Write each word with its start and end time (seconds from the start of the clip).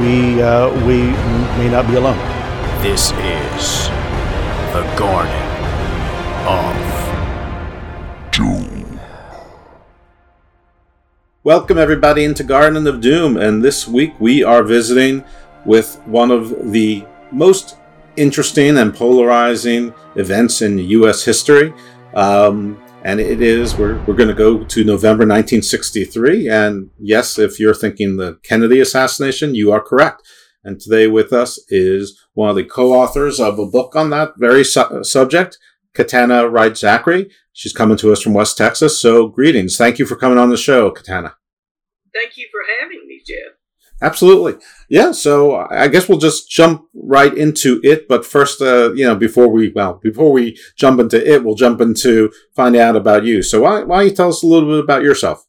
we 0.00 0.42
uh, 0.42 0.72
we 0.86 1.02
may 1.58 1.68
not 1.70 1.86
be 1.86 1.94
alone. 1.94 2.18
This 2.82 3.12
is 3.12 3.88
the 4.72 4.82
Garden 4.96 5.32
of 6.46 6.74
Doom. 8.32 8.98
Welcome 11.44 11.78
everybody 11.78 12.24
into 12.24 12.42
Garden 12.42 12.86
of 12.86 13.00
Doom, 13.00 13.36
and 13.36 13.62
this 13.62 13.86
week 13.86 14.14
we 14.18 14.42
are 14.42 14.62
visiting 14.64 15.24
with 15.64 15.96
one 16.06 16.30
of 16.30 16.72
the 16.72 17.04
most 17.30 17.76
interesting 18.16 18.78
and 18.78 18.94
polarizing 18.94 19.94
events 20.16 20.60
in 20.60 20.78
U.S. 20.78 21.24
history. 21.24 21.72
Um, 22.14 22.82
and 23.04 23.20
it 23.20 23.42
is 23.42 23.76
we're, 23.76 24.02
we're 24.04 24.14
going 24.14 24.30
to 24.30 24.34
go 24.34 24.64
to 24.64 24.82
november 24.82 25.26
1963 25.26 26.48
and 26.48 26.90
yes 26.98 27.38
if 27.38 27.60
you're 27.60 27.74
thinking 27.74 28.16
the 28.16 28.38
kennedy 28.42 28.80
assassination 28.80 29.54
you 29.54 29.70
are 29.70 29.80
correct. 29.80 30.22
And 30.66 30.80
today 30.80 31.06
with 31.08 31.30
us 31.30 31.60
is 31.68 32.18
one 32.32 32.48
of 32.48 32.56
the 32.56 32.64
co-authors 32.64 33.38
of 33.38 33.58
a 33.58 33.66
book 33.66 33.94
on 33.94 34.08
that 34.10 34.32
very 34.38 34.64
su- 34.64 35.04
subject 35.04 35.58
Katanna 35.94 36.50
wright 36.50 36.72
Zachry. 36.72 37.30
She's 37.52 37.74
coming 37.74 37.98
to 37.98 38.10
us 38.12 38.22
from 38.22 38.32
west 38.32 38.56
texas. 38.56 38.98
So 38.98 39.28
greetings. 39.28 39.76
Thank 39.76 39.98
you 39.98 40.06
for 40.06 40.16
coming 40.16 40.38
on 40.38 40.48
the 40.48 40.56
show 40.56 40.90
Katanna. 40.90 41.34
Thank 42.14 42.38
you 42.38 42.46
for 42.50 42.60
having 42.80 43.06
me 43.06 43.20
jeff. 43.26 43.58
Absolutely. 44.00 44.54
Yeah. 44.94 45.10
So 45.10 45.66
I 45.72 45.88
guess 45.88 46.08
we'll 46.08 46.22
just 46.22 46.48
jump 46.48 46.86
right 46.94 47.36
into 47.36 47.80
it. 47.82 48.06
But 48.06 48.24
first, 48.24 48.62
uh, 48.62 48.92
you 48.92 49.04
know, 49.04 49.16
before 49.16 49.48
we, 49.48 49.72
well, 49.74 49.98
before 50.00 50.30
we 50.30 50.56
jump 50.76 51.00
into 51.00 51.18
it, 51.18 51.42
we'll 51.42 51.56
jump 51.56 51.80
into 51.80 52.30
finding 52.54 52.80
out 52.80 52.94
about 52.94 53.24
you. 53.24 53.42
So 53.42 53.62
why, 53.62 53.82
why 53.82 53.98
don't 53.98 54.10
you 54.10 54.14
tell 54.14 54.28
us 54.28 54.44
a 54.44 54.46
little 54.46 54.70
bit 54.70 54.84
about 54.84 55.02
yourself? 55.02 55.48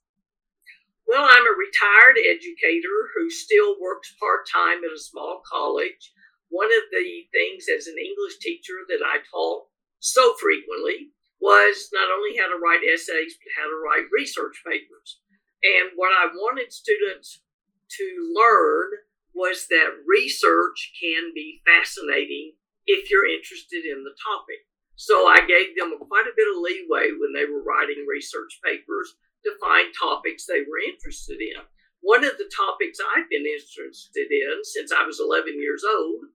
Well, 1.05 1.29
I'm 1.29 1.45
a 1.45 1.61
retired 1.61 2.17
educator 2.25 2.97
who 3.13 3.29
still 3.29 3.75
works 3.79 4.16
part 4.19 4.50
time 4.50 4.81
at 4.81 4.89
a 4.89 4.97
small 4.97 5.44
college. 5.45 6.09
One 6.50 6.73
of 6.73 6.89
the 6.89 7.05
things 7.29 7.69
as 7.69 7.85
an 7.85 8.01
English 8.01 8.41
teacher 8.41 8.81
that 8.89 9.05
I 9.05 9.22
taught 9.29 9.69
so 10.00 10.34
frequently 10.41 11.13
was 11.39 11.94
not 11.94 12.09
only 12.09 12.35
how 12.41 12.50
to 12.50 12.57
write 12.57 12.81
essays, 12.81 13.38
but 13.38 13.53
how 13.61 13.69
to 13.69 13.78
write 13.78 14.09
research 14.09 14.57
papers. 14.66 15.22
And 15.61 15.94
what 15.97 16.17
I 16.17 16.34
wanted 16.34 16.73
students 16.73 17.45
to 17.94 18.34
learn 18.34 19.04
was 19.35 19.68
that 19.68 20.01
research 20.07 20.96
can 20.96 21.35
be 21.35 21.62
fascinating 21.68 22.56
if 22.88 23.12
you're 23.12 23.28
interested 23.28 23.84
in 23.84 24.08
the 24.08 24.16
topic. 24.16 24.64
So 24.96 25.28
I 25.28 25.43
gave 25.43 25.76
them 25.76 25.99
quite 25.99 26.26
a 26.26 26.37
bit 26.40 26.47
of 26.47 26.64
leeway 26.64 27.11
when 27.20 27.35
they 27.35 27.43
were 27.43 27.61
writing 27.61 28.08
research 28.08 28.64
papers 28.64 29.20
to 29.43 29.59
find 29.59 29.91
topics 29.91 30.47
they 30.47 30.64
were 30.64 30.79
interested 30.79 31.43
in. 31.43 31.59
One 31.99 32.23
of 32.23 32.37
the 32.40 32.49
topics 32.55 33.03
I've 33.03 33.29
been 33.29 33.46
interested 33.46 34.32
in 34.32 34.64
since 34.64 34.96
I 34.96 35.03
was 35.03 35.20
11 35.20 35.59
years 35.59 35.84
old 35.84 36.32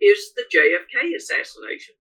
is 0.00 0.32
the 0.36 0.46
JFK 0.46 1.16
assassination. 1.16 1.98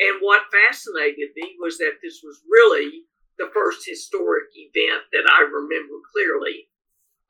And 0.00 0.18
what 0.20 0.50
fascinated 0.50 1.30
me 1.36 1.54
was 1.60 1.78
that 1.78 2.02
this 2.02 2.18
was 2.24 2.42
really 2.50 3.06
the 3.38 3.50
first 3.54 3.86
historic 3.86 4.50
event 4.54 5.06
that 5.12 5.30
I 5.30 5.46
remember 5.46 6.02
clearly 6.10 6.66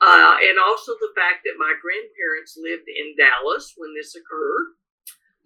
uh, 0.04 0.36
and 0.36 0.60
also 0.60 0.92
the 1.00 1.16
fact 1.16 1.48
that 1.48 1.56
my 1.56 1.72
grandparents 1.80 2.60
lived 2.60 2.84
in 2.92 3.16
Dallas 3.16 3.72
when 3.80 3.96
this 3.96 4.12
occurred. 4.12 4.76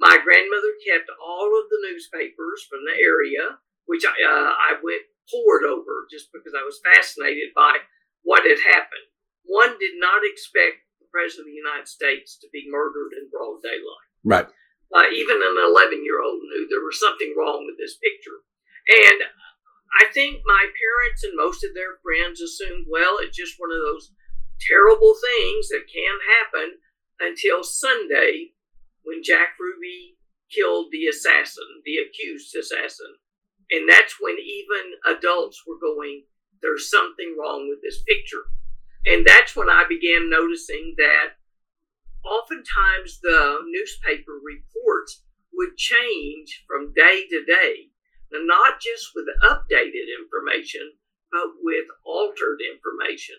My 0.02 0.18
grandmother 0.18 0.74
kept 0.82 1.10
all 1.22 1.50
of 1.54 1.70
the 1.70 1.82
newspapers 1.86 2.66
from 2.66 2.82
the 2.82 2.98
area, 2.98 3.62
which 3.86 4.02
I, 4.02 4.14
uh, 4.14 4.52
I 4.54 4.78
went 4.82 5.06
poured 5.30 5.62
over 5.62 6.10
just 6.10 6.34
because 6.34 6.58
I 6.58 6.66
was 6.66 6.82
fascinated 6.82 7.54
by 7.54 7.86
what 8.26 8.46
had 8.46 8.58
happened. 8.74 9.06
One 9.46 9.78
did 9.78 9.94
not 9.98 10.26
expect 10.26 10.86
the 10.98 11.10
President 11.10 11.46
of 11.46 11.54
the 11.54 11.62
United 11.62 11.86
States 11.86 12.38
to 12.42 12.50
be 12.50 12.66
murdered 12.66 13.14
in 13.14 13.30
broad 13.30 13.62
daylight. 13.62 14.08
Right. 14.26 14.48
Uh, 14.90 15.06
even 15.12 15.38
an 15.38 15.56
11 15.70 16.02
year 16.02 16.18
old 16.18 16.42
knew 16.42 16.66
there 16.66 16.84
was 16.84 16.98
something 16.98 17.34
wrong 17.36 17.62
with 17.68 17.78
this 17.78 18.00
picture. 18.00 18.42
And 18.88 19.20
I 20.00 20.08
think 20.12 20.40
my 20.44 20.64
parents 20.64 21.24
and 21.24 21.36
most 21.36 21.64
of 21.64 21.74
their 21.74 22.00
friends 22.00 22.40
assumed, 22.40 22.88
well, 22.88 23.20
it's 23.20 23.36
just 23.36 23.60
one 23.60 23.72
of 23.72 23.84
those 23.84 24.12
terrible 24.60 25.14
things 25.14 25.68
that 25.68 25.86
can 25.92 26.18
happen 26.38 26.78
until 27.20 27.62
Sunday 27.62 28.54
when 29.02 29.22
Jack 29.22 29.58
Ruby 29.58 30.16
killed 30.50 30.88
the 30.90 31.06
assassin, 31.06 31.82
the 31.84 31.98
accused 31.98 32.54
assassin. 32.56 33.14
And 33.70 33.88
that's 33.88 34.16
when 34.20 34.36
even 34.38 35.16
adults 35.16 35.62
were 35.66 35.78
going, 35.80 36.24
there's 36.62 36.90
something 36.90 37.36
wrong 37.38 37.68
with 37.68 37.80
this 37.82 38.02
picture. 38.02 38.44
And 39.06 39.26
that's 39.26 39.54
when 39.54 39.68
I 39.68 39.84
began 39.88 40.30
noticing 40.30 40.94
that 40.98 41.36
oftentimes 42.24 43.20
the 43.22 43.58
newspaper 43.68 44.40
reports 44.42 45.22
would 45.54 45.76
change 45.76 46.64
from 46.66 46.92
day 46.94 47.26
to 47.30 47.44
day, 47.44 47.88
and 48.32 48.46
not 48.46 48.80
just 48.80 49.10
with 49.14 49.26
updated 49.44 50.06
information, 50.20 50.92
but 51.30 51.48
with 51.62 51.86
altered 52.04 52.60
information. 52.60 53.36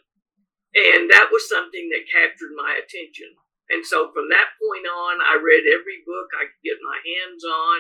And 0.75 1.10
that 1.10 1.33
was 1.33 1.50
something 1.50 1.89
that 1.89 2.12
captured 2.12 2.54
my 2.54 2.77
attention. 2.77 3.33
And 3.69 3.86
so 3.86 4.10
from 4.13 4.30
that 4.30 4.57
point 4.57 4.86
on, 4.86 5.21
I 5.21 5.38
read 5.38 5.66
every 5.69 6.01
book 6.06 6.30
I 6.33 6.50
could 6.50 6.63
get 6.66 6.81
my 6.81 7.00
hands 7.01 7.44
on. 7.45 7.80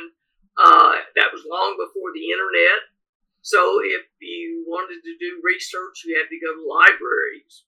Uh, 0.57 0.93
that 1.15 1.33
was 1.33 1.45
long 1.49 1.77
before 1.77 2.13
the 2.13 2.29
internet. 2.29 2.89
So 3.41 3.79
if 3.81 4.05
you 4.21 4.65
wanted 4.67 5.01
to 5.01 5.13
do 5.17 5.41
research, 5.41 6.03
you 6.05 6.17
had 6.17 6.29
to 6.29 6.41
go 6.41 6.53
to 6.53 6.67
libraries. 6.67 7.65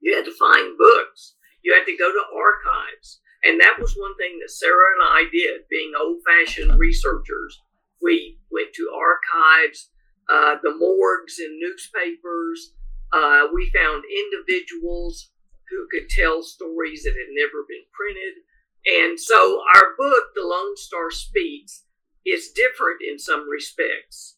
You 0.00 0.14
had 0.14 0.26
to 0.26 0.36
find 0.36 0.78
books. 0.78 1.34
You 1.62 1.74
had 1.74 1.86
to 1.86 1.96
go 1.96 2.10
to 2.10 2.32
archives. 2.36 3.20
And 3.42 3.58
that 3.60 3.80
was 3.80 3.94
one 3.96 4.16
thing 4.16 4.38
that 4.40 4.50
Sarah 4.50 4.92
and 5.00 5.08
I 5.08 5.30
did, 5.32 5.62
being 5.70 5.92
old 5.98 6.18
fashioned 6.26 6.78
researchers. 6.78 7.58
We 8.02 8.38
went 8.50 8.72
to 8.74 8.92
archives, 8.92 9.90
uh, 10.28 10.56
the 10.62 10.76
morgues 10.76 11.38
and 11.38 11.58
newspapers. 11.58 12.74
Uh, 13.12 13.48
we 13.52 13.70
found 13.74 14.04
individuals 14.04 15.30
who 15.68 15.86
could 15.90 16.08
tell 16.08 16.42
stories 16.42 17.02
that 17.04 17.14
had 17.14 17.32
never 17.32 17.64
been 17.68 17.84
printed. 17.92 18.42
And 18.86 19.18
so 19.18 19.62
our 19.74 19.94
book, 19.98 20.24
The 20.34 20.42
Lone 20.42 20.76
Star 20.76 21.10
Speaks, 21.10 21.84
is 22.26 22.52
different 22.54 23.00
in 23.06 23.18
some 23.18 23.48
respects 23.48 24.36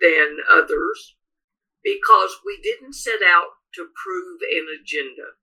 than 0.00 0.38
others 0.50 1.16
because 1.82 2.30
we 2.44 2.60
didn't 2.62 2.94
set 2.94 3.22
out 3.24 3.56
to 3.74 3.88
prove 4.02 4.40
an 4.42 4.66
agenda. 4.80 5.36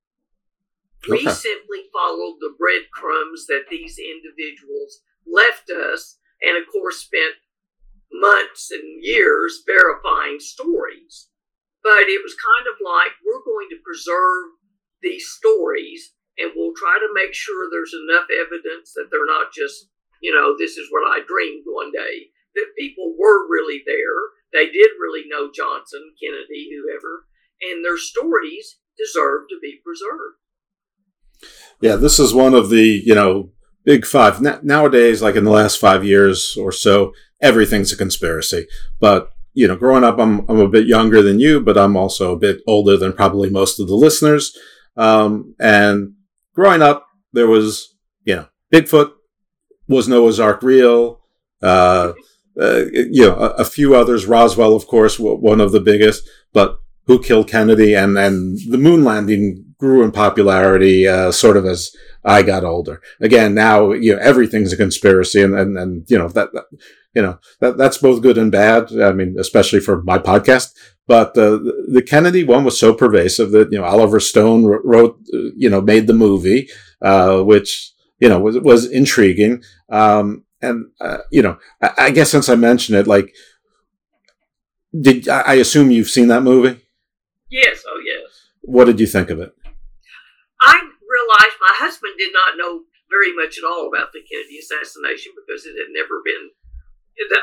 We 1.10 1.30
simply 1.30 1.86
followed 1.92 2.38
the 2.40 2.56
breadcrumbs 2.58 3.46
that 3.48 3.66
these 3.70 3.98
individuals 4.00 5.02
left 5.28 5.70
us, 5.70 6.18
and 6.42 6.58
of 6.58 6.64
course, 6.72 6.98
spent 6.98 7.36
months 8.12 8.72
and 8.72 9.04
years 9.04 9.64
verifying 9.66 10.40
stories. 10.40 11.30
But 11.84 12.08
it 12.08 12.24
was 12.24 12.36
kind 12.40 12.66
of 12.72 12.80
like 12.80 13.12
we're 13.22 13.44
going 13.44 13.68
to 13.72 13.84
preserve 13.84 14.56
these 15.04 15.28
stories 15.28 16.16
and 16.38 16.52
we'll 16.56 16.74
try 16.74 16.98
to 16.98 17.14
make 17.14 17.34
sure 17.34 17.70
there's 17.70 17.94
enough 17.94 18.26
evidence 18.32 18.94
that 18.96 19.12
they're 19.12 19.28
not 19.28 19.54
just, 19.54 19.92
you 20.22 20.34
know, 20.34 20.56
this 20.58 20.78
is 20.78 20.88
what 20.90 21.06
I 21.06 21.22
dreamed 21.28 21.68
one 21.68 21.92
day, 21.92 22.32
that 22.56 22.78
people 22.80 23.14
were 23.20 23.48
really 23.50 23.84
there. 23.86 24.18
They 24.52 24.72
did 24.72 24.98
really 25.00 25.28
know 25.28 25.52
Johnson, 25.54 26.14
Kennedy, 26.22 26.70
whoever, 26.72 27.28
and 27.62 27.84
their 27.84 27.98
stories 27.98 28.80
deserve 28.98 29.50
to 29.50 29.58
be 29.62 29.82
preserved. 29.84 30.40
Yeah, 31.82 31.98
this 31.98 32.20
is 32.20 32.34
one 32.34 32.54
of 32.54 32.70
the, 32.70 33.02
you 33.04 33.14
know, 33.14 33.52
big 33.84 34.06
five. 34.06 34.42
nowadays, 34.64 35.22
like 35.22 35.36
in 35.36 35.44
the 35.44 35.52
last 35.52 35.78
five 35.78 36.06
years 36.06 36.56
or 36.58 36.72
so, 36.72 37.14
everything's 37.42 37.92
a 37.92 37.98
conspiracy. 37.98 38.68
But, 39.00 39.33
you 39.54 39.68
know, 39.68 39.76
growing 39.76 40.04
up, 40.04 40.20
I'm, 40.20 40.48
I'm 40.50 40.60
a 40.60 40.68
bit 40.68 40.88
younger 40.88 41.22
than 41.22 41.40
you, 41.40 41.62
but 41.62 41.78
I'm 41.78 41.96
also 41.96 42.34
a 42.34 42.40
bit 42.40 42.62
older 42.68 42.98
than 42.98 43.14
probably 43.14 43.50
most 43.50 43.80
of 43.80 43.88
the 43.88 43.96
listeners. 43.96 44.58
Um, 44.98 45.56
and 45.60 46.14
growing 46.54 46.82
up, 46.82 47.08
there 47.34 47.48
was, 47.48 47.96
you 48.24 48.36
know, 48.36 48.48
Bigfoot 48.74 49.12
was 49.88 50.08
Noah's 50.08 50.40
Ark 50.40 50.64
real. 50.64 51.22
Uh, 51.62 52.14
uh, 52.60 52.86
you 52.92 53.26
know, 53.26 53.36
a, 53.36 53.50
a, 53.62 53.66
few 53.66 53.96
others. 53.96 54.28
Roswell, 54.28 54.76
of 54.76 54.86
course, 54.86 55.18
one 55.18 55.60
of 55.60 55.72
the 55.72 55.80
biggest. 55.80 56.28
But 56.52 56.78
who 57.06 57.22
killed 57.22 57.50
Kennedy? 57.50 57.96
And 57.96 58.18
and 58.18 58.60
the 58.70 58.78
moon 58.78 59.04
landing 59.04 59.74
grew 59.80 60.04
in 60.04 60.12
popularity, 60.12 61.08
uh, 61.08 61.32
sort 61.32 61.58
of 61.58 61.66
as 61.66 61.96
I 62.24 62.44
got 62.44 62.64
older. 62.64 63.02
Again, 63.20 63.56
now 63.56 63.92
you 63.94 64.16
know 64.16 64.22
everything's 64.22 64.72
a 64.72 64.78
conspiracy, 64.78 65.42
and 65.42 65.56
and, 65.56 65.78
and 65.78 66.06
you 66.10 66.18
know 66.18 66.28
that, 66.30 66.54
that 66.54 66.66
you 67.13 67.21
know 67.21 67.39
that 67.60 67.77
that's 67.77 67.98
both 67.98 68.21
good 68.21 68.38
and 68.38 68.51
bad. 68.51 68.92
I 69.00 69.12
mean, 69.12 69.36
especially 69.39 69.80
for 69.80 70.01
my 70.04 70.18
podcast. 70.18 70.74
But 71.06 71.38
uh, 71.38 71.60
the 71.89 72.04
Kennedy 72.06 72.44
one 72.44 72.63
was 72.63 72.80
so 72.80 72.94
pervasive 72.94 73.51
that 73.51 73.71
you 73.71 73.80
know 73.80 73.86
Oliver 73.86 74.19
Stone 74.19 74.65
wrote, 74.65 75.19
you 75.56 75.69
know, 75.69 75.81
made 75.81 76.07
the 76.07 76.13
movie, 76.13 76.69
uh, 77.01 77.42
which 77.42 77.92
you 78.19 78.30
know 78.30 78.39
was 78.39 78.57
was 78.60 78.89
intriguing. 78.89 79.63
Um, 79.89 80.45
and 80.62 80.86
uh, 81.01 81.19
you 81.30 81.42
know, 81.42 81.57
I, 81.81 81.92
I, 81.98 82.12
guess 82.12 82.31
since 82.31 82.48
I 82.48 82.56
mentioned 82.56 82.98
it, 82.98 83.06
like, 83.06 83.36
did 85.00 85.27
I 85.27 85.56
assume 85.56 85.92
you've 85.92 86.10
seen 86.10 86.30
that 86.30 86.42
movie? 86.42 86.80
Yes. 87.51 87.83
Oh, 87.86 88.01
yes. 88.04 88.31
What 88.62 88.86
did 88.86 89.00
you 89.00 89.07
think 89.07 89.30
of 89.30 89.39
it? 89.39 89.54
I 90.62 90.80
realized 90.80 91.57
my 91.60 91.75
husband 91.83 92.13
did 92.18 92.31
not 92.33 92.57
know 92.57 92.83
very 93.10 93.36
much 93.36 93.60
at 93.60 93.68
all 93.68 93.92
about 93.94 94.13
the 94.13 94.24
Kennedy 94.24 94.57
assassination 94.57 95.33
because 95.36 95.65
it 95.65 95.75
had 95.77 95.92
never 95.92 96.24
been 96.24 96.50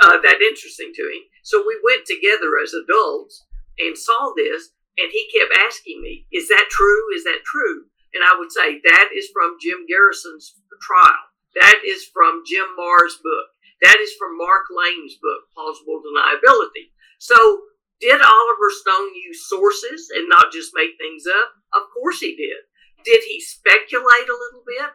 uh, 0.03 0.19
that 0.23 0.43
interesting 0.43 0.93
to 0.95 1.03
him. 1.03 1.23
So 1.43 1.65
we 1.67 1.79
went 1.83 2.07
together 2.07 2.59
as 2.63 2.75
adults 2.75 3.45
and 3.79 3.97
saw 3.97 4.33
this, 4.37 4.71
and 4.99 5.09
he 5.11 5.31
kept 5.33 5.55
asking 5.57 6.03
me, 6.03 6.27
Is 6.33 6.49
that 6.49 6.69
true? 6.71 7.15
Is 7.15 7.25
that 7.25 7.45
true? 7.45 7.87
And 8.13 8.25
I 8.25 8.37
would 8.39 8.53
say, 8.53 8.81
That 8.83 9.11
is 9.15 9.31
from 9.33 9.57
Jim 9.61 9.87
Garrison's 9.87 10.55
trial. 10.83 11.25
That 11.61 11.83
is 11.87 12.07
from 12.13 12.43
Jim 12.47 12.67
Marrs' 12.79 13.19
book. 13.23 13.47
That 13.83 13.99
is 14.01 14.13
from 14.19 14.37
Mark 14.37 14.69
Lane's 14.71 15.17
book, 15.17 15.49
Plausible 15.55 16.03
Deniability. 16.05 16.93
So, 17.19 17.65
did 18.01 18.21
Oliver 18.21 18.71
Stone 18.71 19.15
use 19.15 19.49
sources 19.49 20.09
and 20.15 20.29
not 20.29 20.53
just 20.53 20.73
make 20.75 20.97
things 20.97 21.25
up? 21.27 21.53
Of 21.73 21.89
course 21.93 22.21
he 22.21 22.37
did. 22.37 22.65
Did 23.05 23.25
he 23.25 23.41
speculate 23.41 24.29
a 24.29 24.41
little 24.41 24.65
bit? 24.67 24.91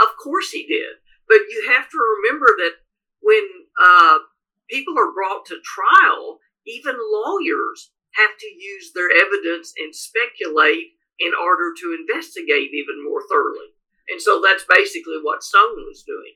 Of 0.00 0.16
course 0.22 0.50
he 0.50 0.66
did. 0.66 1.02
But 1.28 1.46
you 1.50 1.70
have 1.70 1.88
to 1.90 1.98
remember 1.98 2.46
that 2.58 2.82
when 3.20 3.67
uh, 3.82 4.18
people 4.68 4.94
are 4.98 5.12
brought 5.12 5.46
to 5.46 5.56
trial, 5.64 6.38
even 6.66 6.94
lawyers 6.96 7.90
have 8.14 8.36
to 8.38 8.46
use 8.46 8.92
their 8.94 9.10
evidence 9.10 9.72
and 9.78 9.94
speculate 9.94 10.94
in 11.18 11.32
order 11.34 11.72
to 11.80 11.96
investigate 11.98 12.70
even 12.72 13.04
more 13.04 13.22
thoroughly. 13.30 13.74
And 14.08 14.20
so 14.20 14.40
that's 14.44 14.64
basically 14.68 15.18
what 15.22 15.42
Stone 15.42 15.84
was 15.86 16.02
doing. 16.02 16.34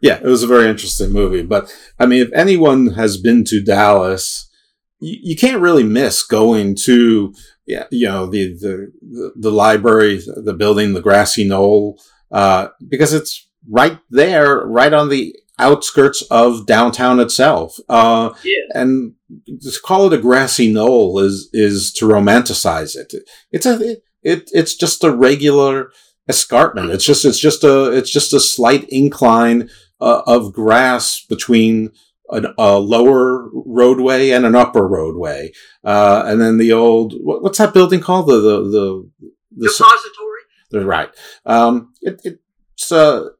Yeah, 0.00 0.18
it 0.18 0.26
was 0.26 0.42
a 0.42 0.46
very 0.48 0.68
interesting 0.68 1.10
movie. 1.10 1.42
But 1.42 1.74
I 1.98 2.06
mean, 2.06 2.22
if 2.22 2.32
anyone 2.32 2.94
has 2.94 3.16
been 3.16 3.44
to 3.44 3.62
Dallas, 3.62 4.50
you, 5.00 5.18
you 5.22 5.36
can't 5.36 5.62
really 5.62 5.82
miss 5.82 6.22
going 6.22 6.76
to, 6.84 7.34
yeah, 7.66 7.86
you 7.90 8.06
know, 8.06 8.26
the, 8.26 8.54
the, 8.54 9.32
the 9.34 9.50
library, 9.50 10.20
the 10.26 10.54
building, 10.54 10.92
the 10.92 11.00
grassy 11.00 11.44
knoll, 11.46 11.98
uh, 12.30 12.68
because 12.86 13.12
it's 13.12 13.48
right 13.68 13.98
there, 14.10 14.60
right 14.60 14.92
on 14.92 15.08
the 15.08 15.34
outskirts 15.58 16.22
of 16.30 16.66
downtown 16.66 17.20
itself. 17.20 17.78
Uh, 17.88 18.30
yeah. 18.44 18.54
And 18.74 19.14
to 19.62 19.80
call 19.82 20.06
it 20.06 20.18
a 20.18 20.22
grassy 20.22 20.72
knoll 20.72 21.18
is 21.18 21.48
is 21.52 21.92
to 21.94 22.06
romanticize 22.06 22.96
it. 22.96 23.14
It's 23.50 23.66
a 23.66 23.96
it, 24.22 24.50
it's 24.52 24.74
just 24.74 25.04
a 25.04 25.10
regular 25.10 25.92
escarpment. 26.28 26.90
It's 26.90 27.04
just 27.04 27.24
it's 27.24 27.38
just 27.38 27.64
a 27.64 27.90
it's 27.92 28.10
just 28.10 28.32
a 28.32 28.40
slight 28.40 28.84
incline 28.88 29.70
uh, 30.00 30.22
of 30.26 30.52
grass 30.52 31.24
between 31.24 31.90
an, 32.30 32.46
a 32.58 32.78
lower 32.78 33.48
roadway 33.52 34.30
and 34.30 34.44
an 34.44 34.54
upper 34.54 34.86
roadway, 34.86 35.52
uh, 35.84 36.24
and 36.26 36.40
then 36.40 36.58
the 36.58 36.72
old 36.72 37.14
what, 37.22 37.42
what's 37.42 37.58
that 37.58 37.74
building 37.74 38.00
called 38.00 38.26
the 38.26 38.40
the 38.40 38.62
the, 38.62 39.10
the 39.56 39.68
depository. 39.68 40.40
The, 40.70 40.84
right. 40.84 41.10
Um, 41.44 41.94
it, 42.02 42.40
it's 42.76 42.92
uh 42.92 43.30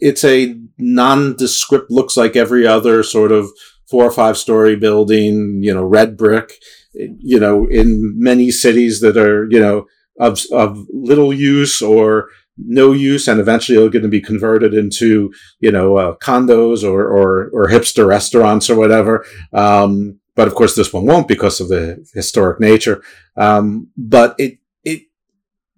it's 0.00 0.24
a 0.24 0.54
nondescript, 0.78 1.90
looks 1.90 2.16
like 2.16 2.36
every 2.36 2.66
other 2.66 3.02
sort 3.02 3.32
of 3.32 3.50
four 3.90 4.04
or 4.04 4.10
five 4.10 4.36
story 4.36 4.76
building, 4.76 5.60
you 5.62 5.74
know, 5.74 5.84
red 5.84 6.16
brick, 6.16 6.52
you 6.94 7.40
know, 7.40 7.66
in 7.66 8.14
many 8.16 8.50
cities 8.50 9.00
that 9.00 9.16
are, 9.16 9.48
you 9.50 9.58
know, 9.58 9.86
of, 10.20 10.40
of 10.52 10.86
little 10.92 11.32
use 11.32 11.82
or 11.82 12.28
no 12.56 12.92
use 12.92 13.26
and 13.28 13.40
eventually 13.40 13.78
are 13.78 13.88
going 13.88 14.02
to 14.02 14.08
be 14.08 14.20
converted 14.20 14.74
into, 14.74 15.32
you 15.60 15.72
know, 15.72 15.96
uh, 15.96 16.16
condos 16.16 16.82
or, 16.84 17.06
or, 17.06 17.50
or 17.52 17.68
hipster 17.68 18.06
restaurants 18.06 18.68
or 18.68 18.76
whatever. 18.76 19.24
Um, 19.52 20.20
but 20.36 20.46
of 20.48 20.54
course 20.54 20.76
this 20.76 20.92
one 20.92 21.06
won't 21.06 21.28
because 21.28 21.60
of 21.60 21.68
the 21.68 22.06
historic 22.14 22.60
nature. 22.60 23.02
Um, 23.36 23.88
but 23.96 24.34
it, 24.38 24.58
it, 24.84 25.02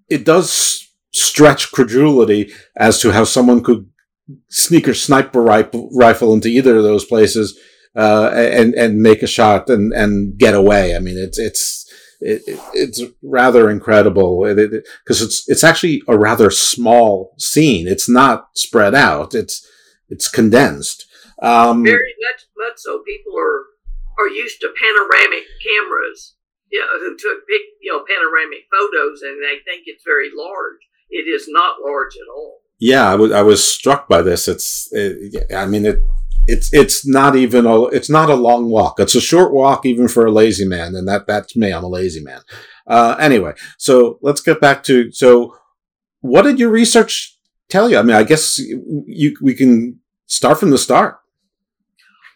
it 0.08 0.24
does 0.24 0.89
stretch 1.12 1.72
credulity 1.72 2.52
as 2.76 3.00
to 3.00 3.12
how 3.12 3.24
someone 3.24 3.62
could 3.62 3.88
sneak 4.48 4.84
sneaker 4.84 4.94
sniper 4.94 5.42
rifle, 5.42 5.90
rifle 5.92 6.32
into 6.32 6.48
either 6.48 6.76
of 6.76 6.84
those 6.84 7.04
places 7.04 7.58
uh, 7.96 8.30
and 8.34 8.74
and 8.74 8.98
make 8.98 9.22
a 9.22 9.26
shot 9.26 9.68
and 9.68 9.92
and 9.92 10.38
get 10.38 10.54
away. 10.54 10.94
I 10.94 11.00
mean, 11.00 11.18
it's 11.18 11.38
it's 11.38 11.86
it, 12.20 12.42
it's 12.74 13.02
rather 13.22 13.70
incredible 13.70 14.42
because 14.44 14.58
it, 14.58 14.74
it, 14.74 14.84
it's 15.06 15.48
it's 15.48 15.64
actually 15.64 16.02
a 16.06 16.16
rather 16.18 16.50
small 16.50 17.34
scene. 17.38 17.88
It's 17.88 18.08
not 18.08 18.50
spread 18.54 18.94
out. 18.94 19.34
It's 19.34 19.66
it's 20.08 20.28
condensed. 20.28 21.06
Um, 21.42 21.84
Very 21.84 22.14
much, 22.20 22.44
much 22.56 22.78
so. 22.78 23.02
People 23.06 23.32
are 23.38 23.64
are 24.18 24.28
used 24.28 24.60
to 24.60 24.74
panoramic 24.78 25.44
cameras, 25.64 26.36
you 26.70 26.80
know, 26.80 26.98
who 26.98 27.16
took 27.16 27.46
big, 27.48 27.62
you 27.80 27.92
know, 27.92 28.04
panoramic 28.06 28.66
photos, 28.70 29.22
and 29.22 29.42
they 29.42 29.58
think 29.64 29.84
it's 29.86 30.04
very 30.04 30.28
large. 30.34 30.78
It 31.10 31.28
is 31.28 31.46
not 31.48 31.76
large 31.84 32.14
at 32.16 32.28
all. 32.34 32.60
Yeah, 32.78 33.10
I 33.10 33.14
was 33.14 33.32
I 33.32 33.42
was 33.42 33.62
struck 33.62 34.08
by 34.08 34.22
this. 34.22 34.48
It's, 34.48 34.88
it, 34.92 35.52
I 35.54 35.66
mean, 35.66 35.84
it 35.84 36.02
it's 36.46 36.72
it's 36.72 37.06
not 37.06 37.36
even 37.36 37.66
a 37.66 37.84
it's 37.86 38.10
not 38.10 38.30
a 38.30 38.34
long 38.34 38.70
walk. 38.70 38.98
It's 38.98 39.14
a 39.14 39.20
short 39.20 39.52
walk 39.52 39.84
even 39.84 40.08
for 40.08 40.26
a 40.26 40.32
lazy 40.32 40.66
man, 40.66 40.94
and 40.94 41.06
that 41.06 41.26
that's 41.26 41.56
me. 41.56 41.72
I'm 41.72 41.84
a 41.84 41.88
lazy 41.88 42.22
man. 42.22 42.40
Uh, 42.86 43.16
anyway, 43.20 43.52
so 43.78 44.18
let's 44.22 44.40
get 44.40 44.60
back 44.60 44.82
to 44.84 45.12
so 45.12 45.56
what 46.20 46.42
did 46.42 46.58
your 46.58 46.70
research 46.70 47.36
tell 47.68 47.90
you? 47.90 47.98
I 47.98 48.02
mean, 48.02 48.16
I 48.16 48.24
guess 48.24 48.58
you 48.58 49.36
we 49.40 49.54
can 49.54 50.00
start 50.26 50.58
from 50.58 50.70
the 50.70 50.78
start. 50.78 51.18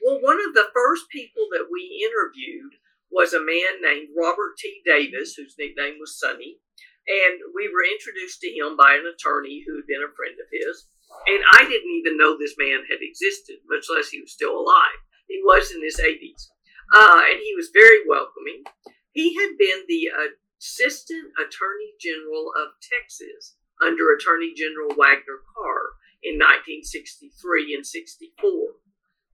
Well, 0.04 0.20
one 0.20 0.38
of 0.46 0.54
the 0.54 0.66
first 0.74 1.04
people 1.10 1.46
that 1.52 1.66
we 1.72 2.04
interviewed 2.04 2.74
was 3.10 3.32
a 3.32 3.38
man 3.38 3.80
named 3.80 4.08
Robert 4.20 4.56
T. 4.58 4.82
Davis, 4.84 5.34
whose 5.34 5.54
nickname 5.58 5.96
was 5.98 6.18
Sonny, 6.18 6.58
and 7.06 7.36
we 7.54 7.68
were 7.68 7.84
introduced 7.84 8.40
to 8.40 8.48
him 8.48 8.76
by 8.76 8.96
an 8.96 9.04
attorney 9.04 9.62
who 9.66 9.76
had 9.76 9.86
been 9.86 10.04
a 10.04 10.16
friend 10.16 10.36
of 10.40 10.48
his. 10.50 10.88
And 11.28 11.42
I 11.52 11.68
didn't 11.68 11.94
even 12.00 12.16
know 12.16 12.36
this 12.36 12.56
man 12.58 12.84
had 12.88 13.04
existed, 13.04 13.60
much 13.68 13.86
less 13.92 14.08
he 14.08 14.20
was 14.20 14.32
still 14.32 14.56
alive. 14.56 14.98
He 15.28 15.40
was 15.44 15.70
in 15.70 15.82
his 15.82 16.00
80s. 16.00 16.48
Uh, 16.92 17.20
and 17.30 17.40
he 17.40 17.54
was 17.54 17.72
very 17.72 18.04
welcoming. 18.08 18.64
He 19.12 19.36
had 19.36 19.56
been 19.58 19.84
the 19.88 20.10
Assistant 20.58 21.32
Attorney 21.36 21.92
General 22.00 22.52
of 22.56 22.72
Texas 22.80 23.56
under 23.84 24.12
Attorney 24.12 24.54
General 24.56 24.96
Wagner 24.96 25.44
Carr 25.54 26.00
in 26.22 26.40
1963 26.40 27.74
and 27.74 27.86
64. 27.86 28.80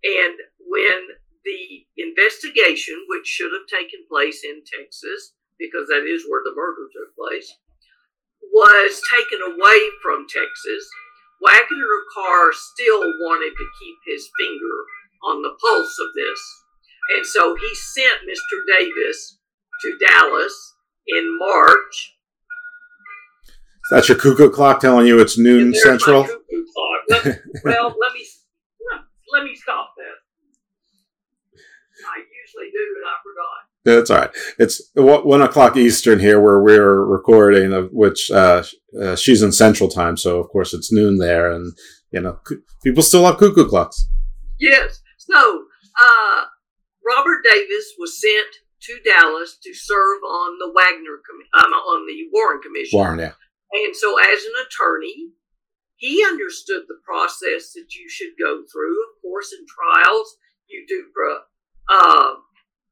And 0.03 0.35
when 0.59 1.01
the 1.45 1.87
investigation, 1.97 3.07
which 3.09 3.27
should 3.27 3.53
have 3.53 3.69
taken 3.71 4.05
place 4.09 4.43
in 4.45 4.63
Texas, 4.67 5.35
because 5.61 5.87
that 5.93 6.09
is 6.09 6.25
where 6.27 6.41
the 6.43 6.57
murder 6.57 6.89
took 6.89 7.13
place, 7.15 7.55
was 8.41 9.01
taken 9.13 9.39
away 9.53 9.81
from 10.03 10.27
Texas 10.27 10.89
Wagner 11.41 12.05
Carr 12.15 12.53
still 12.53 13.01
wanted 13.01 13.53
to 13.57 13.67
keep 13.81 13.97
his 14.07 14.29
finger 14.39 14.77
on 15.25 15.43
the 15.43 15.57
pulse 15.61 15.97
of 16.01 16.15
this. 16.15 16.41
And 17.17 17.27
so 17.27 17.57
he 17.57 17.75
sent 17.75 18.29
Mr. 18.29 18.79
Davis 18.79 19.39
to 19.83 19.99
Dallas 20.07 20.75
in 21.07 21.39
March. 21.39 22.17
That's 23.91 24.09
your 24.09 24.19
cuckoo 24.19 24.51
clock 24.51 24.81
telling 24.81 25.07
you 25.07 25.19
it's 25.19 25.39
noon 25.39 25.75
central. 25.75 26.23
Let, 27.09 27.25
well, 27.65 27.95
let 27.99 28.13
me 28.15 28.25
let 29.33 29.45
me 29.45 29.55
stop 29.57 29.95
that. 29.97 30.19
I 32.07 32.19
usually 32.19 32.71
do, 32.71 32.85
and 32.99 33.07
I 33.07 33.17
forgot. 33.25 33.70
That's 33.85 34.11
all 34.11 34.19
right. 34.19 34.31
It's 34.59 34.91
one 34.95 35.41
o'clock 35.41 35.77
Eastern 35.77 36.19
here, 36.19 36.41
where 36.41 36.61
we're 36.61 37.03
recording, 37.05 37.73
of 37.73 37.89
which 37.93 38.31
uh, 38.31 38.63
uh, 39.01 39.17
she's 39.17 39.43
in 39.43 39.53
Central 39.53 39.89
Time, 39.89 40.17
so 40.17 40.39
of 40.39 40.51
course 40.51 40.75
it's 40.75 40.93
noon 40.93 41.19
there, 41.19 41.51
and 41.51 41.73
you 42.11 42.21
know 42.21 42.39
people 42.85 43.03
still 43.03 43.25
have 43.25 43.39
cuckoo 43.39 43.67
clocks. 43.67 44.07
Yes. 44.59 45.01
So 45.17 45.65
uh, 46.03 46.45
Robert 47.07 47.43
Davis 47.51 47.95
was 47.99 48.21
sent 48.21 48.49
to 48.83 49.01
Dallas 49.05 49.59
to 49.63 49.75
serve 49.75 50.19
on 50.25 50.59
the 50.59 50.73
Wagner 50.75 51.21
um, 51.55 51.73
on 51.73 52.07
the 52.07 52.29
Warren 52.33 52.61
Commission. 52.61 52.99
Warren, 52.99 53.19
yeah. 53.19 53.33
And 53.73 53.95
so, 53.95 54.19
as 54.19 54.45
an 54.45 54.67
attorney, 54.67 55.31
he 55.97 56.25
understood 56.25 56.83
the 56.89 56.99
process 57.05 57.73
that 57.73 57.95
you 57.95 58.09
should 58.09 58.33
go 58.39 58.63
through. 58.73 58.97
Of 59.09 59.23
course, 59.23 59.53
in 59.53 59.65
trials, 59.67 60.37
you 60.69 60.85
do. 60.89 61.05
Uh, 61.89 62.35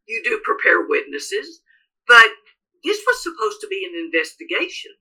you 0.08 0.22
do 0.24 0.40
prepare 0.42 0.88
witnesses, 0.88 1.60
but 2.06 2.32
this 2.82 3.00
was 3.06 3.22
supposed 3.22 3.60
to 3.60 3.68
be 3.68 3.84
an 3.84 3.94
investigation. 3.94 4.92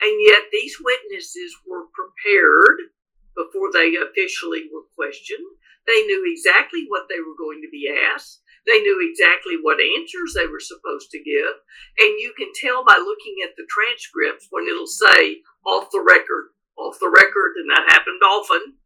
And 0.00 0.14
yet 0.24 0.48
these 0.50 0.78
witnesses 0.80 1.54
were 1.66 1.92
prepared 1.92 2.94
before 3.36 3.70
they 3.72 3.94
officially 3.94 4.66
were 4.72 4.88
questioned. 4.94 5.44
They 5.86 6.02
knew 6.06 6.24
exactly 6.26 6.84
what 6.88 7.06
they 7.08 7.20
were 7.20 7.36
going 7.38 7.62
to 7.62 7.70
be 7.70 7.90
asked. 7.90 8.42
They 8.66 8.80
knew 8.80 9.00
exactly 9.00 9.56
what 9.60 9.80
answers 9.80 10.34
they 10.34 10.46
were 10.46 10.60
supposed 10.60 11.10
to 11.10 11.22
give. 11.22 11.54
And 11.98 12.20
you 12.20 12.34
can 12.36 12.52
tell 12.54 12.84
by 12.84 12.96
looking 12.98 13.40
at 13.44 13.56
the 13.56 13.66
transcripts 13.68 14.48
when 14.50 14.68
it'll 14.68 14.86
say 14.86 15.40
off 15.64 15.90
the 15.90 16.04
record, 16.04 16.52
off 16.76 17.00
the 17.00 17.08
record, 17.08 17.56
and 17.56 17.70
that 17.70 17.88
happened 17.88 18.20
often, 18.22 18.76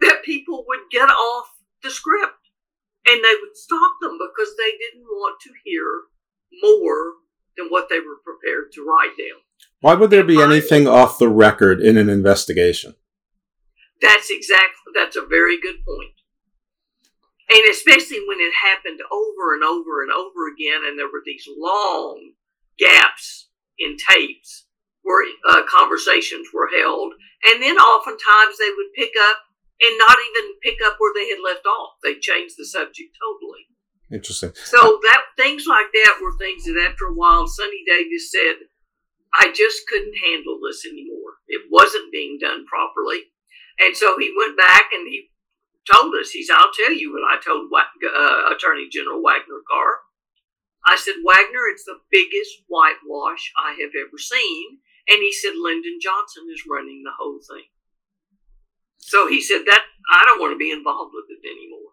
that 0.00 0.24
people 0.24 0.64
would 0.66 0.90
get 0.90 1.08
off 1.08 1.46
the 1.82 1.90
script 1.90 2.45
and 3.06 3.24
they 3.24 3.36
would 3.40 3.56
stop 3.56 3.92
them 4.00 4.18
because 4.18 4.54
they 4.56 4.72
didn't 4.72 5.06
want 5.06 5.40
to 5.40 5.50
hear 5.64 5.84
more 6.62 7.14
than 7.56 7.68
what 7.68 7.88
they 7.88 8.00
were 8.00 8.20
prepared 8.24 8.72
to 8.72 8.84
write 8.84 9.16
down. 9.16 9.40
Why 9.80 9.94
would 9.94 10.10
there 10.10 10.24
be 10.24 10.42
anything 10.42 10.86
off 10.88 11.18
the 11.18 11.28
record 11.28 11.80
in 11.80 11.96
an 11.96 12.08
investigation? 12.08 12.94
That's 14.02 14.30
exactly 14.30 14.92
that's 14.94 15.16
a 15.16 15.26
very 15.26 15.60
good 15.60 15.84
point. 15.84 16.12
And 17.48 17.70
especially 17.70 18.20
when 18.26 18.40
it 18.40 18.52
happened 18.64 19.00
over 19.12 19.54
and 19.54 19.62
over 19.62 20.02
and 20.02 20.10
over 20.10 20.50
again, 20.52 20.82
and 20.84 20.98
there 20.98 21.06
were 21.06 21.22
these 21.24 21.46
long 21.56 22.32
gaps 22.78 23.48
in 23.78 23.96
tapes 23.96 24.66
where 25.02 25.24
uh, 25.48 25.62
conversations 25.70 26.48
were 26.52 26.68
held, 26.76 27.12
and 27.46 27.62
then 27.62 27.76
oftentimes 27.76 28.58
they 28.58 28.70
would 28.76 28.92
pick 28.96 29.12
up 29.30 29.38
and 29.82 29.98
not 29.98 30.16
even 30.16 30.58
pick 30.62 30.78
up 30.84 30.96
where 30.98 31.12
they 31.14 31.28
had 31.28 31.42
left 31.44 31.66
off. 31.66 32.00
They 32.02 32.18
changed 32.18 32.56
the 32.56 32.64
subject 32.64 33.16
totally. 33.20 33.68
Interesting. 34.10 34.52
So 34.54 35.00
that 35.02 35.22
things 35.36 35.66
like 35.66 35.90
that 35.92 36.18
were 36.22 36.36
things 36.38 36.64
that 36.64 36.78
after 36.88 37.06
a 37.06 37.14
while, 37.14 37.46
Sonny 37.46 37.82
Davis 37.86 38.30
said, 38.30 38.68
"I 39.34 39.52
just 39.52 39.86
couldn't 39.88 40.16
handle 40.24 40.60
this 40.62 40.86
anymore. 40.86 41.42
It 41.48 41.66
wasn't 41.70 42.12
being 42.12 42.38
done 42.38 42.66
properly." 42.66 43.32
And 43.78 43.96
so 43.96 44.18
he 44.18 44.32
went 44.36 44.56
back 44.56 44.92
and 44.92 45.08
he 45.08 45.30
told 45.90 46.14
us, 46.14 46.30
"He's 46.30 46.50
I'll 46.50 46.72
tell 46.72 46.92
you 46.92 47.12
what 47.12 47.24
I 47.24 47.40
told 47.42 47.70
uh, 47.72 48.54
Attorney 48.54 48.88
General 48.88 49.22
Wagner 49.22 49.62
Carr. 49.68 50.00
I 50.88 50.94
said, 50.94 51.14
Wagner, 51.24 51.66
it's 51.66 51.84
the 51.84 51.98
biggest 52.12 52.62
whitewash 52.68 53.52
I 53.58 53.72
have 53.80 53.90
ever 53.98 54.18
seen." 54.18 54.78
And 55.08 55.22
he 55.22 55.32
said, 55.32 55.54
Lyndon 55.54 55.98
Johnson 56.00 56.46
is 56.52 56.66
running 56.68 57.02
the 57.04 57.14
whole 57.16 57.38
thing. 57.38 57.66
So 59.06 59.28
he 59.28 59.40
said 59.40 59.62
that 59.66 59.82
I 60.10 60.22
don't 60.26 60.40
want 60.40 60.52
to 60.52 60.58
be 60.58 60.72
involved 60.72 61.12
with 61.14 61.26
it 61.30 61.46
anymore. 61.46 61.92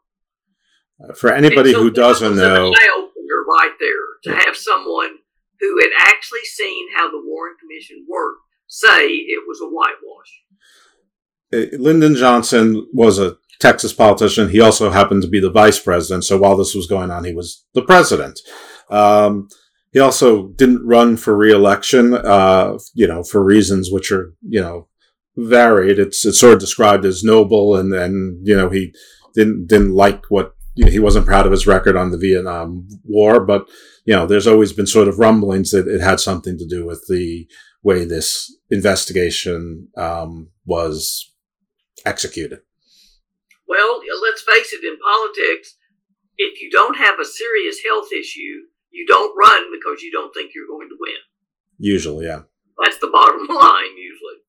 Uh, 1.00 1.14
for 1.14 1.32
anybody 1.32 1.72
so 1.72 1.82
who 1.82 1.92
doesn't 1.92 2.36
know, 2.36 2.72
eye 2.72 2.94
opener 2.98 3.40
right 3.48 3.74
there 3.80 4.34
to 4.34 4.46
have 4.46 4.58
someone 4.58 5.18
who 5.60 5.80
had 5.80 5.92
actually 6.00 6.44
seen 6.44 6.88
how 6.96 7.12
the 7.12 7.22
Warren 7.24 7.56
Commission 7.60 8.06
worked 8.10 8.42
say 8.68 9.06
it 9.08 9.44
was 9.48 9.62
a 9.62 9.68
whitewash. 9.68 10.42
Uh, 11.54 11.78
Lyndon 11.78 12.16
Johnson 12.16 12.88
was 12.94 13.20
a 13.20 13.38
Texas 13.60 13.94
politician. 13.94 14.50
He 14.50 14.60
also 14.60 14.90
happened 14.90 15.22
to 15.22 15.28
be 15.28 15.40
the 15.40 15.52
vice 15.52 15.80
president. 15.80 16.24
So 16.24 16.40
while 16.40 16.58
this 16.58 16.74
was 16.74 16.88
going 16.88 17.12
on, 17.12 17.26
he 17.26 17.34
was 17.34 17.64
the 17.76 17.84
president. 17.84 18.40
Um, 18.90 19.50
he 19.92 20.00
also 20.00 20.48
didn't 20.48 20.88
run 20.88 21.18
for 21.18 21.38
reelection, 21.38 22.16
uh, 22.16 22.80
you 22.96 23.06
know, 23.06 23.24
for 23.24 23.44
reasons 23.44 23.92
which 23.92 24.12
are, 24.12 24.34
you 24.42 24.60
know, 24.60 24.88
varied. 25.36 26.00
It's 26.00 26.26
it's 26.26 26.40
sort 26.40 26.54
of 26.54 26.60
described 26.60 27.06
as 27.06 27.24
noble, 27.24 27.76
and 27.76 27.94
and 27.94 28.46
you 28.46 28.56
know 28.56 28.70
he 28.70 28.94
didn't 29.34 29.68
didn't 29.68 29.94
like 29.94 30.26
what 30.30 30.56
you 30.76 30.86
know, 30.86 30.92
he 30.92 31.00
wasn't 31.00 31.26
proud 31.26 31.46
of 31.46 31.52
his 31.52 31.68
record 31.68 31.96
on 31.96 32.12
the 32.12 32.18
Vietnam 32.18 32.88
War, 33.04 33.40
but 33.40 33.68
you 34.06 34.16
know 34.16 34.26
there's 34.26 34.48
always 34.48 34.74
been 34.74 34.88
sort 34.88 35.08
of 35.08 35.20
rumblings 35.20 35.72
that 35.72 35.88
it 35.88 36.02
had 36.02 36.20
something 36.20 36.58
to 36.58 36.68
do 36.68 36.86
with 36.86 37.06
the 37.08 37.48
way 37.84 38.06
this 38.06 38.56
investigation 38.70 39.90
um, 39.98 40.50
was 40.66 41.34
executed. 42.06 42.60
Well, 43.68 44.02
let's 44.22 44.42
face 44.42 44.72
it, 44.74 44.86
in 44.86 44.98
politics, 45.00 45.76
if 46.38 46.62
you 46.62 46.70
don't 46.70 46.98
have 46.98 47.20
a 47.20 47.26
serious 47.26 47.78
health 47.86 48.08
issue, 48.14 48.68
you 48.92 49.06
don't 49.08 49.36
run 49.38 49.72
because 49.72 50.02
you 50.02 50.12
don't 50.12 50.34
think 50.34 50.52
you're 50.54 50.68
going 50.68 50.90
to 50.90 50.98
win. 51.00 51.16
Usually, 51.80 52.26
yeah. 52.26 52.44
That's 52.84 53.00
the 53.00 53.10
bottom 53.12 53.48
line, 53.50 53.98
usually 53.98 54.43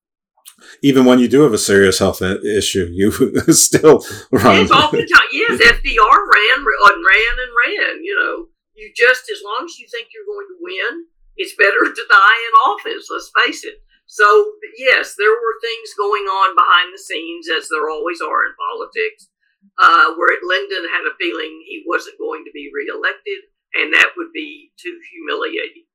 even 0.82 1.04
when 1.04 1.18
you 1.18 1.28
do 1.28 1.42
have 1.42 1.52
a 1.52 1.58
serious 1.58 1.98
health 1.98 2.22
issue, 2.22 2.88
you 2.92 3.10
still 3.52 4.04
run. 4.30 4.62
Yes, 4.62 4.70
oftentimes, 4.70 5.32
yes, 5.32 5.60
FDR 5.72 6.18
ran 6.34 6.58
and 6.58 7.04
ran 7.04 7.34
and 7.38 7.52
ran. 7.64 8.04
You 8.04 8.14
know, 8.16 8.48
you 8.74 8.92
just 8.96 9.30
as 9.30 9.42
long 9.44 9.64
as 9.64 9.78
you 9.78 9.86
think 9.90 10.08
you're 10.12 10.26
going 10.26 10.46
to 10.48 10.58
win, 10.60 11.06
it's 11.36 11.56
better 11.56 11.84
to 11.94 12.04
die 12.10 12.40
in 12.48 12.54
office. 12.70 13.08
Let's 13.10 13.30
face 13.44 13.64
it. 13.64 13.82
So, 14.06 14.52
yes, 14.76 15.14
there 15.16 15.32
were 15.32 15.64
things 15.64 15.96
going 15.96 16.28
on 16.28 16.54
behind 16.54 16.92
the 16.92 17.00
scenes, 17.00 17.48
as 17.48 17.68
there 17.68 17.88
always 17.88 18.20
are 18.20 18.44
in 18.44 18.52
politics, 18.52 19.32
uh, 19.80 20.12
where 20.14 20.36
Lyndon 20.44 20.84
had 20.92 21.08
a 21.08 21.16
feeling 21.16 21.64
he 21.64 21.82
wasn't 21.88 22.20
going 22.20 22.44
to 22.44 22.52
be 22.52 22.68
reelected, 22.68 23.48
and 23.72 23.94
that 23.94 24.12
would 24.16 24.30
be 24.34 24.72
too 24.76 25.00
humiliating. 25.10 25.88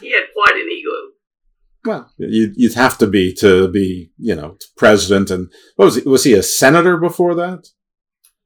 He 0.00 0.12
had 0.12 0.34
quite 0.36 0.60
an 0.60 0.68
ego. 0.68 1.13
Well, 1.84 2.10
you'd, 2.16 2.54
you'd 2.56 2.74
have 2.74 2.96
to 2.98 3.06
be 3.06 3.32
to 3.34 3.68
be, 3.68 4.10
you 4.18 4.34
know, 4.34 4.56
president. 4.76 5.30
And 5.30 5.52
what 5.76 5.86
was 5.86 5.96
he? 5.96 6.02
Was 6.02 6.24
he 6.24 6.32
a 6.32 6.42
senator 6.42 6.96
before 6.96 7.34
that? 7.34 7.68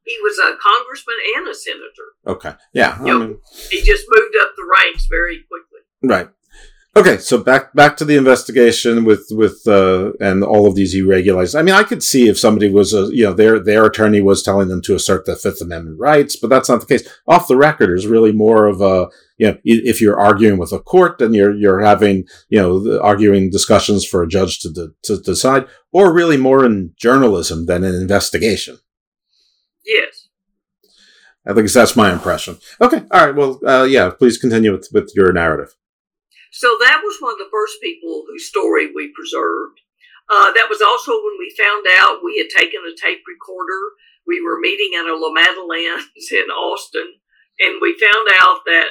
He 0.05 0.17
was 0.23 0.39
a 0.39 0.57
congressman 0.57 1.17
and 1.37 1.49
a 1.49 1.55
senator. 1.55 1.87
Okay. 2.27 2.55
Yeah. 2.73 2.99
You 3.05 3.19
know, 3.19 3.37
he 3.71 3.83
just 3.83 4.07
moved 4.09 4.35
up 4.41 4.53
the 4.57 4.67
ranks 4.71 5.07
very 5.07 5.45
quickly. 5.49 5.81
Right. 6.03 6.29
Okay, 6.97 7.19
so 7.19 7.39
back 7.39 7.73
back 7.75 7.97
to 7.99 8.05
the 8.05 8.17
investigation 8.17 9.05
with 9.05 9.29
with 9.31 9.63
uh, 9.69 10.13
and 10.21 10.43
all 10.43 10.67
of 10.67 10.75
these 10.75 10.97
irregularities. 10.97 11.55
I 11.55 11.63
mean, 11.63 11.75
I 11.77 11.85
could 11.85 12.03
see 12.03 12.29
if 12.29 12.37
somebody 12.37 12.73
was 12.73 12.93
a 12.93 13.15
you 13.15 13.23
know 13.23 13.33
their 13.33 13.61
their 13.61 13.85
attorney 13.85 14.21
was 14.21 14.43
telling 14.43 14.67
them 14.67 14.83
to 14.83 14.97
assert 14.97 15.25
the 15.25 15.37
Fifth 15.37 15.61
Amendment 15.61 16.01
rights, 16.01 16.35
but 16.35 16.51
that's 16.51 16.69
not 16.69 16.81
the 16.81 16.87
case. 16.87 17.09
Off 17.29 17.47
the 17.47 17.57
record 17.57 17.97
is 17.97 18.09
really 18.09 18.33
more 18.33 18.67
of 18.67 18.81
a 18.81 19.11
you 19.39 19.47
know 19.47 19.59
if 19.65 20.01
you're 20.01 20.19
arguing 20.19 20.59
with 20.59 20.73
a 20.73 20.81
court, 20.81 21.19
then 21.19 21.33
you're 21.33 21.55
you're 21.55 21.81
having 21.81 22.27
you 22.49 22.61
know 22.61 23.01
arguing 23.01 23.51
discussions 23.51 24.05
for 24.05 24.23
a 24.23 24.29
judge 24.29 24.61
to 24.61 24.71
de- 24.71 24.93
to 25.05 25.19
decide, 25.21 25.67
or 25.93 26.13
really 26.13 26.37
more 26.37 26.65
in 26.65 26.93
journalism 26.97 27.67
than 27.67 27.85
an 27.85 27.95
investigation. 27.95 28.79
Yes. 29.87 30.29
I 31.47 31.55
think 31.55 31.73
that's 31.73 31.97
my 31.97 32.13
impression. 32.13 32.59
Okay, 32.79 33.05
all 33.11 33.27
right. 33.27 33.35
Well, 33.35 33.59
uh, 33.67 33.85
yeah. 33.85 34.11
Please 34.11 34.37
continue 34.37 34.73
with, 34.73 34.89
with 34.93 35.11
your 35.15 35.33
narrative. 35.33 35.75
So 36.51 36.77
that 36.81 37.01
was 37.03 37.17
one 37.21 37.33
of 37.33 37.39
the 37.39 37.49
first 37.51 37.81
people 37.81 38.25
whose 38.29 38.47
story 38.47 38.93
we 38.93 39.13
preserved. 39.17 39.81
Uh, 40.29 40.53
that 40.53 40.69
was 40.69 40.83
also 40.83 41.13
when 41.13 41.39
we 41.39 41.57
found 41.57 41.87
out 41.99 42.21
we 42.23 42.37
had 42.37 42.53
taken 42.53 42.81
a 42.85 42.93
tape 43.01 43.23
recorder. 43.27 43.81
We 44.27 44.45
were 44.45 44.61
meeting 44.61 44.93
at 44.99 45.09
a 45.09 45.17
La 45.17 45.33
Madeleine's 45.33 46.31
in 46.33 46.53
Austin, 46.53 47.15
and 47.61 47.81
we 47.81 47.97
found 47.99 48.29
out 48.43 48.61
that 48.67 48.89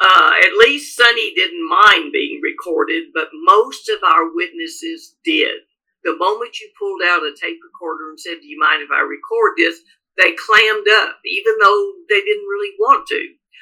uh, 0.00 0.32
at 0.42 0.56
least 0.58 0.96
Sonny 0.96 1.34
didn't 1.34 1.68
mind 1.68 2.12
being 2.12 2.40
recorded, 2.42 3.12
but 3.12 3.28
most 3.34 3.88
of 3.88 4.02
our 4.02 4.34
witnesses 4.34 5.16
did. 5.24 5.60
The 6.04 6.16
moment 6.16 6.58
you 6.58 6.70
pulled 6.78 7.02
out 7.04 7.22
a 7.22 7.36
tape 7.36 7.60
recorder 7.62 8.08
and 8.08 8.18
said, 8.18 8.40
Do 8.40 8.48
you 8.48 8.58
mind 8.58 8.82
if 8.82 8.90
I 8.90 9.00
record 9.00 9.52
this? 9.56 9.80
They 10.16 10.32
clammed 10.32 10.88
up, 11.04 11.20
even 11.24 11.54
though 11.62 11.92
they 12.08 12.20
didn't 12.20 12.48
really 12.48 12.74
want 12.78 13.06
to. 13.08 13.20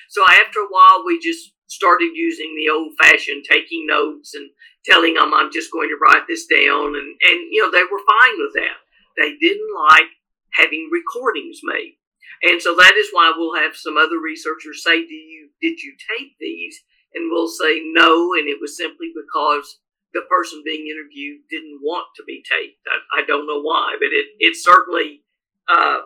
So 0.09 0.25
after 0.25 0.61
a 0.61 0.71
while, 0.71 1.03
we 1.05 1.19
just 1.19 1.53
started 1.67 2.11
using 2.15 2.55
the 2.57 2.71
old 2.73 2.93
fashioned 2.99 3.45
taking 3.45 3.87
notes 3.87 4.35
and 4.35 4.49
telling 4.85 5.15
them 5.15 5.35
I'm 5.35 5.53
just 5.53 5.73
going 5.73 5.89
to 5.89 6.01
write 6.01 6.27
this 6.29 6.47
down. 6.47 6.95
And, 6.95 7.19
and, 7.29 7.39
you 7.51 7.61
know, 7.61 7.71
they 7.71 7.83
were 7.83 8.01
fine 8.07 8.39
with 8.39 8.55
that. 8.55 8.79
They 9.19 9.35
didn't 9.37 9.75
like 9.91 10.09
having 10.55 10.89
recordings 10.91 11.61
made. 11.63 11.98
And 12.43 12.63
so 12.63 12.75
that 12.77 12.95
is 12.97 13.09
why 13.13 13.33
we'll 13.37 13.61
have 13.61 13.77
some 13.77 13.97
other 13.97 14.19
researchers 14.19 14.85
say, 14.85 15.07
Do 15.07 15.15
you, 15.15 15.51
did 15.61 15.81
you 15.83 15.97
tape 16.17 16.33
these? 16.39 16.81
And 17.15 17.31
we'll 17.31 17.49
say 17.49 17.81
no. 17.85 18.35
And 18.35 18.49
it 18.49 18.59
was 18.61 18.77
simply 18.77 19.13
because 19.15 19.81
the 20.13 20.23
person 20.29 20.63
being 20.65 20.89
interviewed 20.89 21.43
didn't 21.51 21.81
want 21.83 22.07
to 22.17 22.25
be 22.25 22.43
taped. 22.49 22.81
I, 22.87 23.23
I 23.23 23.27
don't 23.27 23.47
know 23.47 23.61
why, 23.61 23.97
but 23.99 24.09
it, 24.13 24.27
it 24.39 24.57
certainly 24.57 25.23
uh, 25.69 26.01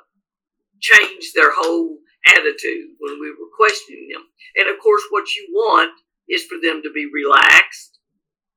changed 0.80 1.34
their 1.34 1.52
whole 1.54 1.98
attitude 2.26 2.96
when 2.98 3.20
we 3.20 3.30
were 3.30 3.50
questioning 3.56 4.08
them. 4.12 4.24
And 4.56 4.68
of 4.68 4.80
course, 4.82 5.02
what 5.10 5.34
you 5.34 5.48
want 5.52 5.92
is 6.28 6.44
for 6.44 6.58
them 6.62 6.82
to 6.82 6.92
be 6.92 7.10
relaxed 7.12 7.98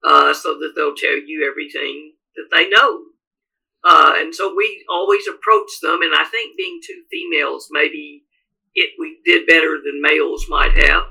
uh, 0.03 0.33
so 0.33 0.57
that 0.59 0.73
they'll 0.75 0.95
tell 0.95 1.17
you 1.17 1.49
everything 1.49 2.13
that 2.35 2.49
they 2.55 2.69
know. 2.69 3.14
Uh, 3.87 4.13
and 4.17 4.33
so 4.33 4.53
we 4.55 4.83
always 4.89 5.27
approach 5.27 5.69
them, 5.81 6.01
and 6.01 6.13
I 6.15 6.25
think 6.25 6.57
being 6.57 6.79
two 6.83 7.03
females, 7.11 7.67
maybe 7.71 8.23
it 8.73 8.91
we 8.99 9.19
did 9.23 9.47
better 9.47 9.77
than 9.83 10.01
males 10.01 10.45
might 10.49 10.73
have. 10.73 11.03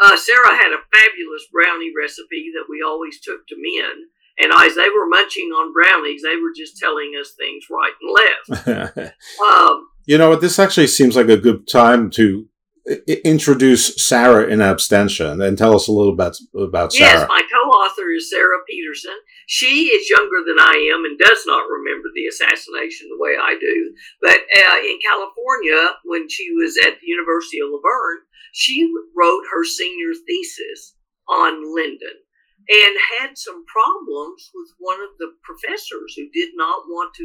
Uh, 0.00 0.16
Sarah 0.16 0.54
had 0.54 0.72
a 0.72 0.84
fabulous 0.92 1.46
brownie 1.50 1.92
recipe 1.98 2.52
that 2.54 2.66
we 2.68 2.82
always 2.86 3.20
took 3.20 3.46
to 3.48 3.56
men, 3.56 4.08
and 4.38 4.52
as 4.52 4.76
they 4.76 4.88
were 4.90 5.08
munching 5.08 5.46
on 5.46 5.72
brownies, 5.72 6.22
they 6.22 6.36
were 6.36 6.52
just 6.54 6.76
telling 6.76 7.12
us 7.18 7.32
things 7.32 7.64
right 7.70 7.92
and 8.00 8.58
left. 8.60 9.14
um, 9.42 9.88
you 10.06 10.18
know 10.18 10.28
what? 10.30 10.40
This 10.40 10.58
actually 10.58 10.86
seems 10.86 11.16
like 11.16 11.28
a 11.28 11.36
good 11.36 11.66
time 11.66 12.10
to 12.10 12.46
I- 12.88 13.20
introduce 13.24 13.96
Sarah 13.96 14.46
in 14.46 14.60
abstention 14.60 15.42
and 15.42 15.58
tell 15.58 15.74
us 15.74 15.88
a 15.88 15.92
little 15.92 16.14
bit 16.14 16.36
about 16.54 16.92
Sarah. 16.92 17.20
Yes, 17.20 17.28
my 17.28 17.42
co-author 17.52 18.10
is 18.10 18.30
Sarah 18.30 18.58
Peterson. 18.68 19.16
She 19.48 19.88
is 19.96 20.12
younger 20.12 20.44
than 20.44 20.60
I 20.60 20.92
am 20.92 21.08
and 21.08 21.18
does 21.18 21.48
not 21.48 21.72
remember 21.72 22.12
the 22.12 22.28
assassination 22.28 23.08
the 23.08 23.16
way 23.16 23.32
I 23.32 23.56
do. 23.56 23.96
But 24.20 24.44
uh, 24.44 24.78
in 24.84 25.00
California, 25.00 25.96
when 26.04 26.28
she 26.28 26.52
was 26.52 26.76
at 26.76 27.00
the 27.00 27.08
University 27.08 27.56
of 27.64 27.72
La 27.72 27.80
Verne, 27.80 28.28
she 28.52 28.92
wrote 29.16 29.48
her 29.48 29.64
senior 29.64 30.12
thesis 30.12 31.00
on 31.32 31.64
Lyndon 31.64 32.20
and 32.68 32.92
had 33.16 33.40
some 33.40 33.64
problems 33.64 34.52
with 34.52 34.68
one 34.84 35.00
of 35.00 35.16
the 35.16 35.32
professors 35.40 36.12
who 36.12 36.28
did 36.28 36.52
not 36.52 36.84
want 36.84 37.16
to 37.16 37.24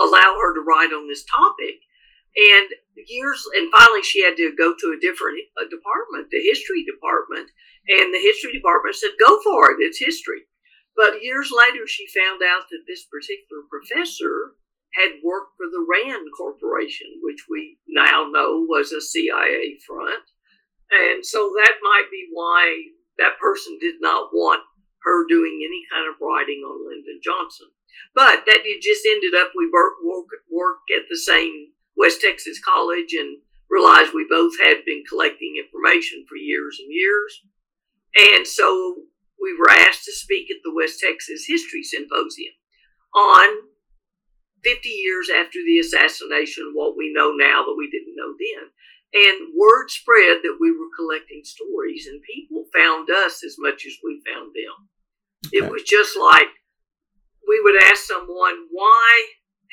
allow 0.00 0.40
her 0.40 0.54
to 0.56 0.64
write 0.64 0.96
on 0.96 1.06
this 1.06 1.28
topic. 1.28 1.84
And 2.32 2.72
years, 2.96 3.44
and 3.60 3.68
finally, 3.76 4.02
she 4.02 4.24
had 4.24 4.40
to 4.40 4.56
go 4.56 4.72
to 4.72 4.96
a 4.96 5.00
different 5.04 5.36
uh, 5.60 5.68
department, 5.68 6.32
the 6.32 6.40
history 6.40 6.80
department. 6.88 7.52
And 7.92 8.08
the 8.08 8.24
history 8.24 8.56
department 8.56 8.96
said, 8.96 9.20
go 9.20 9.36
for 9.44 9.72
it, 9.72 9.84
it's 9.84 10.00
history. 10.00 10.47
But 10.98 11.22
years 11.22 11.54
later, 11.54 11.86
she 11.86 12.10
found 12.10 12.42
out 12.42 12.66
that 12.74 12.82
this 12.90 13.06
particular 13.06 13.62
professor 13.70 14.58
had 14.98 15.22
worked 15.22 15.54
for 15.54 15.70
the 15.70 15.86
RAND 15.86 16.26
Corporation, 16.36 17.22
which 17.22 17.46
we 17.48 17.78
now 17.86 18.26
know 18.26 18.66
was 18.66 18.90
a 18.90 19.00
CIA 19.00 19.78
front. 19.86 20.26
And 20.90 21.24
so 21.24 21.54
that 21.54 21.86
might 21.86 22.10
be 22.10 22.26
why 22.32 22.90
that 23.18 23.38
person 23.38 23.78
did 23.80 23.96
not 24.00 24.34
want 24.34 24.62
her 25.04 25.24
doing 25.28 25.62
any 25.62 25.86
kind 25.86 26.10
of 26.10 26.18
writing 26.20 26.66
on 26.66 26.82
Lyndon 26.82 27.20
Johnson. 27.22 27.68
But 28.12 28.42
that 28.46 28.66
it 28.66 28.82
just 28.82 29.06
ended 29.06 29.38
up 29.38 29.52
we 29.54 29.70
work, 29.72 30.02
work, 30.02 30.26
work 30.50 30.82
at 30.90 31.06
the 31.08 31.16
same 31.16 31.78
West 31.96 32.20
Texas 32.20 32.58
College 32.58 33.14
and 33.14 33.38
realized 33.70 34.14
we 34.14 34.26
both 34.28 34.58
had 34.58 34.84
been 34.84 35.04
collecting 35.08 35.62
information 35.62 36.26
for 36.28 36.34
years 36.34 36.80
and 36.82 36.90
years. 36.90 37.42
And 38.16 38.46
so 38.46 39.06
we 39.40 39.56
were 39.58 39.70
asked 39.70 40.04
to 40.04 40.12
speak 40.12 40.50
at 40.50 40.58
the 40.64 40.74
West 40.74 41.00
Texas 41.00 41.44
History 41.46 41.82
Symposium 41.82 42.54
on 43.14 43.68
50 44.64 44.88
years 44.88 45.30
after 45.30 45.58
the 45.64 45.78
assassination, 45.78 46.72
what 46.74 46.96
we 46.96 47.12
know 47.14 47.32
now 47.32 47.64
that 47.64 47.76
we 47.78 47.90
didn't 47.90 48.16
know 48.16 48.34
then. 48.34 48.70
And 49.14 49.54
word 49.56 49.88
spread 49.90 50.42
that 50.42 50.58
we 50.60 50.70
were 50.72 50.90
collecting 50.98 51.42
stories, 51.44 52.06
and 52.06 52.20
people 52.22 52.66
found 52.74 53.08
us 53.10 53.42
as 53.44 53.56
much 53.58 53.86
as 53.86 53.94
we 54.04 54.20
found 54.26 54.52
them. 54.52 54.88
Okay. 55.46 55.64
It 55.64 55.70
was 55.70 55.82
just 55.84 56.18
like 56.18 56.48
we 57.46 57.60
would 57.62 57.80
ask 57.84 58.04
someone, 58.04 58.66
why 58.70 59.26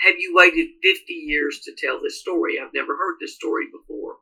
have 0.06 0.16
you 0.20 0.34
waited 0.36 0.70
50 0.82 1.14
years 1.14 1.60
to 1.66 1.76
tell 1.78 2.00
this 2.02 2.22
story? 2.22 2.56
I've 2.60 2.74
never 2.74 2.96
heard 2.96 3.18
this 3.20 3.36
story 3.36 3.66
before. 3.72 4.18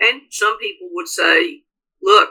And 0.00 0.22
some 0.30 0.58
people 0.58 0.88
would 0.92 1.08
say, 1.08 1.62
look. 2.02 2.30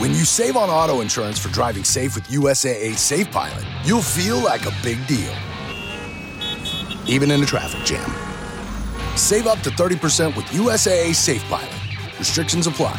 When 0.00 0.12
you 0.12 0.24
save 0.24 0.56
on 0.56 0.70
auto 0.70 1.02
insurance 1.02 1.38
for 1.38 1.50
driving 1.50 1.84
safe 1.84 2.14
with 2.14 2.24
USAA 2.28 2.96
Safe 2.96 3.30
Pilot, 3.30 3.66
you'll 3.84 4.00
feel 4.00 4.38
like 4.38 4.64
a 4.64 4.72
big 4.82 4.96
deal, 5.06 5.30
even 7.06 7.30
in 7.30 7.42
a 7.42 7.44
traffic 7.44 7.84
jam. 7.84 8.10
Save 9.14 9.46
up 9.46 9.60
to 9.60 9.68
30% 9.68 10.34
with 10.34 10.46
USAA 10.46 11.14
Safe 11.14 11.44
Pilot. 11.50 12.18
Restrictions 12.18 12.66
apply. 12.66 12.98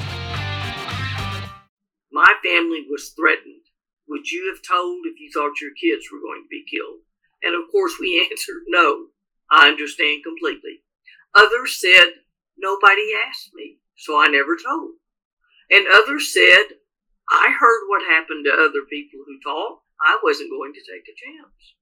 My 2.11 2.35
family 2.43 2.85
was 2.87 3.09
threatened. 3.17 3.63
Would 4.07 4.29
you 4.29 4.53
have 4.53 4.61
told 4.61 5.07
if 5.07 5.19
you 5.19 5.31
thought 5.33 5.59
your 5.59 5.71
kids 5.71 6.05
were 6.11 6.19
going 6.19 6.43
to 6.43 6.49
be 6.51 6.63
killed? 6.69 6.99
And 7.41 7.55
of 7.55 7.71
course, 7.71 7.93
we 7.99 8.27
answered 8.31 8.61
no. 8.67 9.07
I 9.49 9.69
understand 9.69 10.23
completely. 10.23 10.83
Others 11.35 11.81
said, 11.81 12.21
nobody 12.59 13.09
asked 13.27 13.55
me, 13.55 13.79
so 13.97 14.21
I 14.21 14.27
never 14.27 14.55
told. 14.55 14.91
And 15.71 15.87
others 15.91 16.31
said, 16.31 16.77
I 17.29 17.53
heard 17.57 17.81
what 17.87 18.07
happened 18.07 18.45
to 18.45 18.53
other 18.53 18.83
people 18.89 19.19
who 19.25 19.39
talk. 19.43 19.81
I 20.01 20.19
wasn't 20.23 20.51
going 20.51 20.73
to 20.73 20.81
take 20.81 21.05
a 21.05 21.15
chance. 21.15 21.75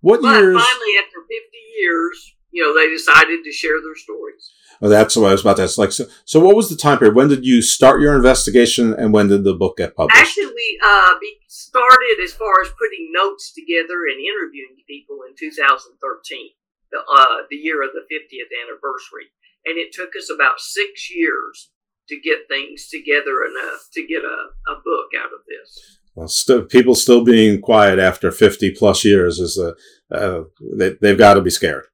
What 0.00 0.22
but 0.22 0.40
years? 0.40 0.56
finally, 0.56 0.94
after 0.98 1.20
50 1.20 1.32
years, 1.80 2.36
you 2.50 2.62
know, 2.62 2.74
they 2.74 2.88
decided 2.88 3.44
to 3.44 3.52
share 3.52 3.80
their 3.82 3.96
stories. 3.96 4.52
Oh, 4.80 4.88
that's 4.88 5.16
what 5.16 5.28
I 5.28 5.32
was 5.32 5.40
about 5.40 5.56
to 5.56 5.64
ask. 5.64 5.78
Like, 5.78 5.92
so, 5.92 6.06
so 6.24 6.40
what 6.40 6.56
was 6.56 6.68
the 6.68 6.76
time 6.76 6.98
period? 6.98 7.16
When 7.16 7.28
did 7.28 7.44
you 7.44 7.62
start 7.62 8.00
your 8.00 8.14
investigation, 8.14 8.94
and 8.94 9.12
when 9.12 9.28
did 9.28 9.44
the 9.44 9.54
book 9.54 9.78
get 9.78 9.96
published? 9.96 10.18
Actually, 10.18 10.46
we 10.46 10.80
uh, 10.84 11.14
started 11.48 12.16
as 12.22 12.32
far 12.32 12.62
as 12.62 12.68
putting 12.78 13.12
notes 13.12 13.52
together 13.52 14.08
and 14.08 14.20
interviewing 14.20 14.76
people 14.86 15.20
in 15.28 15.34
2013, 15.36 16.50
the 16.92 16.98
uh, 16.98 17.44
the 17.50 17.56
year 17.56 17.82
of 17.82 17.90
the 17.92 18.04
50th 18.08 18.52
anniversary, 18.64 19.32
and 19.64 19.76
it 19.76 19.92
took 19.92 20.16
us 20.16 20.30
about 20.32 20.60
six 20.60 21.10
years 21.10 21.70
to 22.08 22.20
get 22.20 22.48
things 22.48 22.88
together 22.88 23.44
enough 23.44 23.88
to 23.92 24.06
get 24.06 24.22
a, 24.22 24.70
a 24.70 24.74
book 24.84 25.10
out 25.18 25.32
of 25.32 25.40
this. 25.48 25.98
Well, 26.14 26.28
st- 26.28 26.70
people 26.70 26.94
still 26.94 27.24
being 27.24 27.60
quiet 27.60 27.98
after 27.98 28.30
50 28.30 28.70
plus 28.72 29.04
years 29.04 29.38
is 29.38 29.58
a, 29.58 29.74
uh, 30.14 30.44
they, 30.76 30.94
they've 31.00 31.18
got 31.18 31.34
to 31.34 31.42
be 31.42 31.50
scared. 31.50 31.84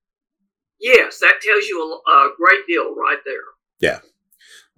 Yes, 0.81 1.19
that 1.21 1.41
tells 1.43 1.67
you 1.67 1.81
a, 1.81 2.11
a 2.11 2.33
great 2.37 2.67
deal 2.67 2.95
right 2.95 3.19
there. 3.25 3.35
Yeah. 3.81 4.01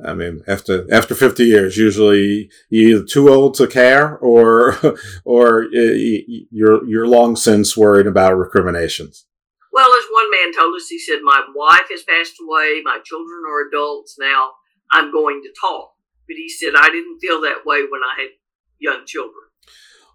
I 0.05 0.12
mean, 0.12 0.42
after 0.49 0.92
after 0.92 1.14
fifty 1.14 1.44
years, 1.44 1.77
usually 1.77 2.51
you're 2.68 2.99
either 2.99 3.05
too 3.05 3.29
old 3.29 3.55
to 3.55 3.68
care, 3.68 4.18
or 4.18 4.77
or 5.25 5.66
you're 5.73 6.85
you're 6.85 7.07
long 7.07 7.37
since 7.37 7.77
worried 7.77 8.09
about 8.09 8.37
recriminations. 8.37 9.27
Well, 9.73 9.90
as 9.90 10.05
one 10.11 10.31
man 10.31 10.53
told 10.53 10.75
us, 10.75 10.88
he 10.88 10.99
said, 10.99 11.18
"My 11.23 11.42
wife 11.55 11.87
has 11.90 12.03
passed 12.03 12.35
away. 12.42 12.83
My 12.85 12.99
children 13.05 13.42
are 13.49 13.68
adults 13.68 14.16
now. 14.18 14.53
I'm 14.92 15.12
going 15.12 15.42
to 15.42 15.53
talk." 15.61 15.92
But 16.27 16.37
he 16.37 16.49
said, 16.49 16.73
"I 16.77 16.90
didn't 16.90 17.18
feel 17.20 17.40
that 17.42 17.66
way 17.66 17.81
when 17.83 18.01
I 18.03 18.23
had 18.23 18.31
young 18.79 19.05
children." 19.07 19.44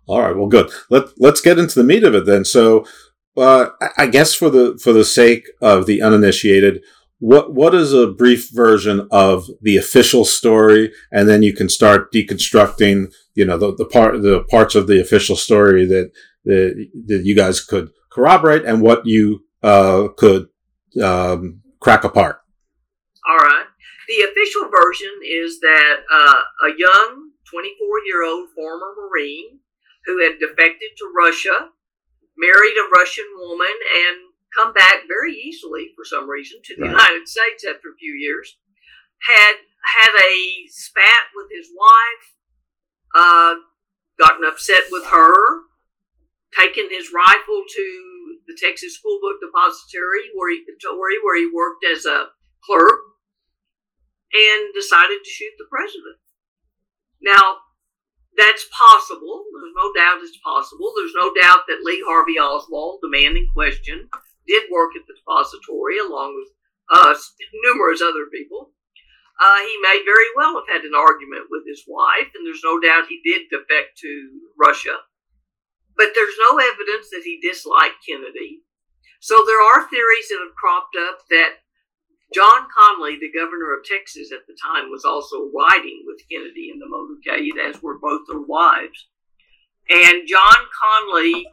All 0.07 0.21
right. 0.21 0.35
Well, 0.35 0.47
good. 0.47 0.71
Let 0.89 1.19
Let's 1.19 1.41
get 1.41 1.59
into 1.59 1.75
the 1.75 1.85
meat 1.85 2.03
of 2.03 2.15
it 2.15 2.25
then. 2.25 2.43
So, 2.43 2.85
uh, 3.37 3.67
I 3.97 4.07
guess 4.07 4.33
for 4.33 4.49
the 4.49 4.79
for 4.81 4.91
the 4.91 5.05
sake 5.05 5.47
of 5.61 5.85
the 5.85 6.01
uninitiated, 6.01 6.81
what 7.19 7.53
what 7.53 7.75
is 7.75 7.93
a 7.93 8.07
brief 8.07 8.49
version 8.51 9.07
of 9.11 9.47
the 9.61 9.77
official 9.77 10.25
story, 10.25 10.91
and 11.11 11.29
then 11.29 11.43
you 11.43 11.53
can 11.53 11.69
start 11.69 12.11
deconstructing, 12.11 13.13
you 13.35 13.45
know, 13.45 13.57
the, 13.57 13.75
the 13.75 13.85
part 13.85 14.21
the 14.21 14.43
parts 14.49 14.73
of 14.73 14.87
the 14.87 14.99
official 14.99 15.35
story 15.35 15.85
that 15.85 16.11
that, 16.45 16.87
that 17.07 17.25
you 17.25 17.35
guys 17.35 17.61
could 17.61 17.91
corroborate, 18.11 18.65
and 18.65 18.81
what 18.81 19.05
you 19.05 19.41
uh, 19.61 20.07
could 20.17 20.47
um, 21.03 21.61
crack 21.79 22.03
apart. 22.03 22.39
All 23.29 23.37
right. 23.37 23.65
The 24.09 24.25
official 24.25 24.65
version 24.73 25.21
is 25.21 25.59
that 25.61 26.01
uh, 26.09 26.41
a 26.65 26.73
young 26.75 27.29
24 27.45 27.77
year 28.09 28.25
old 28.25 28.49
former 28.55 28.97
Marine 28.97 29.61
who 30.05 30.17
had 30.17 30.41
defected 30.41 30.97
to 30.97 31.13
Russia 31.15 31.69
married 32.35 32.73
a 32.73 32.89
Russian 32.89 33.29
woman 33.37 33.69
and 33.69 34.33
come 34.55 34.73
back 34.73 35.05
very 35.07 35.33
easily 35.33 35.93
for 35.95 36.03
some 36.03 36.27
reason 36.27 36.57
to 36.65 36.75
the 36.75 36.89
right. 36.89 36.91
United 36.91 37.27
States 37.27 37.63
after 37.63 37.89
a 37.93 37.99
few 37.99 38.13
years. 38.13 38.57
Had 39.21 39.61
had 39.85 40.13
a 40.17 40.65
spat 40.69 41.29
with 41.35 41.47
his 41.51 41.69
wife, 41.69 42.25
uh, 43.13 43.55
gotten 44.17 44.43
upset 44.43 44.83
with 44.89 45.05
her, 45.05 45.69
taken 46.57 46.89
his 46.89 47.13
rifle 47.13 47.63
to 47.67 47.85
the 48.47 48.57
Texas 48.59 48.95
School 48.95 49.19
Book 49.21 49.37
Depository 49.39 50.33
where 50.33 50.49
he 50.49 50.65
where 50.97 51.37
he 51.37 51.51
worked 51.53 51.85
as 51.85 52.05
a 52.05 52.29
clerk, 52.65 53.08
and 54.33 54.73
decided 54.73 55.23
to 55.23 55.29
shoot 55.29 55.53
the 55.57 55.69
president. 55.69 56.17
Now, 57.21 57.65
that's 58.37 58.65
possible. 58.71 59.43
There's 59.51 59.75
no 59.75 59.91
doubt 59.91 60.23
it's 60.23 60.37
possible. 60.43 60.93
There's 60.95 61.17
no 61.17 61.33
doubt 61.33 61.67
that 61.67 61.83
Lee 61.83 62.03
Harvey 62.05 62.39
Oswald, 62.39 62.99
the 63.01 63.09
man 63.09 63.35
in 63.35 63.47
question, 63.53 64.07
did 64.47 64.71
work 64.71 64.95
at 64.95 65.05
the 65.07 65.13
depository 65.13 65.99
along 65.99 66.39
with 66.39 66.49
uh, 66.89 67.13
numerous 67.63 68.01
other 68.01 68.31
people. 68.31 68.71
Uh, 69.39 69.59
he 69.63 69.75
may 69.81 70.03
very 70.03 70.27
well 70.35 70.59
have 70.59 70.67
had 70.67 70.83
an 70.83 70.95
argument 70.95 71.47
with 71.49 71.63
his 71.65 71.83
wife, 71.87 72.27
and 72.35 72.43
there's 72.45 72.63
no 72.63 72.79
doubt 72.79 73.07
he 73.07 73.23
did 73.23 73.47
defect 73.47 73.95
to 73.97 74.11
Russia. 74.59 74.99
But 75.95 76.11
there's 76.13 76.35
no 76.39 76.59
evidence 76.59 77.07
that 77.11 77.23
he 77.23 77.39
disliked 77.39 78.03
Kennedy. 78.07 78.63
So 79.21 79.43
there 79.45 79.63
are 79.63 79.87
theories 79.87 80.27
that 80.29 80.43
have 80.43 80.55
cropped 80.55 80.95
up 80.95 81.23
that 81.29 81.63
John 82.33 82.67
Connally, 82.69 83.19
the 83.19 83.31
governor 83.33 83.75
of 83.75 83.83
Texas 83.83 84.31
at 84.31 84.45
the 84.47 84.55
time, 84.61 84.91
was 84.91 85.03
also 85.03 85.49
riding 85.49 86.03
with 86.05 86.21
Kennedy 86.29 86.69
in 86.71 86.79
the 86.79 86.85
motorcade, 86.85 87.57
as 87.57 87.81
were 87.81 87.97
both 87.97 88.21
their 88.27 88.41
wives. 88.41 89.07
And 89.89 90.27
John 90.27 90.57
Connally 90.77 91.43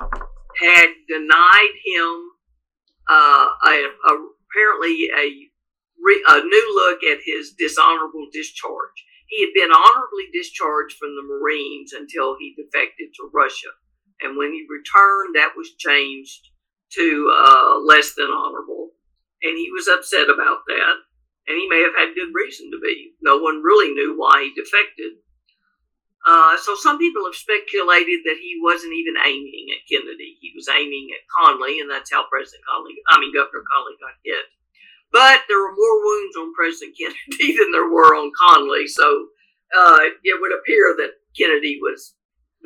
had 0.61 0.89
denied 1.09 1.75
him 1.85 2.31
uh, 3.09 3.47
a, 3.67 3.89
a, 4.09 4.13
apparently 4.51 5.09
a, 5.17 5.49
re, 6.03 6.25
a 6.29 6.41
new 6.41 6.75
look 6.75 7.03
at 7.05 7.25
his 7.25 7.55
dishonorable 7.59 8.27
discharge. 8.33 9.05
He 9.29 9.41
had 9.41 9.55
been 9.55 9.73
honorably 9.73 10.29
discharged 10.33 10.97
from 10.99 11.17
the 11.17 11.23
Marines 11.23 11.95
until 11.95 12.37
he 12.39 12.55
defected 12.55 13.09
to 13.17 13.31
Russia. 13.33 13.69
And 14.21 14.37
when 14.37 14.53
he 14.53 14.67
returned, 14.69 15.37
that 15.37 15.57
was 15.57 15.75
changed 15.79 16.51
to 16.93 17.33
uh, 17.35 17.79
less 17.81 18.15
than 18.15 18.31
honorable 18.31 18.86
and 19.43 19.57
he 19.57 19.71
was 19.71 19.89
upset 19.89 20.29
about 20.31 20.65
that. 20.69 20.97
And 21.47 21.55
he 21.55 21.69
may 21.71 21.83
have 21.83 21.95
had 21.95 22.19
good 22.19 22.35
reason 22.35 22.71
to 22.73 22.79
be. 22.83 23.15
No 23.23 23.39
one 23.39 23.63
really 23.63 23.95
knew 23.95 24.19
why 24.19 24.43
he 24.43 24.51
defected. 24.51 25.23
Uh, 26.27 26.59
so 26.59 26.75
some 26.75 26.99
people 26.99 27.23
have 27.23 27.39
speculated 27.39 28.27
that 28.27 28.43
he 28.43 28.59
wasn't 28.59 28.93
even 28.93 29.15
aiming 29.23 29.71
at 29.71 29.87
Kennedy. 29.87 30.35
He 30.43 30.51
was 30.59 30.67
aiming 30.67 31.15
at 31.15 31.23
Connally, 31.31 31.79
and 31.79 31.87
that's 31.87 32.11
how 32.11 32.27
President 32.27 32.67
Connally, 32.67 32.99
I 33.07 33.21
mean, 33.23 33.31
Governor 33.31 33.63
Connally 33.63 33.95
got 34.03 34.19
hit. 34.27 34.51
But 35.15 35.47
there 35.47 35.63
were 35.63 35.79
more 35.79 36.03
wounds 36.03 36.35
on 36.35 36.51
President 36.53 36.97
Kennedy 36.99 37.55
than 37.55 37.71
there 37.71 37.89
were 37.89 38.11
on 38.19 38.35
Connally. 38.35 38.91
So 38.91 39.07
uh, 39.71 40.19
it 40.27 40.41
would 40.43 40.51
appear 40.51 40.99
that 40.99 41.23
Kennedy 41.39 41.79
was 41.81 42.16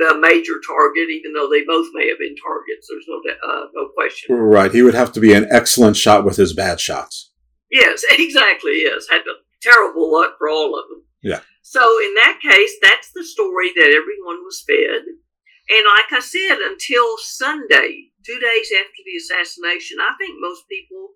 the 0.01 0.19
major 0.19 0.61
target, 0.67 1.11
even 1.11 1.33
though 1.33 1.49
they 1.49 1.63
both 1.63 1.89
may 1.93 2.09
have 2.09 2.19
been 2.19 2.35
targets. 2.37 2.89
There's 2.89 3.07
no 3.07 3.21
uh, 3.49 3.67
no 3.75 3.89
question. 3.95 4.35
Right. 4.35 4.73
He 4.73 4.83
would 4.83 4.95
have 4.95 5.13
to 5.13 5.21
be 5.21 5.35
an 5.35 5.47
excellent 5.51 5.97
shot 5.97 6.25
with 6.25 6.37
his 6.37 6.53
bad 6.53 6.81
shots. 6.81 7.31
Yes, 7.71 8.03
exactly. 8.11 8.83
Yes, 8.83 9.07
had 9.09 9.23
terrible 9.63 10.11
luck 10.13 10.37
for 10.39 10.49
all 10.49 10.79
of 10.79 10.89
them. 10.89 11.03
Yeah. 11.23 11.41
So 11.63 11.81
in 12.01 12.15
that 12.15 12.41
case, 12.43 12.73
that's 12.83 13.13
the 13.15 13.25
story 13.25 13.71
that 13.77 13.95
everyone 13.95 14.43
was 14.45 14.65
fed. 14.67 15.05
And 15.71 15.87
like 15.87 16.11
I 16.11 16.21
said, 16.21 16.59
until 16.59 17.17
Sunday, 17.19 18.11
two 18.27 18.41
days 18.41 18.73
after 18.75 19.03
the 19.05 19.17
assassination, 19.19 19.99
I 20.01 20.15
think 20.19 20.35
most 20.41 20.65
people 20.69 21.11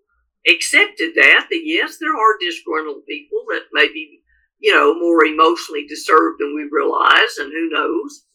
accepted 0.47 1.15
that. 1.17 1.49
That 1.51 1.63
yes, 1.65 1.97
there 1.99 2.15
are 2.15 2.39
disgruntled 2.39 3.07
people 3.07 3.45
that 3.49 3.73
may 3.73 3.89
be, 3.89 4.21
you 4.61 4.73
know, 4.73 4.95
more 4.95 5.25
emotionally 5.25 5.87
disturbed 5.89 6.41
than 6.41 6.55
we 6.55 6.69
realize, 6.71 7.39
and 7.39 7.51
who 7.51 7.71
knows 7.71 8.27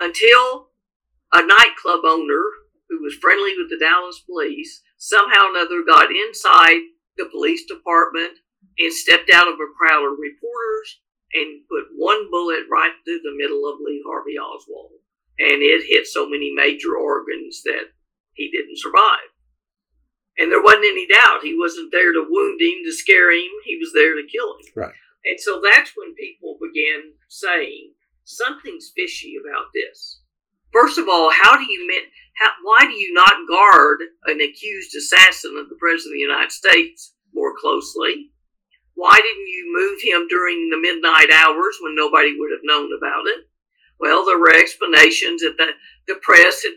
until 0.00 0.70
a 1.32 1.44
nightclub 1.44 2.00
owner 2.04 2.42
who 2.88 3.02
was 3.02 3.18
friendly 3.20 3.54
with 3.56 3.70
the 3.70 3.78
Dallas 3.78 4.20
police 4.20 4.82
somehow 4.96 5.46
or 5.46 5.50
another 5.50 5.82
got 5.86 6.14
inside 6.14 6.80
the 7.16 7.26
police 7.30 7.64
department 7.66 8.38
and 8.78 8.92
stepped 8.92 9.30
out 9.32 9.48
of 9.48 9.54
a 9.54 9.74
crowd 9.76 10.04
of 10.04 10.18
reporters 10.20 11.00
and 11.34 11.66
put 11.68 11.92
one 11.96 12.30
bullet 12.30 12.64
right 12.70 12.92
through 13.04 13.20
the 13.24 13.36
middle 13.36 13.68
of 13.68 13.80
Lee 13.80 14.02
Harvey 14.06 14.38
Oswald. 14.38 15.02
And 15.38 15.60
it 15.60 15.84
hit 15.88 16.06
so 16.06 16.28
many 16.28 16.52
major 16.54 16.96
organs 16.96 17.62
that 17.64 17.92
he 18.32 18.50
didn't 18.50 18.78
survive. 18.78 19.28
And 20.38 20.52
there 20.52 20.62
wasn't 20.62 20.84
any 20.84 21.08
doubt 21.08 21.42
he 21.42 21.56
wasn't 21.56 21.92
there 21.92 22.12
to 22.12 22.24
wound 22.28 22.60
him, 22.60 22.84
to 22.84 22.92
scare 22.92 23.32
him. 23.32 23.48
He 23.64 23.76
was 23.76 23.92
there 23.92 24.14
to 24.14 24.28
kill 24.28 24.56
him. 24.56 24.72
Right. 24.76 24.94
And 25.24 25.40
so 25.40 25.60
that's 25.60 25.92
when 25.96 26.14
people 26.14 26.56
began 26.60 27.16
saying, 27.28 27.95
something's 28.26 28.92
fishy 28.94 29.34
about 29.40 29.66
this. 29.72 30.20
First 30.72 30.98
of 30.98 31.08
all, 31.08 31.30
how 31.30 31.56
do 31.56 31.64
you 31.64 31.88
how, 32.36 32.50
why 32.62 32.80
do 32.82 32.92
you 32.92 33.14
not 33.14 33.48
guard 33.48 34.00
an 34.26 34.40
accused 34.42 34.94
assassin 34.94 35.56
of 35.56 35.70
the 35.70 35.76
president 35.80 36.12
of 36.12 36.16
the 36.16 36.28
United 36.28 36.52
States 36.52 37.14
more 37.32 37.54
closely? 37.58 38.30
Why 38.94 39.16
didn't 39.16 39.48
you 39.48 39.72
move 39.72 40.00
him 40.02 40.28
during 40.28 40.68
the 40.68 40.80
midnight 40.80 41.30
hours 41.32 41.78
when 41.80 41.94
nobody 41.94 42.34
would 42.36 42.50
have 42.50 42.64
known 42.64 42.90
about 42.96 43.26
it? 43.26 43.48
Well, 43.98 44.26
there 44.26 44.38
were 44.38 44.54
explanations 44.54 45.40
that 45.40 45.56
the, 45.56 45.72
the 46.06 46.20
press 46.20 46.62
had, 46.62 46.76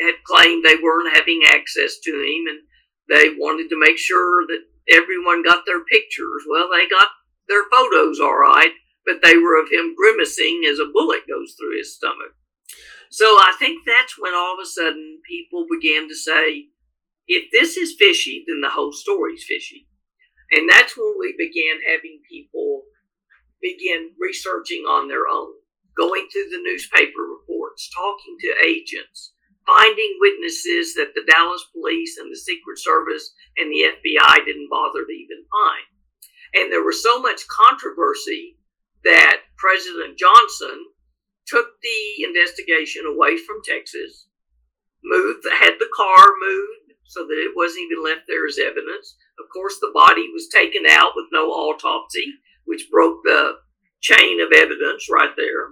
had 0.00 0.24
claimed 0.24 0.64
they 0.64 0.82
weren't 0.82 1.14
having 1.14 1.42
access 1.46 1.98
to 2.02 2.10
him 2.10 2.46
and 2.48 2.60
they 3.08 3.36
wanted 3.38 3.68
to 3.68 3.78
make 3.78 3.98
sure 3.98 4.46
that 4.46 4.64
everyone 4.90 5.44
got 5.44 5.64
their 5.66 5.84
pictures. 5.84 6.42
Well, 6.48 6.68
they 6.72 6.88
got 6.88 7.08
their 7.48 7.64
photos 7.70 8.18
all 8.18 8.38
right, 8.38 8.72
but 9.06 9.22
they 9.22 9.38
were 9.38 9.60
of 9.60 9.70
him 9.70 9.94
grimacing 9.96 10.62
as 10.68 10.78
a 10.78 10.90
bullet 10.92 11.22
goes 11.28 11.54
through 11.54 11.78
his 11.78 11.94
stomach. 11.94 12.34
So 13.10 13.24
I 13.24 13.54
think 13.58 13.86
that's 13.86 14.18
when 14.18 14.34
all 14.34 14.54
of 14.54 14.62
a 14.62 14.66
sudden 14.66 15.20
people 15.24 15.66
began 15.70 16.08
to 16.08 16.14
say, 16.14 16.66
if 17.28 17.50
this 17.52 17.76
is 17.76 17.96
fishy, 17.98 18.44
then 18.46 18.60
the 18.60 18.70
whole 18.70 18.92
story's 18.92 19.44
fishy. 19.44 19.86
And 20.50 20.68
that's 20.68 20.96
when 20.96 21.14
we 21.18 21.34
began 21.38 21.80
having 21.86 22.20
people 22.28 22.82
begin 23.62 24.10
researching 24.18 24.82
on 24.82 25.08
their 25.08 25.26
own, 25.30 25.54
going 25.96 26.28
through 26.30 26.50
the 26.50 26.62
newspaper 26.62 27.22
reports 27.22 27.90
talking 27.90 28.36
to 28.40 28.66
agents, 28.66 29.34
finding 29.66 30.18
witnesses 30.20 30.94
that 30.94 31.14
the 31.14 31.26
Dallas 31.26 31.64
police 31.72 32.18
and 32.18 32.30
the 32.30 32.38
Secret 32.38 32.78
Service 32.78 33.32
and 33.56 33.70
the 33.70 33.86
FBI 33.90 34.44
didn't 34.44 34.70
bother 34.70 35.04
to 35.06 35.12
even 35.12 35.42
find. 35.50 35.86
And 36.54 36.72
there 36.72 36.84
was 36.84 37.02
so 37.02 37.20
much 37.20 37.46
controversy 37.48 38.56
that 39.06 39.46
President 39.56 40.18
Johnson 40.18 40.84
took 41.46 41.66
the 41.80 42.26
investigation 42.26 43.06
away 43.06 43.38
from 43.38 43.62
Texas, 43.64 44.26
moved, 45.04 45.46
had 45.46 45.78
the 45.78 45.88
car 45.94 46.26
moved 46.42 46.98
so 47.06 47.22
that 47.22 47.38
it 47.38 47.54
wasn't 47.54 47.86
even 47.86 48.02
left 48.02 48.26
there 48.26 48.46
as 48.46 48.58
evidence. 48.58 49.14
Of 49.38 49.46
course, 49.54 49.78
the 49.78 49.94
body 49.94 50.26
was 50.34 50.50
taken 50.50 50.82
out 50.90 51.12
with 51.14 51.30
no 51.30 51.50
autopsy, 51.50 52.34
which 52.64 52.90
broke 52.90 53.22
the 53.22 53.62
chain 54.00 54.40
of 54.42 54.50
evidence 54.50 55.06
right 55.10 55.30
there. 55.36 55.70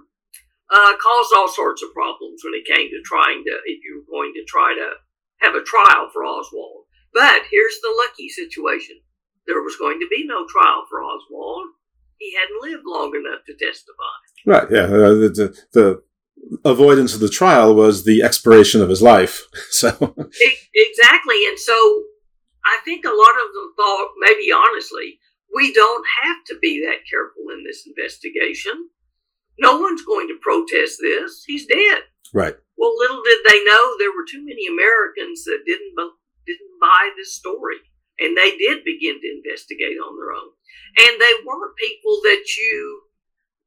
Uh, 0.71 0.97
caused 0.97 1.33
all 1.35 1.51
sorts 1.51 1.83
of 1.83 1.93
problems 1.93 2.41
when 2.43 2.55
it 2.55 2.65
came 2.65 2.89
to 2.89 3.01
trying 3.03 3.43
to, 3.43 3.53
if 3.65 3.83
you 3.83 4.01
were 4.01 4.11
going 4.17 4.33
to 4.33 4.43
try 4.47 4.73
to 4.73 4.95
have 5.43 5.55
a 5.55 5.63
trial 5.63 6.09
for 6.11 6.25
Oswald. 6.25 6.85
But 7.13 7.43
here's 7.51 7.79
the 7.81 7.93
lucky 7.95 8.29
situation 8.29 8.97
there 9.45 9.61
was 9.61 9.77
going 9.77 9.99
to 9.99 10.07
be 10.09 10.25
no 10.25 10.47
trial 10.47 10.85
for 10.89 11.03
Oswald. 11.03 11.67
He 12.17 12.33
hadn't 12.35 12.61
lived 12.61 12.83
long 12.85 13.13
enough 13.15 13.45
to 13.45 13.53
testify. 13.53 14.15
Right, 14.45 14.67
yeah. 14.71 14.85
Uh, 14.85 15.13
the, 15.13 15.29
the, 15.29 15.63
the 15.73 16.03
avoidance 16.63 17.13
of 17.13 17.19
the 17.19 17.29
trial 17.29 17.75
was 17.75 18.03
the 18.03 18.21
expiration 18.23 18.81
of 18.81 18.89
his 18.89 19.01
life. 19.01 19.47
So 19.71 19.89
exactly, 20.73 21.45
and 21.47 21.59
so 21.59 21.73
I 22.65 22.79
think 22.85 23.03
a 23.03 23.09
lot 23.09 23.35
of 23.35 23.53
them 23.53 23.73
thought, 23.75 24.09
maybe 24.19 24.51
honestly, 24.51 25.19
we 25.53 25.73
don't 25.73 26.05
have 26.23 26.37
to 26.47 26.55
be 26.61 26.81
that 26.81 27.03
careful 27.09 27.51
in 27.51 27.63
this 27.63 27.85
investigation. 27.85 28.89
No 29.59 29.79
one's 29.79 30.03
going 30.03 30.27
to 30.29 30.39
protest 30.41 30.99
this. 31.01 31.43
He's 31.45 31.65
dead. 31.65 32.03
Right. 32.33 32.55
Well, 32.77 32.97
little 32.97 33.21
did 33.23 33.39
they 33.47 33.63
know 33.63 33.95
there 33.97 34.11
were 34.11 34.25
too 34.29 34.43
many 34.43 34.67
Americans 34.67 35.43
that 35.45 35.63
didn't 35.65 35.95
didn't 36.45 36.79
buy 36.79 37.11
this 37.17 37.35
story, 37.35 37.77
and 38.19 38.37
they 38.37 38.57
did 38.57 38.83
begin 38.83 39.19
to 39.19 39.41
investigate 39.43 39.97
on 39.97 40.15
their 40.17 40.31
own. 40.31 40.51
And 40.97 41.19
they 41.19 41.33
weren't 41.45 41.75
people 41.75 42.19
that 42.23 42.43
you 42.57 43.01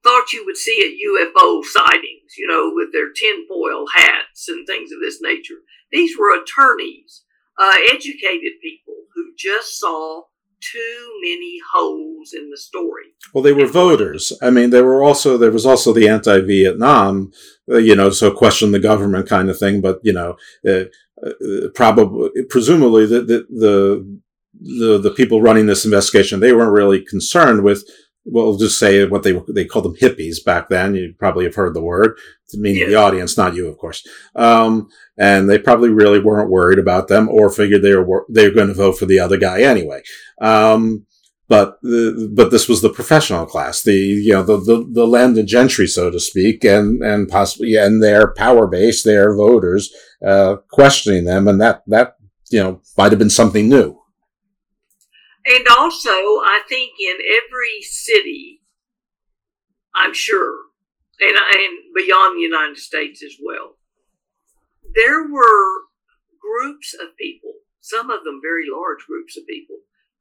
thought 0.02 0.32
you 0.32 0.44
would 0.46 0.56
see 0.56 0.80
at 0.80 1.28
UFO 1.28 1.62
sightings, 1.64 2.36
you 2.36 2.46
know, 2.46 2.72
with 2.74 2.92
their 2.92 3.12
tinfoil 3.12 3.86
hats 3.94 4.48
and 4.48 4.66
things 4.66 4.90
of 4.92 5.00
this 5.00 5.20
nature. 5.20 5.60
These 5.92 6.16
were 6.18 6.40
attorneys, 6.40 7.24
uh, 7.58 7.74
educated 7.90 8.52
people 8.62 8.94
who 9.14 9.32
just 9.36 9.78
saw 9.78 10.22
too 10.60 11.20
many 11.22 11.58
holes 11.72 12.32
in 12.32 12.50
the 12.50 12.56
story. 12.56 13.04
Well, 13.32 13.44
they 13.44 13.52
were 13.52 13.66
voters. 13.66 14.32
I 14.42 14.50
mean, 14.50 14.70
there 14.70 14.84
were 14.84 15.02
also 15.02 15.38
there 15.38 15.52
was 15.52 15.66
also 15.66 15.92
the 15.92 16.08
anti-Vietnam, 16.08 17.32
uh, 17.70 17.76
you 17.76 17.94
know, 17.94 18.10
so 18.10 18.30
question 18.30 18.72
the 18.72 18.78
government 18.78 19.28
kind 19.28 19.50
of 19.50 19.58
thing. 19.58 19.80
But 19.80 20.00
you 20.02 20.12
know, 20.12 20.36
uh, 20.66 20.84
uh, 21.24 21.68
probably 21.74 22.44
presumably 22.48 23.06
the, 23.06 23.22
the 23.22 23.46
the 23.50 24.20
the 24.60 24.98
the 24.98 25.10
people 25.10 25.40
running 25.40 25.66
this 25.66 25.84
investigation 25.84 26.40
they 26.40 26.52
weren't 26.52 26.72
really 26.72 27.00
concerned 27.00 27.62
with 27.62 27.84
we'll 28.30 28.56
just 28.56 28.78
say 28.78 29.04
what 29.06 29.22
they 29.22 29.40
they 29.48 29.64
called 29.64 29.84
them 29.84 29.96
hippies 29.96 30.44
back 30.44 30.68
then. 30.68 30.94
You 30.94 31.14
probably 31.18 31.44
have 31.44 31.54
heard 31.54 31.74
the 31.74 31.82
word, 31.82 32.18
meaning 32.54 32.82
yeah. 32.82 32.88
the 32.88 32.94
audience, 32.94 33.36
not 33.36 33.54
you, 33.54 33.68
of 33.68 33.78
course. 33.78 34.06
Um, 34.34 34.88
and 35.16 35.48
they 35.48 35.58
probably 35.58 35.90
really 35.90 36.20
weren't 36.20 36.50
worried 36.50 36.78
about 36.78 37.08
them, 37.08 37.28
or 37.28 37.50
figured 37.50 37.82
they 37.82 37.94
were 37.96 38.26
they 38.28 38.48
were 38.48 38.54
going 38.54 38.68
to 38.68 38.74
vote 38.74 38.98
for 38.98 39.06
the 39.06 39.18
other 39.18 39.36
guy 39.36 39.62
anyway. 39.62 40.02
Um, 40.40 41.06
but 41.48 41.78
the, 41.80 42.30
but 42.34 42.50
this 42.50 42.68
was 42.68 42.82
the 42.82 42.90
professional 42.90 43.46
class, 43.46 43.82
the 43.82 43.94
you 43.94 44.32
know 44.32 44.42
the, 44.42 44.58
the 44.58 44.86
the 44.90 45.06
landed 45.06 45.46
gentry, 45.46 45.86
so 45.86 46.10
to 46.10 46.20
speak, 46.20 46.64
and 46.64 47.02
and 47.02 47.28
possibly 47.28 47.76
and 47.76 48.02
their 48.02 48.34
power 48.34 48.66
base, 48.66 49.02
their 49.02 49.34
voters, 49.34 49.92
uh, 50.24 50.56
questioning 50.70 51.24
them, 51.24 51.48
and 51.48 51.60
that 51.60 51.82
that 51.86 52.16
you 52.50 52.60
know 52.60 52.82
might 52.96 53.12
have 53.12 53.18
been 53.18 53.30
something 53.30 53.68
new. 53.68 53.97
And 55.48 55.66
also, 55.66 56.10
I 56.10 56.60
think 56.68 56.92
in 57.00 57.16
every 57.24 57.80
city, 57.80 58.60
I'm 59.94 60.12
sure, 60.12 60.64
and, 61.20 61.36
and 61.36 61.78
beyond 61.96 62.36
the 62.36 62.42
United 62.42 62.76
States 62.76 63.22
as 63.22 63.34
well, 63.42 63.78
there 64.94 65.26
were 65.26 65.88
groups 66.38 66.94
of 66.94 67.16
people, 67.16 67.52
some 67.80 68.10
of 68.10 68.24
them 68.24 68.40
very 68.42 68.66
large 68.70 69.06
groups 69.06 69.38
of 69.38 69.46
people, 69.46 69.76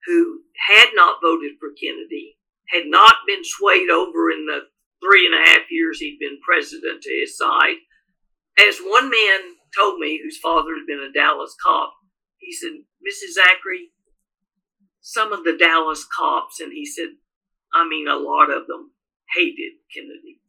who 0.06 0.44
had 0.70 0.92
not 0.94 1.22
voted 1.22 1.60
for 1.60 1.70
Kennedy, 1.76 2.38
had 2.70 2.86
not 2.86 3.16
been 3.28 3.44
swayed 3.44 3.90
over 3.90 4.32
in 4.32 4.46
the 4.46 4.62
three 5.04 5.26
and 5.26 5.36
a 5.36 5.50
half 5.50 5.70
years 5.70 6.00
he'd 6.00 6.20
been 6.20 6.40
president 6.42 7.02
to 7.02 7.12
his 7.12 7.38
side. 7.38 7.84
As 8.58 8.80
one 8.80 9.10
man 9.10 9.40
told 9.76 10.00
me, 10.00 10.22
whose 10.24 10.40
father 10.40 10.76
had 10.76 10.88
been 10.88 11.04
a 11.04 11.12
Dallas 11.12 11.56
cop, 11.62 11.94
he 12.38 12.54
said, 12.54 12.72
Mrs. 13.04 13.38
Zachry, 13.38 13.92
some 15.02 15.32
of 15.32 15.44
the 15.44 15.58
Dallas 15.58 16.06
cops, 16.18 16.60
and 16.60 16.72
he 16.72 16.86
said, 16.86 17.10
I 17.74 17.88
mean, 17.88 18.08
a 18.08 18.16
lot 18.16 18.50
of 18.50 18.68
them 18.68 18.92
hated 19.34 19.74
Kennedy. 19.94 20.42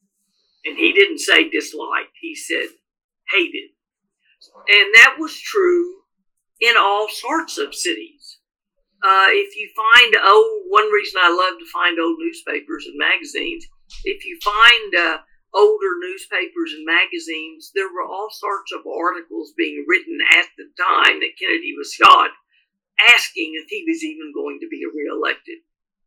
And 0.64 0.76
he 0.76 0.92
didn't 0.92 1.18
say 1.18 1.48
disliked, 1.48 2.16
he 2.20 2.34
said 2.34 2.68
hated. 3.32 3.70
And 4.68 4.94
that 4.94 5.16
was 5.18 5.38
true 5.38 6.02
in 6.60 6.76
all 6.76 7.08
sorts 7.08 7.58
of 7.58 7.74
cities. 7.74 8.38
Uh, 9.02 9.30
if 9.30 9.54
you 9.56 9.70
find, 9.76 10.14
oh, 10.18 10.62
one 10.68 10.90
reason 10.90 11.20
I 11.22 11.30
love 11.30 11.58
to 11.58 11.70
find 11.72 11.98
old 11.98 12.18
newspapers 12.18 12.86
and 12.86 12.98
magazines, 12.98 13.66
if 14.04 14.24
you 14.24 14.38
find 14.42 14.94
uh, 14.94 15.18
older 15.54 15.94
newspapers 16.02 16.74
and 16.74 16.84
magazines, 16.84 17.70
there 17.74 17.88
were 17.88 18.02
all 18.02 18.28
sorts 18.30 18.72
of 18.74 18.86
articles 18.86 19.54
being 19.56 19.84
written 19.86 20.18
at 20.34 20.46
the 20.58 20.66
time 20.76 21.20
that 21.20 21.38
Kennedy 21.38 21.74
was 21.78 21.92
shot 21.92 22.30
asking 23.14 23.52
if 23.54 23.68
he 23.68 23.84
was 23.86 24.02
even 24.02 24.32
going 24.34 24.58
to 24.60 24.68
be 24.68 24.84
reelected. 24.86 25.58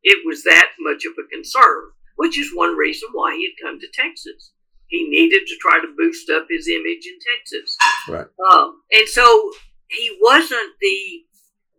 It 0.04 0.26
was 0.26 0.44
that 0.44 0.72
much 0.80 1.06
of 1.06 1.14
a 1.14 1.30
concern, 1.30 1.92
which 2.16 2.38
is 2.38 2.52
one 2.54 2.76
reason 2.76 3.10
why 3.14 3.36
he 3.36 3.46
had 3.46 3.66
come 3.66 3.80
to 3.80 3.88
Texas. 3.94 4.52
He 4.88 5.08
needed 5.08 5.48
to 5.48 5.56
try 5.62 5.80
to 5.80 5.96
boost 5.98 6.30
up 6.30 6.48
his 6.50 6.68
image 6.68 7.06
in 7.06 7.18
Texas. 7.32 7.78
Right. 8.10 8.28
Um, 8.52 8.82
and 8.92 9.08
so 9.08 9.52
he 9.88 10.18
wasn't 10.22 10.74
the 10.82 11.24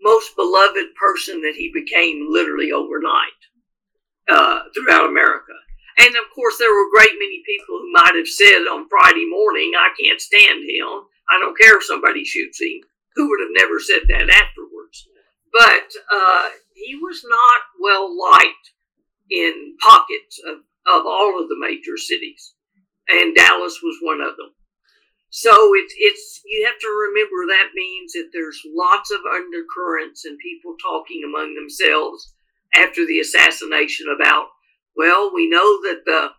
most 0.03 0.35
beloved 0.37 0.95
person 0.95 1.43
that 1.43 1.55
he 1.55 1.71
became 1.73 2.27
literally 2.31 2.73
overnight 2.73 3.41
uh, 4.31 4.61
throughout 4.75 5.09
America. 5.09 5.53
And 5.99 6.09
of 6.17 6.33
course, 6.35 6.57
there 6.59 6.73
were 6.73 6.89
a 6.89 6.95
great 6.97 7.15
many 7.15 7.43
people 7.45 7.79
who 7.79 7.93
might 7.93 8.17
have 8.17 8.29
said 8.29 8.65
on 8.67 8.89
Friday 8.89 9.29
morning, 9.29 9.73
I 9.77 9.93
can't 10.01 10.21
stand 10.21 10.65
him. 10.65 10.89
I 11.31 11.39
don't 11.39 11.59
care 11.59 11.77
if 11.77 11.85
somebody 11.85 12.25
shoots 12.25 12.61
him. 12.61 12.81
Who 13.15 13.29
would 13.29 13.41
have 13.41 13.57
never 13.61 13.79
said 13.79 14.09
that 14.09 14.31
afterwards? 14.31 14.72
But 15.53 15.93
uh, 16.11 16.49
he 16.75 16.97
was 16.97 17.23
not 17.29 17.61
well 17.81 18.09
liked 18.19 18.73
in 19.31 19.77
pockets 19.81 20.41
of, 20.47 20.59
of 20.87 21.07
all 21.07 21.41
of 21.41 21.49
the 21.49 21.59
major 21.59 21.97
cities, 21.97 22.55
and 23.09 23.35
Dallas 23.35 23.81
was 23.83 23.99
one 24.01 24.21
of 24.21 24.37
them. 24.37 24.53
So 25.35 25.51
it's 25.75 25.95
it's 25.97 26.41
you 26.45 26.67
have 26.67 26.79
to 26.79 27.09
remember 27.09 27.47
that 27.49 27.71
means 27.75 28.13
that 28.13 28.29
there's 28.35 28.61
lots 28.67 29.11
of 29.11 29.21
undercurrents 29.25 30.27
and 30.27 30.39
people 30.39 30.77
talking 30.83 31.23
among 31.25 31.55
themselves 31.55 32.35
after 32.75 33.07
the 33.07 33.19
assassination 33.21 34.07
about 34.15 34.49
well 34.95 35.31
we 35.33 35.49
know 35.49 35.81
that 35.85 36.03
the 36.05 36.33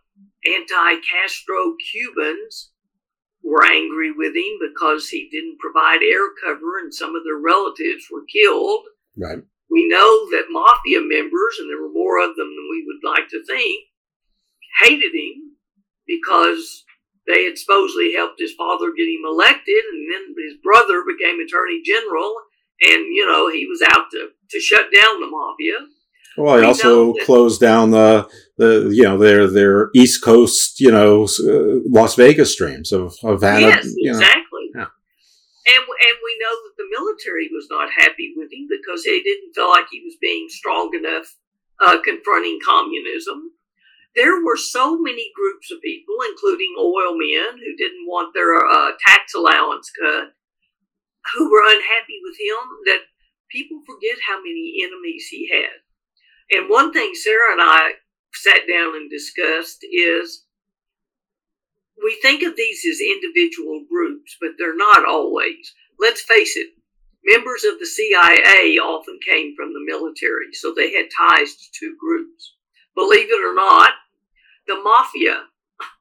anti-Castro 0.46 1.74
Cubans 1.90 2.70
were 3.42 3.64
angry 3.64 4.12
with 4.12 4.34
him 4.36 4.58
because 4.60 5.08
he 5.08 5.28
didn't 5.30 5.58
provide 5.58 6.02
air 6.02 6.30
cover 6.44 6.78
and 6.78 6.94
some 6.94 7.16
of 7.16 7.24
their 7.24 7.36
relatives 7.36 8.06
were 8.10 8.24
killed. 8.32 8.84
Right. 9.16 9.38
We 9.70 9.88
know 9.88 10.30
that 10.30 10.50
mafia 10.50 11.00
members, 11.00 11.58
and 11.58 11.70
there 11.70 11.80
were 11.80 11.92
more 11.92 12.22
of 12.22 12.36
them 12.36 12.48
than 12.48 12.68
we 12.70 12.84
would 12.86 13.02
like 13.08 13.28
to 13.30 13.44
think, 13.44 13.84
hated 14.82 15.14
him 15.14 15.56
because 16.06 16.84
they 17.26 17.44
had 17.44 17.58
supposedly 17.58 18.14
helped 18.14 18.40
his 18.40 18.54
father 18.54 18.92
get 18.96 19.08
him 19.08 19.24
elected, 19.26 19.82
and 19.92 20.12
then 20.12 20.34
his 20.46 20.56
brother 20.62 21.02
became 21.06 21.40
attorney 21.40 21.82
general, 21.84 22.34
and 22.82 23.06
you 23.14 23.26
know 23.26 23.50
he 23.50 23.66
was 23.66 23.82
out 23.82 24.10
to, 24.12 24.28
to 24.50 24.60
shut 24.60 24.86
down 24.94 25.20
the 25.20 25.26
mafia. 25.26 25.78
Well, 26.36 26.58
he 26.58 26.64
also 26.64 27.12
that, 27.12 27.24
closed 27.24 27.60
down 27.60 27.92
the 27.92 28.28
the 28.58 28.90
you 28.92 29.04
know 29.04 29.18
their 29.18 29.46
their 29.46 29.90
East 29.94 30.22
Coast 30.22 30.80
you 30.80 30.90
know 30.90 31.24
uh, 31.24 31.80
Las 31.86 32.16
Vegas 32.16 32.52
streams 32.52 32.92
of 32.92 33.16
Havana. 33.20 33.68
Yes, 33.68 33.92
you 33.96 34.12
know. 34.12 34.18
exactly. 34.18 34.43
And 35.66 35.80
and 35.80 36.16
we 36.22 36.38
know 36.40 36.54
that 36.64 36.76
the 36.76 36.90
military 36.90 37.48
was 37.52 37.68
not 37.70 37.90
happy 37.90 38.34
with 38.36 38.52
him 38.52 38.68
because 38.68 39.04
they 39.04 39.20
didn't 39.22 39.54
feel 39.54 39.70
like 39.70 39.86
he 39.90 40.02
was 40.04 40.16
being 40.20 40.48
strong 40.48 40.92
enough 40.94 41.34
uh, 41.84 42.00
confronting 42.02 42.58
communism. 42.64 43.52
There 44.14 44.44
were 44.44 44.56
so 44.56 44.98
many 45.00 45.32
groups 45.34 45.72
of 45.72 45.82
people, 45.82 46.14
including 46.30 46.76
oil 46.78 47.16
men, 47.18 47.58
who 47.58 47.74
didn't 47.76 48.06
want 48.06 48.34
their 48.34 48.56
uh, 48.64 48.92
tax 49.04 49.34
allowance 49.34 49.90
cut, 49.90 50.34
who 51.34 51.50
were 51.50 51.64
unhappy 51.64 52.20
with 52.22 52.36
him. 52.38 52.62
That 52.86 53.02
people 53.50 53.80
forget 53.86 54.18
how 54.28 54.38
many 54.38 54.84
enemies 54.84 55.26
he 55.30 55.48
had 55.50 55.80
and 56.50 56.68
one 56.68 56.92
thing 56.92 57.12
Sarah 57.14 57.52
and 57.52 57.62
I 57.62 57.92
sat 58.32 58.60
down 58.68 58.96
and 58.96 59.10
discussed 59.10 59.84
is 59.90 60.43
we 62.02 62.18
think 62.20 62.42
of 62.42 62.56
these 62.56 62.84
as 62.84 63.00
individual 63.00 63.84
groups, 63.88 64.36
but 64.40 64.50
they're 64.58 64.76
not 64.76 65.06
always. 65.06 65.74
Let's 65.98 66.22
face 66.22 66.56
it, 66.56 66.70
members 67.24 67.64
of 67.64 67.78
the 67.78 67.86
CIA 67.86 68.78
often 68.78 69.18
came 69.26 69.54
from 69.56 69.72
the 69.72 69.84
military, 69.84 70.52
so 70.52 70.74
they 70.74 70.92
had 70.92 71.06
ties 71.16 71.54
to 71.54 71.64
two 71.78 71.96
groups. 71.98 72.54
Believe 72.94 73.30
it 73.30 73.44
or 73.44 73.54
not, 73.54 73.92
the 74.66 74.80
mafia 74.82 75.44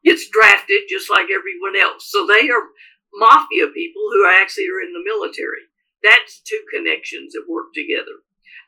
gets 0.04 0.30
drafted 0.30 0.84
just 0.90 1.10
like 1.10 1.28
everyone 1.34 1.76
else. 1.80 2.10
So 2.10 2.26
they 2.28 2.50
are 2.50 2.70
mafia 3.14 3.68
people 3.68 4.04
who 4.12 4.28
actually 4.28 4.68
are 4.68 4.82
in 4.82 4.94
the 4.94 5.04
military. 5.04 5.70
That's 6.04 6.42
two 6.42 6.62
connections 6.74 7.34
that 7.34 7.46
work 7.50 7.74
together. 7.74 8.24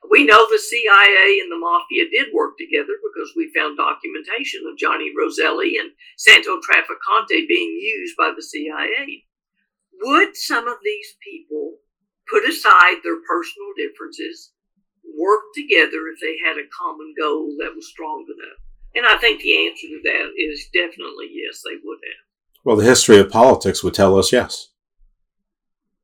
We 0.09 0.25
know 0.25 0.47
the 0.49 0.59
CIA 0.59 1.39
and 1.41 1.51
the 1.51 1.59
mafia 1.59 2.05
did 2.09 2.33
work 2.33 2.57
together 2.57 2.93
because 3.01 3.33
we 3.35 3.51
found 3.55 3.77
documentation 3.77 4.63
of 4.69 4.77
Johnny 4.77 5.11
Roselli 5.17 5.77
and 5.77 5.91
Santo 6.17 6.59
Trafficante 6.61 7.47
being 7.47 7.77
used 7.79 8.15
by 8.17 8.31
the 8.35 8.43
CIA. 8.43 9.25
Would 10.01 10.35
some 10.35 10.67
of 10.67 10.77
these 10.83 11.15
people 11.23 11.77
put 12.29 12.47
aside 12.47 13.01
their 13.03 13.21
personal 13.27 13.71
differences, 13.77 14.51
work 15.17 15.41
together 15.53 16.07
if 16.11 16.19
they 16.21 16.37
had 16.45 16.57
a 16.57 16.69
common 16.69 17.13
goal 17.17 17.55
that 17.59 17.75
was 17.75 17.89
strong 17.89 18.25
enough? 18.27 18.59
And 18.95 19.05
I 19.05 19.17
think 19.17 19.41
the 19.41 19.67
answer 19.67 19.87
to 19.87 20.01
that 20.03 20.31
is 20.37 20.69
definitely 20.73 21.31
yes, 21.31 21.61
they 21.63 21.75
would 21.83 21.99
have. 22.03 22.25
Well, 22.63 22.75
the 22.77 22.85
history 22.85 23.19
of 23.19 23.29
politics 23.29 23.83
would 23.83 23.93
tell 23.93 24.17
us 24.17 24.31
yes. 24.31 24.69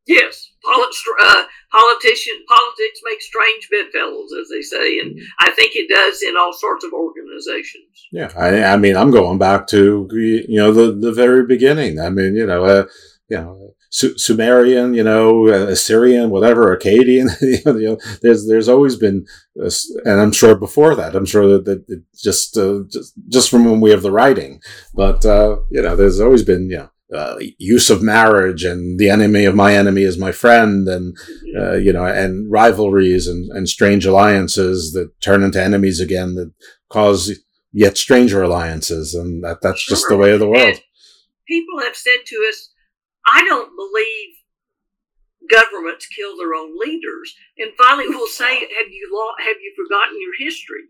Yes, 0.07 0.51
Polit- 0.63 0.95
uh, 1.21 1.43
politician 1.71 2.33
politics 2.47 3.01
make 3.03 3.21
strange 3.21 3.69
bedfellows, 3.69 4.31
as 4.39 4.49
they 4.49 4.61
say, 4.61 4.99
and 4.99 5.19
I 5.39 5.51
think 5.51 5.73
it 5.75 5.89
does 5.89 6.21
in 6.23 6.35
all 6.35 6.53
sorts 6.53 6.83
of 6.83 6.91
organizations. 6.91 8.07
Yeah, 8.11 8.31
I, 8.35 8.73
I 8.73 8.77
mean, 8.77 8.97
I'm 8.97 9.11
going 9.11 9.37
back 9.37 9.67
to 9.67 10.07
you 10.11 10.57
know 10.57 10.71
the 10.71 10.91
the 10.91 11.11
very 11.11 11.45
beginning. 11.45 11.99
I 11.99 12.09
mean, 12.09 12.35
you 12.35 12.47
know, 12.47 12.65
uh, 12.65 12.85
you 13.29 13.37
know, 13.37 13.75
Sumerian, 13.91 14.93
you 14.93 15.03
know, 15.03 15.47
uh, 15.47 15.67
Assyrian, 15.67 16.29
whatever, 16.29 16.75
Akkadian. 16.75 17.29
you 17.41 17.89
know, 17.89 17.97
there's 18.21 18.47
there's 18.47 18.69
always 18.69 18.95
been, 18.95 19.25
and 19.55 20.19
I'm 20.19 20.31
sure 20.31 20.55
before 20.55 20.95
that, 20.95 21.15
I'm 21.15 21.25
sure 21.25 21.59
that, 21.59 21.65
that 21.65 22.03
just, 22.15 22.57
uh, 22.57 22.81
just 22.89 23.13
just 23.29 23.49
from 23.49 23.65
when 23.65 23.81
we 23.81 23.91
have 23.91 24.01
the 24.01 24.11
writing, 24.11 24.61
but 24.93 25.25
uh, 25.25 25.57
you 25.69 25.81
know, 25.81 25.95
there's 25.95 26.19
always 26.19 26.43
been, 26.43 26.69
you 26.69 26.77
know. 26.77 26.89
Uh, 27.15 27.37
use 27.57 27.89
of 27.89 28.01
marriage 28.01 28.63
and 28.63 28.97
the 28.97 29.09
enemy 29.09 29.43
of 29.43 29.53
my 29.53 29.75
enemy 29.75 30.03
is 30.03 30.17
my 30.17 30.31
friend 30.31 30.87
and 30.87 31.17
uh, 31.59 31.73
you 31.73 31.91
know 31.91 32.05
and 32.05 32.49
rivalries 32.49 33.27
and, 33.27 33.51
and 33.51 33.67
strange 33.67 34.05
alliances 34.05 34.93
that 34.93 35.11
turn 35.19 35.43
into 35.43 35.61
enemies 35.61 35.99
again 35.99 36.35
that 36.35 36.49
cause 36.89 37.37
yet 37.73 37.97
stranger 37.97 38.41
alliances 38.41 39.13
and 39.13 39.43
that 39.43 39.57
that's 39.61 39.81
sure. 39.81 39.95
just 39.95 40.07
the 40.07 40.15
way 40.15 40.31
of 40.31 40.39
the 40.39 40.47
world 40.47 40.75
and 40.75 40.81
people 41.45 41.81
have 41.81 41.97
said 41.97 42.19
to 42.25 42.35
us 42.49 42.69
I 43.25 43.43
don't 43.43 43.75
believe 43.75 44.35
governments 45.51 46.07
kill 46.07 46.37
their 46.37 46.53
own 46.53 46.77
leaders. 46.79 47.35
And 47.57 47.71
finally, 47.77 48.05
we'll 48.07 48.27
say, 48.27 48.59
have 48.59 48.89
you 48.89 49.33
have 49.39 49.57
you 49.61 49.73
forgotten 49.75 50.17
your 50.19 50.47
history? 50.47 50.89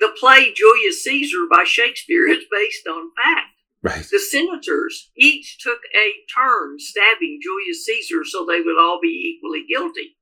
The 0.00 0.14
play 0.18 0.52
Julius 0.52 1.02
Caesar 1.04 1.46
by 1.50 1.64
Shakespeare 1.64 2.28
is 2.28 2.44
based 2.50 2.86
on 2.86 3.10
fact. 3.16 3.55
Right. 3.86 4.04
The 4.10 4.18
senators 4.18 5.12
each 5.16 5.58
took 5.62 5.78
a 5.94 6.12
turn 6.34 6.80
stabbing 6.80 7.38
Julius 7.40 7.84
Caesar 7.86 8.24
so 8.24 8.44
they 8.44 8.60
would 8.60 8.76
all 8.80 8.98
be 9.00 9.36
equally 9.38 9.64
guilty. 9.68 10.16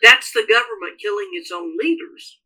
That's 0.00 0.32
the 0.32 0.46
government 0.48 1.00
killing 1.02 1.30
its 1.32 1.50
own 1.50 1.76
leaders. 1.76 2.38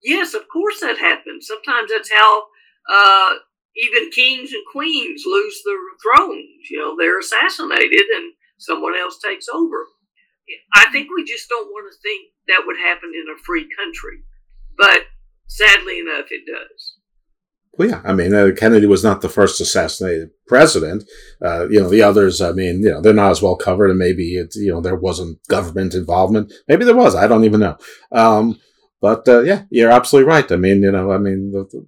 Yes, 0.00 0.32
of 0.32 0.42
course 0.48 0.78
that 0.80 0.98
happens. 0.98 1.48
Sometimes 1.48 1.90
that's 1.90 2.10
how 2.12 2.44
uh, 2.88 3.34
even 3.76 4.10
kings 4.12 4.52
and 4.52 4.62
queens 4.70 5.24
lose 5.26 5.60
their 5.64 5.76
thrones. 6.00 6.70
You 6.70 6.78
know, 6.78 6.96
they're 6.96 7.18
assassinated 7.18 8.06
and 8.14 8.32
someone 8.58 8.94
else 8.96 9.18
takes 9.18 9.48
over. 9.48 9.86
I 10.76 10.86
think 10.92 11.08
we 11.10 11.24
just 11.24 11.48
don't 11.48 11.68
want 11.68 11.92
to 11.92 11.98
think 12.00 12.30
that 12.46 12.62
would 12.64 12.78
happen 12.78 13.10
in 13.12 13.34
a 13.34 13.42
free 13.42 13.68
country. 13.76 14.22
But 14.78 15.06
sadly 15.48 15.98
enough, 15.98 16.26
it 16.30 16.46
does. 16.46 16.99
Well, 17.74 17.88
yeah. 17.88 18.02
I 18.04 18.12
mean, 18.12 18.34
uh, 18.34 18.50
Kennedy 18.56 18.86
was 18.86 19.04
not 19.04 19.20
the 19.20 19.28
first 19.28 19.60
assassinated 19.60 20.30
president. 20.46 21.04
Uh, 21.42 21.68
you 21.68 21.80
know, 21.80 21.88
the 21.88 22.02
others, 22.02 22.40
I 22.40 22.52
mean, 22.52 22.82
you 22.82 22.90
know, 22.90 23.00
they're 23.00 23.14
not 23.14 23.30
as 23.30 23.42
well 23.42 23.56
covered, 23.56 23.90
and 23.90 23.98
maybe 23.98 24.34
it, 24.34 24.54
you 24.54 24.72
know, 24.72 24.80
there 24.80 24.96
wasn't 24.96 25.38
government 25.48 25.94
involvement. 25.94 26.52
Maybe 26.68 26.84
there 26.84 26.96
was. 26.96 27.14
I 27.14 27.26
don't 27.26 27.44
even 27.44 27.60
know. 27.60 27.78
Um, 28.12 28.58
but 29.00 29.26
uh, 29.28 29.40
yeah, 29.42 29.62
you're 29.70 29.90
absolutely 29.90 30.28
right. 30.28 30.50
I 30.52 30.56
mean, 30.56 30.82
you 30.82 30.92
know, 30.92 31.10
I 31.10 31.18
mean, 31.18 31.52
the, 31.52 31.64
the, 31.64 31.86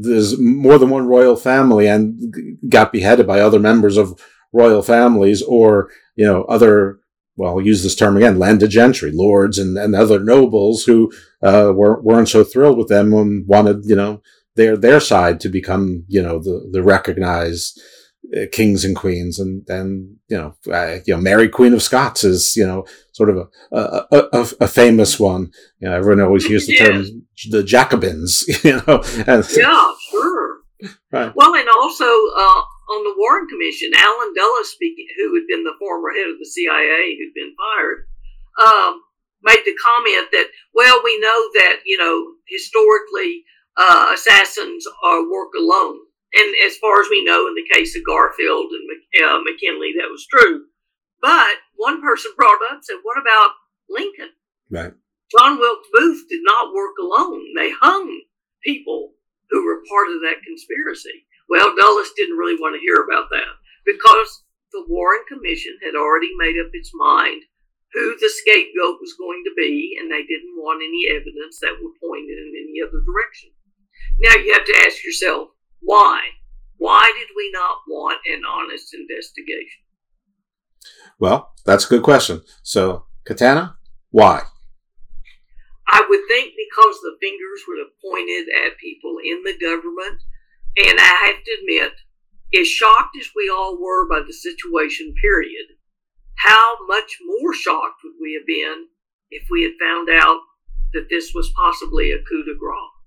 there's 0.00 0.38
more 0.38 0.78
than 0.78 0.90
one 0.90 1.06
royal 1.06 1.34
family 1.34 1.88
and 1.88 2.32
got 2.68 2.92
beheaded 2.92 3.26
by 3.26 3.40
other 3.40 3.58
members 3.58 3.96
of 3.96 4.20
royal 4.52 4.82
families 4.82 5.42
or, 5.42 5.90
you 6.14 6.24
know, 6.24 6.44
other, 6.44 7.00
well, 7.36 7.54
I'll 7.54 7.66
use 7.66 7.82
this 7.82 7.96
term 7.96 8.16
again, 8.16 8.38
landed 8.38 8.70
gentry, 8.70 9.10
lords 9.12 9.58
and, 9.58 9.76
and 9.76 9.96
other 9.96 10.20
nobles 10.20 10.84
who 10.84 11.10
uh, 11.42 11.72
weren't, 11.74 12.04
weren't 12.04 12.28
so 12.28 12.44
thrilled 12.44 12.78
with 12.78 12.88
them 12.88 13.12
and 13.12 13.44
wanted, 13.48 13.84
you 13.84 13.96
know, 13.96 14.22
their, 14.56 14.76
their 14.76 15.00
side 15.00 15.40
to 15.40 15.48
become, 15.48 16.04
you 16.08 16.22
know, 16.22 16.38
the, 16.38 16.68
the 16.70 16.82
recognized 16.82 17.80
uh, 18.34 18.46
kings 18.52 18.84
and 18.84 18.94
queens 18.94 19.40
and 19.40 19.68
and 19.68 20.16
you 20.28 20.36
know 20.38 20.54
uh, 20.72 20.98
you 21.04 21.12
know 21.14 21.20
Mary 21.20 21.48
Queen 21.48 21.74
of 21.74 21.82
Scots 21.82 22.22
is 22.22 22.54
you 22.56 22.64
know 22.64 22.86
sort 23.12 23.28
of 23.28 23.36
a 23.36 23.76
a, 23.76 24.06
a, 24.32 24.48
a 24.60 24.68
famous 24.68 25.18
one. 25.18 25.50
You 25.80 25.88
know 25.88 25.96
everyone 25.96 26.24
always 26.24 26.46
hears 26.46 26.66
the 26.66 26.74
yeah. 26.74 26.86
term 26.86 27.04
the 27.50 27.64
Jacobins 27.64 28.44
you 28.64 28.80
know 28.86 29.02
and, 29.26 29.44
yeah 29.56 29.92
sure. 30.10 30.58
Right. 31.10 31.32
Well 31.34 31.54
and 31.54 31.68
also 31.68 32.04
uh, 32.04 32.62
on 32.94 33.04
the 33.04 33.14
Warren 33.18 33.48
Commission 33.48 33.90
Allen 33.96 34.32
Dulles 34.34 34.70
speaking 34.70 35.06
who 35.16 35.34
had 35.34 35.44
been 35.48 35.64
the 35.64 35.74
former 35.78 36.10
head 36.16 36.30
of 36.30 36.38
the 36.38 36.46
CIA 36.46 37.18
who'd 37.18 37.34
been 37.34 37.54
fired 37.58 38.06
um, 38.62 39.02
made 39.42 39.62
the 39.66 39.74
comment 39.82 40.28
that 40.30 40.46
well 40.72 41.00
we 41.02 41.18
know 41.18 41.50
that 41.58 41.80
you 41.84 41.98
know 41.98 42.34
historically 42.46 43.44
uh, 43.76 44.10
assassins 44.14 44.86
are 45.04 45.30
work 45.30 45.50
alone 45.58 45.98
and 46.34 46.54
as 46.64 46.76
far 46.78 47.00
as 47.00 47.08
we 47.10 47.24
know, 47.24 47.46
in 47.46 47.54
the 47.54 47.68
case 47.72 47.94
of 47.96 48.04
Garfield 48.04 48.72
and 48.72 48.88
uh, 49.24 49.40
McKinley, 49.44 49.92
that 49.98 50.08
was 50.08 50.26
true. 50.26 50.64
But 51.20 51.60
one 51.76 52.00
person 52.00 52.32
brought 52.36 52.60
up 52.70 52.80
said, 52.82 52.96
"What 53.02 53.20
about 53.20 53.52
Lincoln?" 53.88 54.32
Right. 54.70 54.92
John 55.30 55.58
Wilkes 55.58 55.88
Booth 55.92 56.24
did 56.28 56.40
not 56.42 56.74
work 56.74 56.96
alone. 57.00 57.44
They 57.54 57.70
hung 57.70 58.22
people 58.64 59.12
who 59.50 59.64
were 59.64 59.84
part 59.88 60.08
of 60.08 60.20
that 60.22 60.44
conspiracy. 60.44 61.26
Well, 61.48 61.76
Dulles 61.76 62.12
didn't 62.16 62.36
really 62.36 62.56
want 62.56 62.76
to 62.76 62.80
hear 62.80 63.04
about 63.04 63.28
that 63.30 63.52
because 63.84 64.44
the 64.72 64.84
Warren 64.88 65.24
Commission 65.28 65.76
had 65.84 65.94
already 65.94 66.32
made 66.36 66.56
up 66.56 66.72
its 66.72 66.90
mind 66.94 67.42
who 67.92 68.16
the 68.16 68.32
scapegoat 68.40 68.96
was 69.04 69.12
going 69.20 69.44
to 69.44 69.52
be, 69.54 70.00
and 70.00 70.08
they 70.10 70.24
didn't 70.24 70.56
want 70.56 70.80
any 70.80 71.12
evidence 71.12 71.60
that 71.60 71.76
would 71.76 72.00
point 72.00 72.24
in 72.24 72.56
any 72.56 72.80
other 72.80 73.04
direction. 73.04 73.52
Now 74.20 74.36
you 74.36 74.52
have 74.52 74.64
to 74.64 74.84
ask 74.86 75.04
yourself, 75.04 75.48
why? 75.80 76.20
Why 76.78 77.12
did 77.18 77.28
we 77.36 77.50
not 77.52 77.78
want 77.86 78.18
an 78.26 78.42
honest 78.48 78.94
investigation? 78.94 79.82
Well, 81.18 81.52
that's 81.64 81.86
a 81.86 81.88
good 81.88 82.02
question. 82.02 82.42
So, 82.62 83.06
Katanna, 83.24 83.74
why? 84.10 84.42
I 85.88 86.04
would 86.08 86.20
think 86.28 86.54
because 86.56 87.00
the 87.00 87.16
fingers 87.20 87.62
were 87.68 87.84
pointed 88.02 88.48
at 88.66 88.78
people 88.78 89.16
in 89.24 89.42
the 89.44 89.56
government. 89.60 90.22
And 90.76 90.98
I 90.98 91.26
have 91.26 91.44
to 91.44 91.56
admit, 91.60 91.92
as 92.58 92.66
shocked 92.66 93.16
as 93.20 93.28
we 93.36 93.52
all 93.54 93.78
were 93.80 94.08
by 94.08 94.20
the 94.26 94.32
situation, 94.32 95.14
period, 95.20 95.66
how 96.36 96.76
much 96.86 97.18
more 97.26 97.52
shocked 97.52 98.00
would 98.02 98.14
we 98.20 98.34
have 98.34 98.46
been 98.46 98.86
if 99.30 99.46
we 99.50 99.62
had 99.62 99.72
found 99.80 100.08
out 100.08 100.40
that 100.94 101.08
this 101.10 101.32
was 101.34 101.52
possibly 101.54 102.10
a 102.10 102.22
coup 102.22 102.44
de 102.44 102.54
grace? 102.58 103.01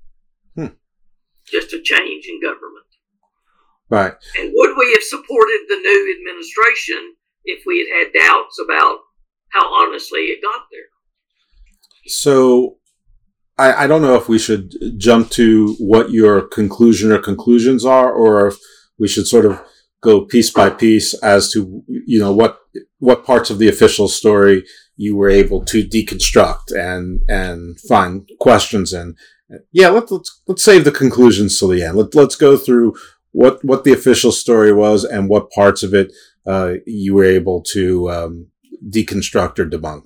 Just 1.48 1.74
a 1.74 1.82
change 1.82 2.26
in 2.28 2.42
government. 2.42 2.86
Right. 3.90 4.14
And 4.40 4.52
would 4.54 4.76
we 4.78 4.92
have 4.94 5.04
supported 5.04 5.66
the 5.68 5.78
new 5.78 6.16
administration 6.18 7.16
if 7.44 7.64
we 7.66 7.80
had 7.80 8.06
had 8.06 8.28
doubts 8.28 8.60
about 8.64 9.00
how 9.50 9.74
honestly 9.74 10.22
it 10.22 10.42
got 10.42 10.64
there? 10.72 10.82
So 12.08 12.78
I, 13.58 13.84
I 13.84 13.88
don't 13.88 14.02
know 14.02 14.16
if 14.16 14.28
we 14.28 14.40
should 14.40 14.74
jump 14.98 15.30
to 15.32 15.76
what 15.80 16.12
your 16.12 16.42
conclusion 16.42 17.12
or 17.12 17.20
conclusions 17.20 17.86
are, 17.86 18.12
or 18.12 18.48
if 18.48 18.58
we 18.98 19.08
should 19.08 19.28
sort 19.28 19.46
of 19.46 19.62
go 20.02 20.26
piece 20.26 20.52
by 20.52 20.70
piece 20.70 21.14
as 21.16 21.52
to 21.52 21.84
you 21.88 22.20
know 22.20 22.32
what 22.32 22.60
what 23.00 23.26
parts 23.26 23.50
of 23.50 23.58
the 23.58 23.68
official 23.68 24.08
story 24.08 24.64
you 24.98 25.16
were 25.16 25.30
able 25.30 25.64
to 25.66 25.84
deconstruct 25.84 26.72
and 26.72 27.22
and 27.28 27.80
find 27.80 28.30
questions 28.40 28.94
in 28.94 29.16
yeah, 29.72 29.90
let, 29.90 30.12
let's 30.12 30.42
let's 30.48 30.64
save 30.64 30.86
the 30.86 30.92
conclusions 30.92 31.58
till 31.60 31.70
the 31.70 31.84
end. 31.84 31.98
Let, 31.98 32.16
let's 32.16 32.36
go 32.36 32.58
through 32.58 32.96
what 33.32 33.64
what 33.64 33.84
the 33.84 33.94
official 33.94 34.32
story 34.32 34.74
was 34.74 35.04
and 35.04 35.30
what 35.30 35.52
parts 35.52 35.84
of 35.84 35.94
it 35.94 36.14
uh, 36.46 36.76
you 36.86 37.14
were 37.14 37.26
able 37.26 37.62
to 37.74 38.10
um, 38.10 38.48
deconstruct 38.90 39.60
or 39.60 39.66
debunk. 39.66 40.06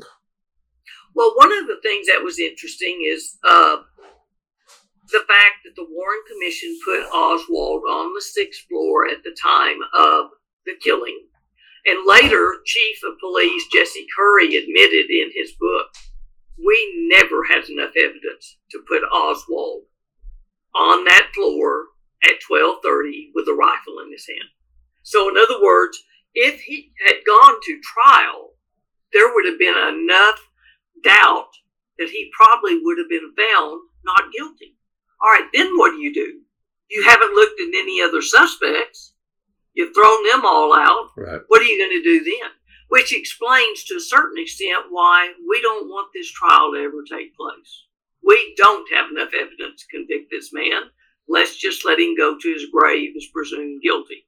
Well, 1.16 1.34
one 1.36 1.52
of 1.52 1.68
the 1.68 1.80
things 1.84 2.08
that 2.08 2.24
was 2.24 2.40
interesting 2.40 3.04
is 3.06 3.38
uh, 3.48 3.78
the 5.12 5.24
fact 5.28 5.66
that 5.66 5.76
the 5.76 5.88
Warren 5.90 6.22
Commission 6.32 6.78
put 6.86 7.04
Oswald 7.14 7.84
on 7.90 8.14
the 8.14 8.22
sixth 8.22 8.66
floor 8.70 9.08
at 9.08 9.24
the 9.24 9.36
time 9.42 9.78
of 9.98 10.32
the 10.66 10.74
killing. 10.82 11.28
And 11.86 12.06
later, 12.06 12.56
Chief 12.66 12.98
of 13.08 13.20
Police 13.20 13.64
Jesse 13.74 14.06
Curry 14.18 14.56
admitted 14.56 15.10
in 15.10 15.32
his 15.34 15.54
book, 15.60 15.88
we 16.66 17.10
never 17.10 17.44
had 17.44 17.70
enough 17.70 17.94
evidence 17.98 18.58
to 18.72 18.84
put 18.88 19.04
Oswald 19.04 19.84
on 20.76 21.04
that 21.06 21.32
floor 21.34 21.88
at 22.24 22.40
12:30 22.42 23.32
with 23.34 23.48
a 23.48 23.54
rifle 23.54 24.00
in 24.00 24.12
his 24.12 24.28
hand. 24.28 24.50
So 25.04 25.30
in 25.30 25.38
other 25.38 25.62
words, 25.62 26.04
if 26.34 26.62
he 26.62 26.92
had 27.06 27.26
gone 27.26 27.60
to 27.62 27.82
trial, 27.82 28.56
there 29.14 29.34
would 29.34 29.46
have 29.46 29.58
been 29.58 29.78
enough 29.78 30.50
doubt 31.04 31.50
that 31.98 32.10
he 32.10 32.32
probably 32.36 32.80
would 32.84 32.98
have 32.98 33.10
been 33.10 33.34
found 33.36 33.82
not 34.04 34.32
guilty. 34.32 34.76
All 35.22 35.30
right, 35.30 35.50
then 35.54 35.78
what 35.78 35.92
do 35.92 35.98
you 35.98 36.14
do? 36.14 36.42
You 36.90 37.04
haven't 37.04 37.34
looked 37.34 37.60
at 37.60 37.68
any 37.76 38.02
other 38.02 38.22
suspects. 38.22 39.14
You've 39.74 39.94
thrown 39.94 40.28
them 40.28 40.46
all 40.46 40.74
out. 40.74 41.12
Right. 41.16 41.42
What 41.48 41.62
are 41.62 41.66
you 41.66 41.78
going 41.78 42.02
to 42.02 42.04
do 42.04 42.24
then? 42.24 42.52
Which 42.90 43.14
explains 43.14 43.84
to 43.86 43.96
a 43.96 44.02
certain 44.02 44.42
extent 44.42 44.86
why 44.90 45.34
we 45.48 45.62
don't 45.62 45.88
want 45.88 46.10
this 46.14 46.32
trial 46.32 46.72
to 46.74 46.80
ever 46.80 47.04
take 47.10 47.36
place. 47.36 47.86
We 48.24 48.54
don't 48.58 48.92
have 48.94 49.12
enough 49.12 49.30
evidence 49.34 49.82
to 49.82 49.98
convict 49.98 50.30
this 50.30 50.52
man. 50.52 50.90
Let's 51.28 51.56
just 51.56 51.86
let 51.86 52.00
him 52.00 52.16
go 52.18 52.38
to 52.38 52.54
his 52.54 52.66
grave 52.72 53.14
as 53.16 53.28
presumed 53.34 53.82
guilty. 53.84 54.26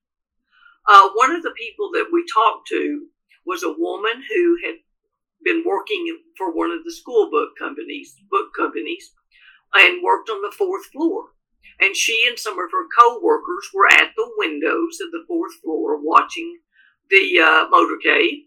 Uh, 0.88 1.10
one 1.16 1.32
of 1.32 1.44
the 1.44 1.54
people 1.58 1.90
that 1.94 2.10
we 2.12 2.24
talked 2.34 2.68
to 2.70 3.08
was 3.46 3.64
a 3.64 3.76
woman 3.78 4.24
who 4.30 4.58
had 4.66 4.76
been 5.44 5.64
working 5.66 6.20
for 6.38 6.52
one 6.52 6.72
of 6.72 6.84
the 6.84 6.92
school 6.92 7.30
book 7.32 7.50
companies, 7.58 8.16
book 8.30 8.50
companies, 8.58 9.12
and 9.74 10.04
worked 10.04 10.30
on 10.30 10.42
the 10.42 10.56
fourth 10.56 10.86
floor. 10.86 11.30
And 11.80 11.96
she 11.96 12.26
and 12.28 12.38
some 12.38 12.60
of 12.60 12.70
her 12.72 12.88
co-workers 13.00 13.70
were 13.74 13.88
at 13.88 14.12
the 14.16 14.30
windows 14.38 15.00
of 15.04 15.12
the 15.12 15.24
fourth 15.28 15.54
floor 15.64 16.00
watching 16.02 16.60
the 17.10 17.40
uh, 17.40 17.70
motorcade. 17.70 18.46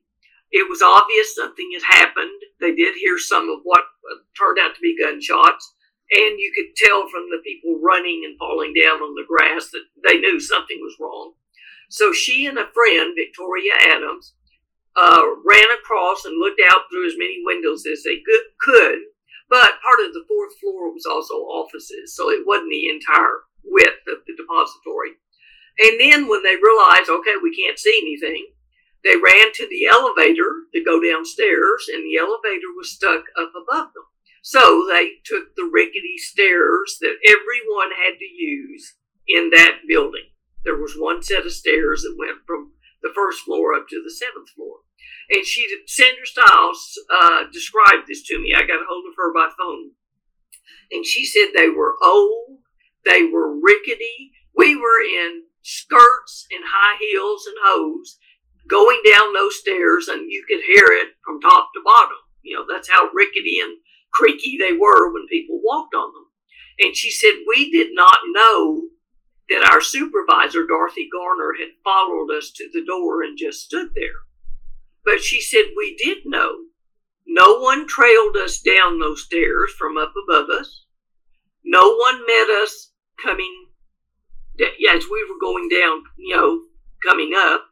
It 0.51 0.69
was 0.69 0.83
obvious 0.83 1.35
something 1.35 1.71
had 1.75 1.99
happened. 2.01 2.41
They 2.61 2.75
did 2.75 2.95
hear 2.97 3.19
some 3.19 3.49
of 3.49 3.61
what 3.65 3.85
turned 4.39 4.59
out 4.59 4.75
to 4.75 4.81
be 4.81 4.97
gunshots. 4.99 5.75
And 6.13 6.39
you 6.39 6.53
could 6.55 6.77
tell 6.77 7.09
from 7.09 7.31
the 7.31 7.43
people 7.43 7.81
running 7.83 8.23
and 8.25 8.39
falling 8.39 8.75
down 8.75 9.01
on 9.01 9.15
the 9.15 9.27
grass 9.27 9.71
that 9.71 9.87
they 10.07 10.19
knew 10.19 10.39
something 10.39 10.79
was 10.81 10.97
wrong. 11.01 11.33
So 11.89 12.13
she 12.13 12.47
and 12.47 12.59
a 12.59 12.69
friend, 12.73 13.15
Victoria 13.17 13.73
Adams, 13.81 14.35
uh, 14.97 15.23
ran 15.45 15.71
across 15.73 16.25
and 16.25 16.39
looked 16.39 16.61
out 16.71 16.83
through 16.91 17.07
as 17.09 17.19
many 17.19 17.43
windows 17.45 17.85
as 17.91 18.03
they 18.05 18.23
could. 18.61 18.99
But 19.51 19.81
part 19.83 20.01
of 20.01 20.13
the 20.13 20.25
fourth 20.29 20.57
floor 20.61 20.93
was 20.93 21.07
also 21.07 21.35
offices, 21.35 22.15
so 22.15 22.31
it 22.31 22.47
wasn't 22.47 22.71
the 22.71 22.89
entire 22.89 23.45
width 23.65 24.07
of 24.09 24.19
the 24.27 24.35
depository. 24.37 25.19
And 25.79 26.01
then 26.01 26.29
when 26.29 26.43
they 26.43 26.57
realized, 26.57 27.11
okay, 27.11 27.37
we 27.43 27.55
can't 27.55 27.79
see 27.79 27.99
anything, 28.01 28.47
they 29.05 29.17
ran 29.17 29.53
to 29.53 29.69
the 29.69 29.87
elevator 29.87 30.65
to 30.73 30.83
go 30.83 30.99
downstairs, 30.99 31.87
and 31.93 32.03
the 32.03 32.17
elevator 32.19 32.73
was 32.77 32.91
stuck 32.93 33.25
up 33.39 33.53
above 33.53 33.93
them. 33.93 34.09
So 34.43 34.87
they 34.89 35.21
took 35.25 35.55
the 35.55 35.69
rickety 35.71 36.17
stairs 36.17 36.99
that 37.01 37.17
everyone 37.27 37.91
had 37.93 38.19
to 38.19 38.25
use 38.25 38.97
in 39.29 39.51
that 39.51 39.81
building. 39.89 40.29
There 40.65 40.77
was 40.77 40.97
one 40.97 41.23
set 41.23 41.47
of 41.47 41.53
stairs 41.53 42.03
that 42.03 42.17
went 42.19 42.45
from 42.47 42.73
the 43.03 43.13
first 43.15 43.41
floor 43.41 43.75
up 43.75 43.89
to 43.89 44.03
the 44.03 44.11
seventh 44.11 44.49
floor. 44.51 44.79
And 45.31 45.45
she, 45.45 45.67
Sandra 45.87 46.27
Styles, 46.27 46.99
uh, 47.13 47.45
described 47.53 48.09
this 48.09 48.23
to 48.25 48.41
me. 48.41 48.55
I 48.57 48.63
got 48.63 48.81
a 48.81 48.89
hold 48.89 49.05
of 49.09 49.17
her 49.17 49.33
by 49.33 49.51
phone. 49.57 49.91
And 50.91 51.05
she 51.05 51.25
said 51.25 51.49
they 51.55 51.69
were 51.69 51.97
old, 52.03 52.59
they 53.05 53.25
were 53.25 53.59
rickety. 53.61 54.33
We 54.57 54.77
were 54.77 55.01
in 55.03 55.45
skirts 55.63 56.47
and 56.51 56.63
high 56.67 56.97
heels 57.01 57.47
and 57.47 57.57
hose 57.63 58.19
going 58.69 59.01
down 59.05 59.33
those 59.33 59.59
stairs, 59.59 60.09
and 60.09 60.31
you 60.31 60.45
could 60.49 60.61
hear 60.65 60.85
it 60.87 61.09
from 61.25 61.41
top 61.41 61.71
to 61.75 61.81
bottom. 61.85 62.17
You 62.43 62.57
know, 62.57 62.65
that's 62.69 62.91
how 62.91 63.09
rickety 63.13 63.61
and 63.61 63.77
creaky 64.13 64.57
they 64.59 64.73
were 64.73 65.13
when 65.13 65.27
people 65.29 65.61
walked 65.63 65.95
on 65.95 66.13
them. 66.13 66.27
And 66.81 66.97
she 66.97 67.11
said, 67.11 67.33
We 67.47 67.71
did 67.71 67.89
not 67.93 68.19
know 68.33 68.83
that 69.49 69.69
our 69.71 69.81
supervisor, 69.81 70.67
Dorothy 70.67 71.09
Garner, 71.13 71.53
had 71.59 71.69
followed 71.83 72.31
us 72.37 72.51
to 72.53 72.69
the 72.73 72.85
door 72.85 73.23
and 73.23 73.39
just 73.39 73.61
stood 73.61 73.89
there. 73.95 74.25
But 75.05 75.21
she 75.23 75.41
said, 75.41 75.65
We 75.77 75.97
did 75.97 76.19
know. 76.25 76.65
No 77.27 77.59
one 77.59 77.87
trailed 77.87 78.37
us 78.37 78.61
down 78.61 78.99
those 78.99 79.25
stairs 79.25 79.73
from 79.79 79.97
up 79.97 80.13
above 80.29 80.51
us. 80.51 80.85
No 81.65 81.95
one 81.97 82.27
met 82.27 82.51
us 82.63 82.93
coming 83.23 83.67
as 84.61 85.05
we 85.11 85.27
were 85.29 85.41
going 85.41 85.69
down, 85.69 86.03
you 86.17 86.37
know, 86.37 86.61
coming 87.07 87.33
up. 87.35 87.65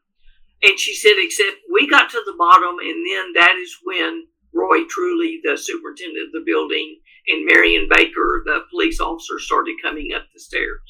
And 0.63 0.79
she 0.79 0.95
said, 0.95 1.15
except 1.17 1.57
we 1.73 1.89
got 1.89 2.11
to 2.11 2.23
the 2.25 2.37
bottom, 2.39 2.79
and 2.79 3.07
then 3.07 3.33
that 3.35 3.57
is 3.61 3.77
when 3.83 4.27
Roy 4.55 4.85
Truly, 4.89 5.41
the 5.43 5.57
superintendent 5.57 6.27
of 6.27 6.33
the 6.33 6.45
building, 6.47 7.01
and 7.29 7.47
Marion 7.47 7.89
Baker, 7.91 8.43
the 8.45 8.61
police 8.71 9.01
officer, 9.01 9.39
started 9.39 9.75
coming 9.83 10.13
up 10.15 10.23
the 10.33 10.41
stairs. 10.41 10.81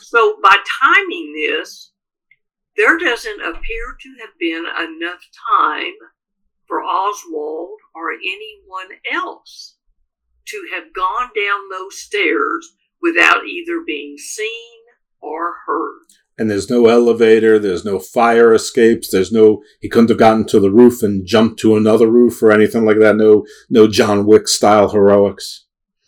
So 0.00 0.38
by 0.42 0.54
timing 0.80 1.34
this, 1.34 1.92
there 2.76 2.98
doesn't 2.98 3.40
appear 3.40 3.96
to 4.00 4.16
have 4.20 4.38
been 4.38 4.64
enough 4.66 5.20
time 5.58 5.94
for 6.66 6.82
Oswald 6.82 7.78
or 7.94 8.12
anyone 8.12 8.98
else 9.12 9.76
to 10.46 10.68
have 10.74 10.92
gone 10.94 11.30
down 11.36 11.68
those 11.70 11.98
stairs 11.98 12.76
without 13.00 13.46
either 13.46 13.80
being 13.86 14.16
seen 14.18 14.80
or 15.20 15.54
heard. 15.66 16.06
And 16.36 16.50
there's 16.50 16.68
no 16.68 16.88
elevator, 16.88 17.60
there's 17.60 17.84
no 17.84 18.00
fire 18.00 18.52
escapes, 18.52 19.10
there's 19.10 19.30
no 19.30 19.62
he 19.80 19.88
couldn't 19.88 20.08
have 20.08 20.18
gotten 20.18 20.46
to 20.46 20.58
the 20.58 20.70
roof 20.70 21.02
and 21.02 21.26
jumped 21.26 21.60
to 21.60 21.76
another 21.76 22.08
roof 22.08 22.42
or 22.42 22.50
anything 22.50 22.84
like 22.84 22.98
that. 22.98 23.16
No 23.16 23.44
no 23.70 23.86
John 23.86 24.26
Wick 24.26 24.48
style 24.48 24.88
heroics. 24.88 25.66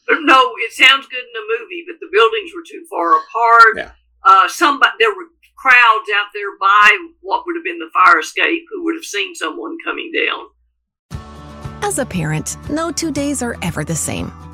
No, 0.09 0.53
it 0.59 0.73
sounds 0.73 1.07
good 1.07 1.19
in 1.19 1.33
the 1.35 1.59
movie, 1.59 1.85
but 1.87 1.97
the 2.01 2.09
buildings 2.13 2.51
were 2.55 2.63
too 2.69 2.85
far 2.91 3.13
apart. 3.13 3.77
Yeah. 3.77 3.91
Uh, 4.25 4.49
somebody 4.49 4.93
there 4.99 5.11
were 5.11 5.27
crowds 5.57 6.09
out 6.15 6.29
there 6.35 6.57
by 6.61 7.09
what 7.21 7.45
would 7.47 7.57
have 7.57 7.65
been 7.65 7.79
the 7.79 7.91
fire 7.93 8.21
escape 8.21 8.65
who 8.71 8.85
would 8.85 8.95
have 8.95 9.05
seen 9.05 9.35
someone 9.35 9.77
coming 9.85 10.13
down. 10.13 10.47
As 11.83 11.99
a 11.99 12.07
parent, 12.07 12.57
no 12.69 12.91
two 12.91 13.13
days 13.13 13.43
are 13.43 13.57
ever 13.63 13.85
the 13.85 13.95
same. 13.95 14.33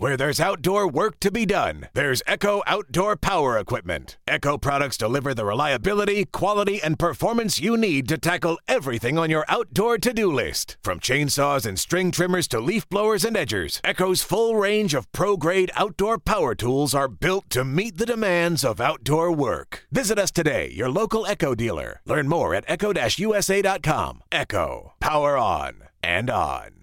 Where 0.00 0.16
there's 0.16 0.38
outdoor 0.38 0.86
work 0.86 1.18
to 1.18 1.30
be 1.32 1.44
done, 1.44 1.88
there's 1.92 2.22
Echo 2.24 2.62
Outdoor 2.68 3.16
Power 3.16 3.58
Equipment. 3.58 4.16
Echo 4.28 4.56
products 4.56 4.96
deliver 4.96 5.34
the 5.34 5.44
reliability, 5.44 6.24
quality, 6.26 6.80
and 6.80 7.00
performance 7.00 7.58
you 7.58 7.76
need 7.76 8.06
to 8.06 8.16
tackle 8.16 8.60
everything 8.68 9.18
on 9.18 9.28
your 9.28 9.44
outdoor 9.48 9.98
to 9.98 10.12
do 10.12 10.32
list. 10.32 10.76
From 10.84 11.00
chainsaws 11.00 11.66
and 11.66 11.80
string 11.80 12.12
trimmers 12.12 12.46
to 12.48 12.60
leaf 12.60 12.88
blowers 12.88 13.24
and 13.24 13.34
edgers, 13.34 13.80
Echo's 13.82 14.22
full 14.22 14.54
range 14.54 14.94
of 14.94 15.10
pro 15.10 15.36
grade 15.36 15.72
outdoor 15.74 16.16
power 16.16 16.54
tools 16.54 16.94
are 16.94 17.08
built 17.08 17.50
to 17.50 17.64
meet 17.64 17.98
the 17.98 18.06
demands 18.06 18.62
of 18.62 18.80
outdoor 18.80 19.32
work. 19.32 19.84
Visit 19.90 20.16
us 20.16 20.30
today, 20.30 20.70
your 20.70 20.88
local 20.88 21.26
Echo 21.26 21.56
dealer. 21.56 22.02
Learn 22.06 22.28
more 22.28 22.54
at 22.54 22.64
echo 22.68 22.92
usa.com. 22.94 24.22
Echo, 24.30 24.92
power 25.00 25.36
on 25.36 25.88
and 26.04 26.30
on 26.30 26.77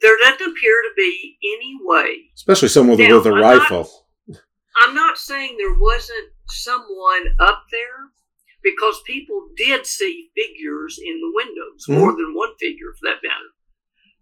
there 0.00 0.16
doesn't 0.24 0.50
appear 0.50 0.82
to 0.82 0.90
be 0.96 1.38
any 1.42 1.76
way. 1.82 2.30
Especially 2.34 2.68
someone 2.68 2.96
with, 2.96 3.08
now, 3.08 3.16
with 3.16 3.26
a 3.26 3.32
I'm 3.32 3.40
rifle. 3.40 3.90
Not, 4.26 4.40
I'm 4.82 4.94
not 4.94 5.18
saying 5.18 5.56
there 5.56 5.78
wasn't 5.78 6.28
someone 6.48 7.34
up 7.40 7.64
there 7.70 8.10
because 8.62 9.00
people 9.06 9.48
did 9.56 9.86
see 9.86 10.30
figures 10.36 10.98
in 11.02 11.20
the 11.20 11.32
windows, 11.34 11.84
mm-hmm. 11.88 12.00
more 12.00 12.12
than 12.12 12.34
one 12.34 12.56
figure 12.58 12.92
for 12.98 13.08
that 13.08 13.22
matter. 13.22 13.50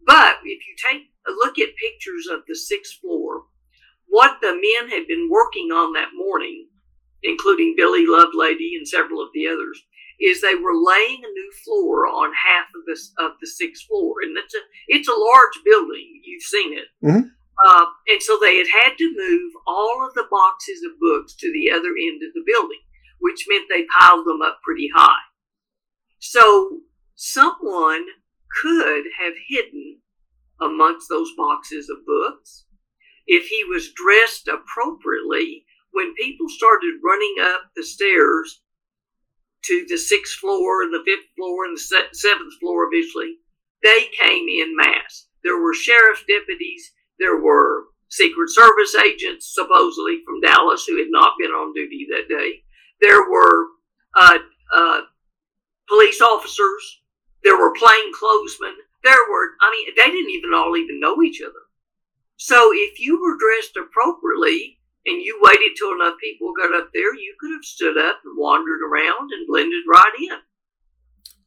But 0.07 0.39
if 0.45 0.61
you 0.67 0.77
take 0.77 1.11
a 1.27 1.33
look 1.33 1.59
at 1.59 1.77
pictures 1.77 2.29
of 2.31 2.41
the 2.47 2.55
sixth 2.55 3.01
floor, 3.01 3.45
what 4.07 4.39
the 4.41 4.53
men 4.53 4.91
had 4.91 5.07
been 5.09 5.29
working 5.31 5.73
on 5.73 5.93
that 5.95 6.11
morning, 6.15 6.69
including 7.23 7.75
Billy 7.77 8.07
Lovelady 8.07 8.77
and 8.77 8.87
several 8.87 9.21
of 9.21 9.31
the 9.35 9.49
others, 9.49 9.83
is 10.21 10.41
they 10.41 10.55
were 10.55 10.75
laying 10.75 11.23
a 11.25 11.29
new 11.29 11.53
floor 11.65 12.07
on 12.07 12.33
half 12.33 12.67
of 12.75 12.85
this 12.87 13.13
of 13.19 13.33
the 13.41 13.47
sixth 13.47 13.87
floor, 13.87 14.15
and 14.23 14.37
it's 14.37 14.55
a 14.55 14.61
it's 14.89 15.09
a 15.09 15.13
large 15.13 15.61
building. 15.65 16.21
You've 16.25 16.43
seen 16.43 16.73
it, 16.73 16.89
mm-hmm. 17.05 17.29
uh, 17.67 17.87
and 18.09 18.23
so 18.23 18.39
they 18.41 18.57
had 18.57 18.67
had 18.85 18.97
to 18.99 19.15
move 19.17 19.53
all 19.67 20.07
of 20.07 20.15
the 20.15 20.27
boxes 20.31 20.81
of 20.85 21.01
books 21.01 21.35
to 21.37 21.53
the 21.53 21.71
other 21.71 21.91
end 21.91 22.23
of 22.23 22.33
the 22.35 22.45
building, 22.47 22.81
which 23.21 23.47
meant 23.49 23.65
they 23.69 23.87
piled 23.99 24.27
them 24.27 24.43
up 24.43 24.61
pretty 24.65 24.89
high. 24.95 25.25
So 26.19 26.81
someone 27.15 28.07
could 28.63 29.05
have 29.21 29.35
hidden 29.49 30.01
amongst 30.61 31.09
those 31.09 31.31
boxes 31.37 31.91
of 31.91 32.07
books 32.07 32.65
if 33.27 33.49
he 33.49 33.65
was 33.65 33.93
dressed 33.93 34.49
appropriately 34.49 35.65
when 35.93 36.15
people 36.15 36.49
started 36.49 37.01
running 37.05 37.35
up 37.41 37.63
the 37.75 37.83
stairs 37.83 38.63
to 39.67 39.87
the 39.89 39.99
sixth 39.99 40.39
floor 40.39 40.83
and 40.83 40.93
the 40.93 41.03
fifth 41.05 41.29
floor 41.37 41.65
and 41.65 41.77
the 41.77 42.09
seventh 42.13 42.55
floor 42.61 42.89
eventually, 42.91 43.37
they 43.83 44.09
came 44.19 44.47
in 44.49 44.77
mass. 44.77 45.27
There 45.43 45.61
were 45.61 45.75
sheriff's 45.75 46.25
deputies, 46.27 46.93
there 47.19 47.37
were 47.41 47.85
Secret 48.09 48.51
Service 48.51 48.95
agents, 48.95 49.53
supposedly 49.53 50.23
from 50.25 50.41
Dallas, 50.41 50.85
who 50.87 50.99
had 50.99 51.09
not 51.11 51.35
been 51.39 51.51
on 51.51 51.75
duty 51.75 52.07
that 52.11 52.29
day. 52.29 52.63
There 53.01 53.29
were 53.29 53.67
uh, 54.15 54.39
uh, 54.75 55.01
police 55.89 56.21
officers. 56.21 57.03
There 57.43 57.59
were 57.59 57.75
plainclothesmen. 57.75 58.75
There 59.03 59.31
were, 59.31 59.51
I 59.61 59.71
mean, 59.71 59.95
they 59.97 60.11
didn't 60.11 60.31
even 60.31 60.55
all 60.55 60.77
even 60.77 61.01
know 61.01 61.23
each 61.23 61.43
other. 61.43 61.53
So 62.37 62.71
if 62.73 63.01
you 63.01 63.21
were 63.21 63.39
dressed 63.39 63.77
appropriately 63.77 64.79
and 65.07 65.23
you 65.23 65.39
waited 65.41 65.77
till 65.77 65.93
enough 65.93 66.15
people 66.21 66.53
got 66.59 66.75
up 66.75 66.91
there, 66.93 67.15
you 67.15 67.35
could 67.41 67.53
have 67.53 67.65
stood 67.65 67.97
up 67.97 68.21
and 68.25 68.37
wandered 68.37 68.81
around 68.83 69.31
and 69.33 69.47
blended 69.47 69.85
right 69.89 70.13
in. 70.21 70.39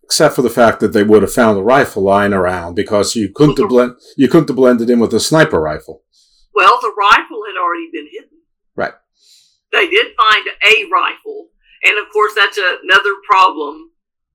Except 0.03 0.35
for 0.35 0.41
the 0.41 0.49
fact 0.49 0.79
that 0.79 0.93
they 0.93 1.03
would 1.03 1.21
have 1.21 1.33
found 1.33 1.57
a 1.57 1.61
rifle 1.61 2.03
lying 2.03 2.33
around 2.33 2.73
because 2.73 3.15
you 3.15 3.29
couldn't 3.29 3.59
have 3.59 3.69
blend 3.69 3.93
you 4.17 4.27
couldn't 4.27 4.47
have 4.47 4.55
blended 4.55 4.89
in 4.89 4.99
with 4.99 5.13
a 5.13 5.19
sniper 5.19 5.61
rifle. 5.61 6.03
Well, 6.55 6.79
the 6.81 6.93
rifle 6.97 7.41
had 7.45 7.61
already 7.61 7.89
been 7.93 8.07
hidden. 8.11 8.39
Right. 8.75 8.93
They 9.71 9.87
did 9.87 10.15
find 10.17 10.47
a 10.47 10.89
rifle, 10.91 11.49
and 11.83 11.99
of 11.99 12.11
course 12.11 12.33
that's 12.35 12.57
another 12.57 13.13
problem. 13.29 13.91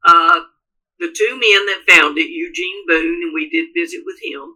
Uh, 0.07 0.41
the 1.01 1.12
two 1.16 1.33
men 1.33 1.66
that 1.66 1.85
found 1.89 2.18
it, 2.18 2.31
Eugene 2.31 2.85
Boone, 2.87 3.22
and 3.25 3.35
we 3.35 3.51
did 3.51 3.70
visit 3.75 4.03
with 4.07 4.16
him, 4.22 4.55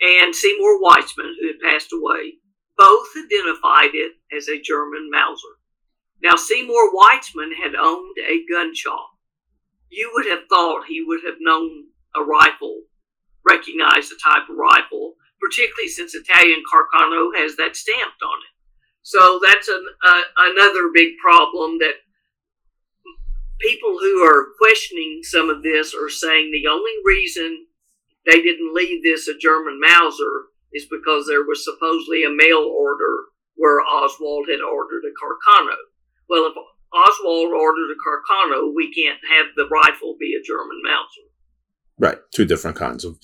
and 0.00 0.34
Seymour 0.34 0.80
Weitzman, 0.80 1.34
who 1.40 1.48
had 1.48 1.60
passed 1.60 1.92
away, 1.92 2.34
both 2.82 3.06
identified 3.16 3.94
it 3.94 4.14
as 4.36 4.48
a 4.48 4.60
German 4.60 5.08
Mauser. 5.08 5.54
Now, 6.20 6.34
Seymour 6.34 6.90
Weitzman 6.90 7.54
had 7.62 7.76
owned 7.78 8.16
a 8.18 8.44
gun 8.50 8.74
shop. 8.74 9.10
You 9.88 10.10
would 10.14 10.26
have 10.26 10.48
thought 10.48 10.86
he 10.88 11.04
would 11.06 11.20
have 11.24 11.36
known 11.38 11.86
a 12.16 12.24
rifle, 12.24 12.82
recognized 13.48 14.10
the 14.10 14.18
type 14.18 14.48
of 14.50 14.56
rifle, 14.56 15.14
particularly 15.40 15.88
since 15.88 16.16
Italian 16.16 16.62
Carcano 16.66 17.30
has 17.36 17.54
that 17.54 17.76
stamped 17.76 18.22
on 18.22 18.38
it. 18.42 18.52
So 19.02 19.38
that's 19.44 19.68
an, 19.68 19.84
uh, 20.04 20.22
another 20.38 20.90
big 20.92 21.18
problem 21.22 21.78
that 21.78 22.02
people 23.60 23.98
who 24.00 24.24
are 24.26 24.54
questioning 24.58 25.20
some 25.22 25.50
of 25.50 25.62
this 25.62 25.94
are 25.94 26.10
saying 26.10 26.50
the 26.50 26.68
only 26.68 26.92
reason 27.04 27.66
they 28.26 28.42
didn't 28.42 28.74
leave 28.74 29.04
this 29.04 29.28
a 29.28 29.38
German 29.38 29.78
Mauser 29.80 30.51
is 30.72 30.86
because 30.90 31.26
there 31.26 31.44
was 31.44 31.64
supposedly 31.64 32.24
a 32.24 32.30
mail 32.30 32.64
order 32.64 33.32
where 33.56 33.80
Oswald 33.80 34.46
had 34.50 34.60
ordered 34.60 35.04
a 35.04 35.12
Carcano. 35.12 35.76
Well, 36.28 36.46
if 36.46 36.56
Oswald 36.92 37.52
ordered 37.52 37.90
a 37.92 37.98
Carcano, 38.00 38.72
we 38.74 38.92
can't 38.92 39.20
have 39.30 39.46
the 39.56 39.68
rifle 39.68 40.16
be 40.18 40.34
a 40.34 40.42
German 40.42 40.80
Mauser. 40.82 41.28
Right, 41.98 42.18
two 42.34 42.44
different 42.44 42.76
kinds 42.76 43.04
of 43.04 43.18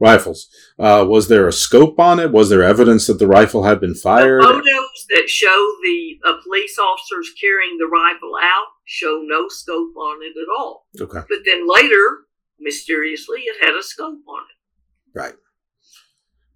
rifles. 0.00 0.48
Uh, 0.78 1.04
was 1.08 1.28
there 1.28 1.48
a 1.48 1.52
scope 1.52 1.98
on 1.98 2.18
it? 2.18 2.32
Was 2.32 2.48
there 2.48 2.62
evidence 2.62 3.06
that 3.06 3.18
the 3.18 3.26
rifle 3.26 3.64
had 3.64 3.80
been 3.80 3.94
fired? 3.94 4.42
The 4.42 4.46
photos 4.46 5.06
that 5.10 5.28
show 5.28 5.74
the 5.82 6.18
uh, 6.24 6.34
police 6.42 6.78
officers 6.78 7.32
carrying 7.40 7.78
the 7.78 7.86
rifle 7.86 8.32
out 8.40 8.68
show 8.84 9.22
no 9.24 9.48
scope 9.48 9.94
on 9.96 10.22
it 10.22 10.34
at 10.38 10.48
all. 10.56 10.86
Okay. 11.00 11.20
But 11.28 11.38
then 11.44 11.68
later, 11.68 12.26
mysteriously, 12.58 13.40
it 13.40 13.64
had 13.64 13.74
a 13.74 13.82
scope 13.82 14.20
on 14.26 14.42
it. 14.42 15.18
Right. 15.18 15.34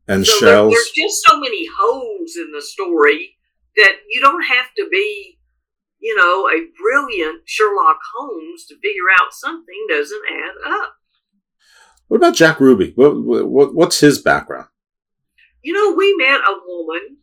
And 0.09 0.26
so 0.26 0.38
shells. 0.38 0.72
There, 0.72 0.78
there's 0.78 0.92
just 0.94 1.24
so 1.26 1.38
many 1.38 1.66
holes 1.78 2.36
in 2.36 2.52
the 2.52 2.62
story 2.62 3.36
that 3.76 3.92
you 4.09 4.20
don't 4.20 4.42
have 4.42 4.66
to 4.76 4.88
be, 4.90 5.38
you 6.00 6.16
know, 6.16 6.48
a 6.48 6.66
brilliant 6.80 7.42
Sherlock 7.44 7.98
Holmes 8.14 8.66
to 8.66 8.74
figure 8.76 9.11
out 9.20 9.32
something 9.32 9.86
doesn't 9.88 10.22
add 10.30 10.72
up. 10.72 10.94
What 12.09 12.18
about 12.18 12.36
Jack 12.36 12.61
Ruby? 12.61 12.92
What, 12.94 13.16
what, 13.20 13.74
what's 13.74 14.00
his 14.00 14.20
background? 14.20 14.68
You 15.62 15.72
know, 15.72 15.96
we 15.96 16.14
met 16.16 16.40
a 16.40 16.61
woman 16.64 17.16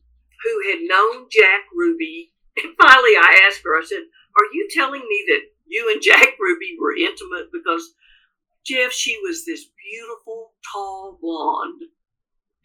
who 0.43 0.69
had 0.69 0.79
known 0.81 1.27
Jack 1.31 1.61
Ruby, 1.73 2.33
and 2.61 2.73
finally 2.81 3.15
I 3.15 3.47
asked 3.47 3.61
her, 3.63 3.77
I 3.77 3.83
said, 3.85 4.03
Are 4.37 4.53
you 4.53 4.67
telling 4.71 5.01
me 5.01 5.25
that 5.29 5.41
you 5.65 5.89
and 5.93 6.01
Jack 6.01 6.33
Ruby 6.39 6.75
were 6.79 6.95
intimate? 6.95 7.47
Because, 7.53 7.93
Jeff, 8.65 8.91
she 8.91 9.17
was 9.23 9.45
this 9.45 9.65
beautiful, 9.89 10.51
tall 10.71 11.17
blonde. 11.21 11.83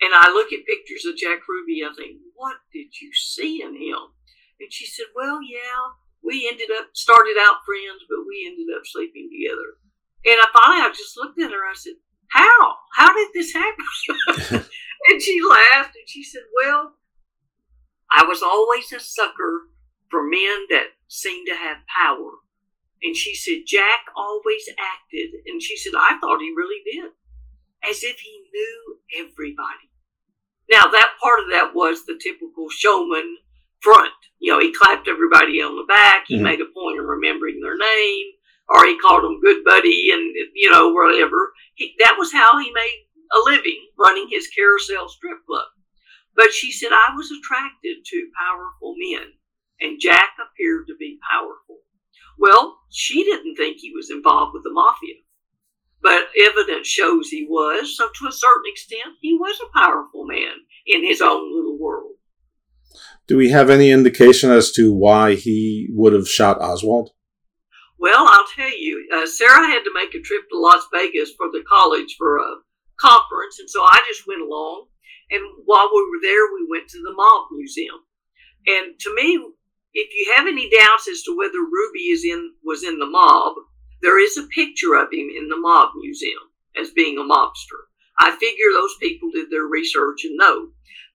And 0.01 0.15
I 0.15 0.31
look 0.31 0.53
at 0.53 0.67
pictures 0.67 1.05
of 1.05 1.17
Jack 1.17 1.43
Ruby, 1.49 1.83
I 1.83 1.93
think, 1.95 2.19
What 2.35 2.57
did 2.73 2.95
you 3.01 3.11
see 3.15 3.63
in 3.63 3.75
him? 3.75 4.15
And 4.61 4.73
she 4.73 4.87
said, 4.87 5.07
Well, 5.15 5.41
yeah, 5.43 5.95
we 6.23 6.49
ended 6.49 6.71
up, 6.79 6.91
started 6.95 7.37
out 7.39 7.67
friends, 7.67 8.07
but 8.09 8.27
we 8.27 8.47
ended 8.47 8.71
up 8.75 8.87
sleeping 8.87 9.31
together. 9.31 9.79
And 10.27 10.39
I 10.39 10.47
finally, 10.55 10.83
I 10.83 10.91
just 10.91 11.17
looked 11.17 11.41
at 11.41 11.51
her. 11.51 11.65
I 11.67 11.75
said, 11.75 11.95
how? 12.29 12.75
How 12.95 13.13
did 13.15 13.29
this 13.35 13.53
happen? 13.53 13.85
and 15.09 15.23
she 15.23 15.41
laughed 15.41 15.97
and 15.97 16.07
she 16.07 16.23
said, 16.23 16.43
Well, 16.55 16.95
I 18.11 18.25
was 18.25 18.43
always 18.43 18.93
a 18.93 19.01
sucker 19.01 19.69
for 20.11 20.23
men 20.23 20.67
that 20.71 20.89
seemed 21.09 21.47
to 21.49 21.57
have 21.57 21.79
power. 21.87 22.31
And 23.03 23.15
she 23.15 23.35
said, 23.35 23.63
Jack 23.67 24.07
always 24.17 24.69
acted. 24.79 25.31
And 25.47 25.63
she 25.63 25.77
said, 25.77 25.93
I 25.97 26.19
thought 26.21 26.41
he 26.41 26.53
really 26.57 26.83
did, 26.85 27.13
as 27.89 28.03
if 28.03 28.19
he 28.19 28.45
knew 28.53 28.99
everybody. 29.17 29.88
Now, 30.71 30.85
that 30.93 31.15
part 31.23 31.41
of 31.41 31.51
that 31.51 31.73
was 31.75 32.05
the 32.05 32.19
typical 32.23 32.69
showman 32.69 33.39
front. 33.81 34.13
You 34.39 34.53
know, 34.53 34.61
he 34.61 34.73
clapped 34.73 35.09
everybody 35.09 35.63
on 35.63 35.77
the 35.77 35.85
back, 35.89 36.25
he 36.27 36.37
mm-hmm. 36.37 36.45
made 36.45 36.61
a 36.61 36.73
point 36.75 37.01
of 37.01 37.07
remembering 37.07 37.61
their 37.61 37.77
name 37.77 38.27
or 38.69 38.85
he 38.85 38.99
called 38.99 39.25
them 39.25 39.41
good 39.41 39.65
buddy 39.65 40.11
and 40.13 40.35
you 40.55 40.71
know 40.71 40.93
whatever. 40.93 41.53
He, 41.75 41.95
that 41.99 42.17
was 42.19 42.33
how 42.33 42.59
he 42.59 42.71
made 42.73 43.07
a 43.33 43.39
living 43.45 43.89
running 43.99 44.29
his 44.31 44.49
carousel 44.49 45.09
strip 45.09 45.39
club. 45.47 45.69
But 46.37 46.53
she 46.53 46.71
said 46.71 46.93
I 46.93 47.15
was 47.17 47.31
attracted 47.31 48.05
to 48.05 48.31
powerful 48.39 48.95
men, 48.97 49.33
and 49.81 50.01
Jack 50.01 50.37
appeared 50.39 50.87
to 50.89 50.97
be 50.99 51.19
powerful. 51.31 51.79
Well, 52.39 52.79
she 52.91 53.25
didn't 53.25 53.57
think 53.57 53.79
he 53.79 53.93
was 53.95 54.11
involved 54.11 54.55
with 54.55 54.63
the 54.63 54.73
mafia, 54.73 55.17
but 56.03 56.29
evidence 56.41 56.87
shows 56.87 57.29
he 57.29 57.47
was. 57.49 57.97
So 57.97 58.09
to 58.09 58.29
a 58.29 58.33
certain 58.33 58.65
extent, 58.67 59.17
he 59.21 59.35
was 59.35 59.59
a 59.61 59.79
powerful 59.79 60.27
man 60.27 60.53
in 60.87 61.05
his 61.05 61.21
own 61.21 61.55
little 61.55 61.79
world. 61.79 62.13
Do 63.27 63.37
we 63.37 63.51
have 63.51 63.69
any 63.69 63.91
indication 63.91 64.51
as 64.51 64.73
to 64.73 64.93
why 64.93 65.35
he 65.35 65.89
would 65.91 66.13
have 66.13 66.29
shot 66.29 66.61
Oswald? 66.61 67.11
Well, 67.99 68.27
I'll 68.27 68.47
tell 68.55 68.71
you, 68.71 69.09
uh, 69.13 69.27
Sarah 69.27 69.67
had 69.67 69.83
to 69.83 69.93
make 69.95 70.15
a 70.15 70.21
trip 70.21 70.49
to 70.51 70.59
Las 70.59 70.87
Vegas 70.93 71.33
for 71.37 71.49
the 71.53 71.65
college 71.69 72.15
for 72.17 72.39
a 72.39 72.57
conference, 73.01 73.59
and 73.59 73.69
so 73.69 73.83
I 73.83 74.01
just 74.07 74.27
went 74.27 74.43
along. 74.43 74.87
And 75.31 75.43
while 75.67 75.91
we 75.93 76.01
were 76.01 76.23
there, 76.23 76.47
we 76.55 76.67
went 76.71 76.89
to 76.89 76.99
the 76.99 77.13
Mob 77.13 77.49
Museum. 77.53 78.01
And 78.67 78.99
to 79.01 79.15
me, 79.15 79.39
if 79.95 80.15
you 80.15 80.35
have 80.37 80.47
any 80.47 80.71
doubts 80.71 81.09
as 81.09 81.23
to 81.25 81.37
whether 81.37 81.59
Ruby 81.59 82.11
is 82.11 82.25
in 82.25 82.55
was 82.63 82.85
in 82.85 82.99
the 82.99 83.07
mob, 83.07 83.55
there 84.03 84.19
is 84.19 84.37
a 84.37 84.47
picture 84.55 84.95
of 84.95 85.13
him 85.13 85.29
in 85.37 85.49
the 85.49 85.57
Mob 85.59 85.91
Museum 85.97 86.43
as 86.81 86.91
being 86.91 87.19
a 87.19 87.23
mobster. 87.23 87.89
I 88.19 88.37
figure 88.39 88.73
those 88.73 88.97
people 89.01 89.31
did 89.33 89.51
their 89.51 89.65
research 89.65 90.25
and 90.25 90.37
know. 90.37 90.69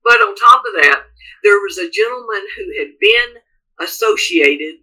But 0.03 0.15
on 0.21 0.35
top 0.35 0.63
of 0.65 0.83
that, 0.83 1.03
there 1.43 1.59
was 1.59 1.77
a 1.77 1.89
gentleman 1.89 2.41
who 2.57 2.79
had 2.79 2.91
been 2.99 3.41
associated 3.81 4.75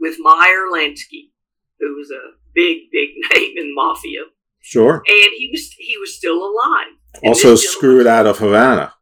with 0.00 0.16
Meyer 0.18 0.66
Lansky, 0.72 1.30
who 1.78 1.96
was 1.96 2.10
a 2.10 2.36
big, 2.54 2.90
big 2.90 3.10
name 3.34 3.56
in 3.56 3.74
mafia. 3.74 4.20
Sure. 4.60 4.96
And 4.96 5.30
he 5.36 5.48
was 5.52 5.72
he 5.78 5.96
was 5.98 6.16
still 6.16 6.38
alive. 6.38 6.88
And 7.22 7.28
also 7.28 7.54
screwed 7.54 8.06
out 8.06 8.26
of 8.26 8.38
Havana. 8.38 8.94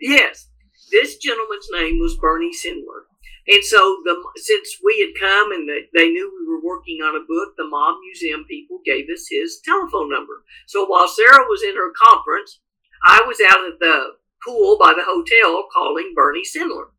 Yes. 0.00 0.48
This 0.90 1.18
gentleman's 1.18 1.68
name 1.72 2.00
was 2.00 2.16
Bernie 2.16 2.52
Sindler. 2.52 3.07
And 3.48 3.64
so 3.64 4.02
the 4.04 4.14
since 4.36 4.76
we 4.84 5.00
had 5.00 5.18
come 5.18 5.52
and 5.52 5.68
they, 5.68 6.08
knew 6.10 6.28
we 6.28 6.46
were 6.46 6.60
working 6.60 7.00
on 7.00 7.16
a 7.16 7.24
book, 7.26 7.56
the 7.56 7.66
Mob 7.66 7.96
Museum 8.04 8.44
people 8.44 8.80
gave 8.84 9.08
us 9.08 9.26
his 9.30 9.60
telephone 9.64 10.10
number. 10.10 10.44
So 10.66 10.84
while 10.84 11.08
Sarah 11.08 11.48
was 11.48 11.62
in 11.62 11.74
her 11.74 11.92
conference, 11.96 12.60
I 13.02 13.24
was 13.26 13.40
out 13.40 13.64
at 13.64 13.80
the 13.80 14.18
pool 14.44 14.76
by 14.78 14.92
the 14.92 15.04
hotel 15.04 15.66
calling 15.72 16.12
Bernie 16.14 16.44
Sindler. 16.44 16.92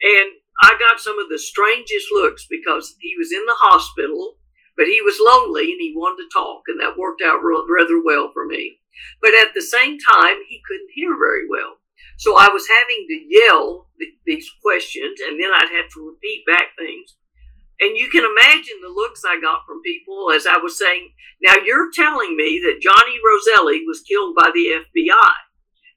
And 0.00 0.30
I 0.62 0.76
got 0.78 1.00
some 1.00 1.18
of 1.18 1.28
the 1.28 1.38
strangest 1.38 2.08
looks 2.12 2.46
because 2.48 2.96
he 3.00 3.14
was 3.18 3.32
in 3.32 3.44
the 3.44 3.58
hospital, 3.58 4.38
but 4.76 4.86
he 4.86 5.02
was 5.02 5.20
lonely 5.20 5.72
and 5.72 5.80
he 5.80 5.92
wanted 5.94 6.24
to 6.24 6.32
talk, 6.32 6.62
and 6.68 6.80
that 6.80 6.96
worked 6.96 7.22
out 7.22 7.40
rather 7.44 8.00
well 8.02 8.30
for 8.32 8.46
me. 8.46 8.80
But 9.20 9.34
at 9.34 9.52
the 9.54 9.62
same 9.62 9.98
time, 9.98 10.38
he 10.48 10.62
couldn't 10.66 10.94
hear 10.94 11.16
very 11.18 11.48
well. 11.48 11.78
So 12.18 12.36
I 12.36 12.48
was 12.52 12.66
having 12.68 13.06
to 13.08 13.24
yell 13.28 13.88
th- 13.98 14.14
these 14.26 14.50
questions, 14.62 15.20
and 15.20 15.40
then 15.40 15.50
I'd 15.52 15.72
have 15.74 15.90
to 15.94 16.06
repeat 16.06 16.44
back 16.46 16.76
things. 16.78 17.16
And 17.80 17.96
you 17.96 18.08
can 18.08 18.24
imagine 18.24 18.78
the 18.80 18.88
looks 18.88 19.22
I 19.26 19.40
got 19.40 19.66
from 19.66 19.82
people 19.82 20.30
as 20.30 20.46
I 20.46 20.58
was 20.58 20.78
saying, 20.78 21.10
now 21.42 21.54
you're 21.64 21.90
telling 21.92 22.36
me 22.36 22.60
that 22.64 22.80
Johnny 22.80 23.18
Roselli 23.18 23.82
was 23.86 24.00
killed 24.02 24.34
by 24.36 24.50
the 24.54 24.82
FBI. 24.84 25.32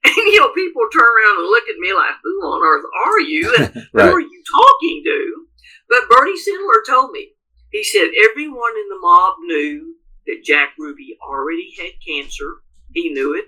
And, 0.04 0.14
you 0.16 0.38
know, 0.38 0.52
people 0.54 0.82
turn 0.92 1.02
around 1.02 1.40
and 1.40 1.48
look 1.50 1.64
at 1.68 1.78
me 1.80 1.92
like, 1.92 2.14
who 2.22 2.30
on 2.46 2.62
earth 2.62 2.86
are 3.06 3.20
you? 3.20 3.52
And 3.58 3.88
Right. 3.92 4.06
who 4.08 4.14
are 4.14 4.20
you 4.20 4.42
talking 4.54 5.02
to? 5.04 5.46
But 5.88 6.08
Bernie 6.08 6.36
Sindler 6.38 6.82
told 6.88 7.10
me, 7.10 7.32
he 7.72 7.82
said 7.82 8.08
everyone 8.30 8.76
in 8.76 8.88
the 8.88 8.98
mob 9.00 9.34
knew 9.40 9.96
that 10.26 10.44
Jack 10.44 10.70
Ruby 10.78 11.18
already 11.20 11.74
had 11.76 11.92
cancer. 12.06 12.62
He 12.94 13.10
knew 13.12 13.34
it. 13.34 13.46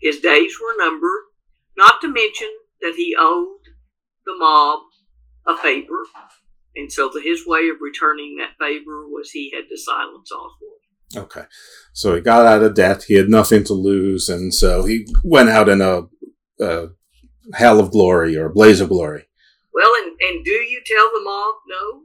His 0.00 0.20
days 0.20 0.52
were 0.62 0.76
numbered, 0.78 1.22
not 1.78 2.00
to 2.00 2.08
mention 2.08 2.48
that 2.82 2.94
he 2.96 3.14
owed 3.18 3.60
the 4.26 4.34
mob 4.36 4.80
a 5.46 5.56
favor. 5.56 6.02
And 6.76 6.92
so 6.92 7.08
the, 7.08 7.20
his 7.20 7.46
way 7.46 7.68
of 7.68 7.76
returning 7.80 8.36
that 8.38 8.58
favor 8.58 9.08
was 9.08 9.30
he 9.30 9.52
had 9.54 9.68
to 9.70 9.76
silence 9.76 10.30
Oswald. 10.30 10.80
Okay. 11.16 11.44
So 11.92 12.14
he 12.14 12.20
got 12.20 12.44
out 12.44 12.62
of 12.62 12.74
debt. 12.74 13.04
He 13.04 13.14
had 13.14 13.30
nothing 13.30 13.64
to 13.64 13.72
lose. 13.72 14.28
And 14.28 14.52
so 14.52 14.84
he 14.84 15.06
went 15.24 15.48
out 15.48 15.68
in 15.68 15.80
a, 15.80 16.02
a 16.60 16.88
hell 17.54 17.80
of 17.80 17.90
glory 17.90 18.36
or 18.36 18.46
a 18.46 18.52
blaze 18.52 18.80
of 18.80 18.90
glory. 18.90 19.24
Well, 19.72 19.90
and, 20.02 20.16
and 20.20 20.44
do 20.44 20.50
you 20.50 20.82
tell 20.84 21.10
the 21.12 21.24
mob 21.24 21.54
no? 21.68 22.02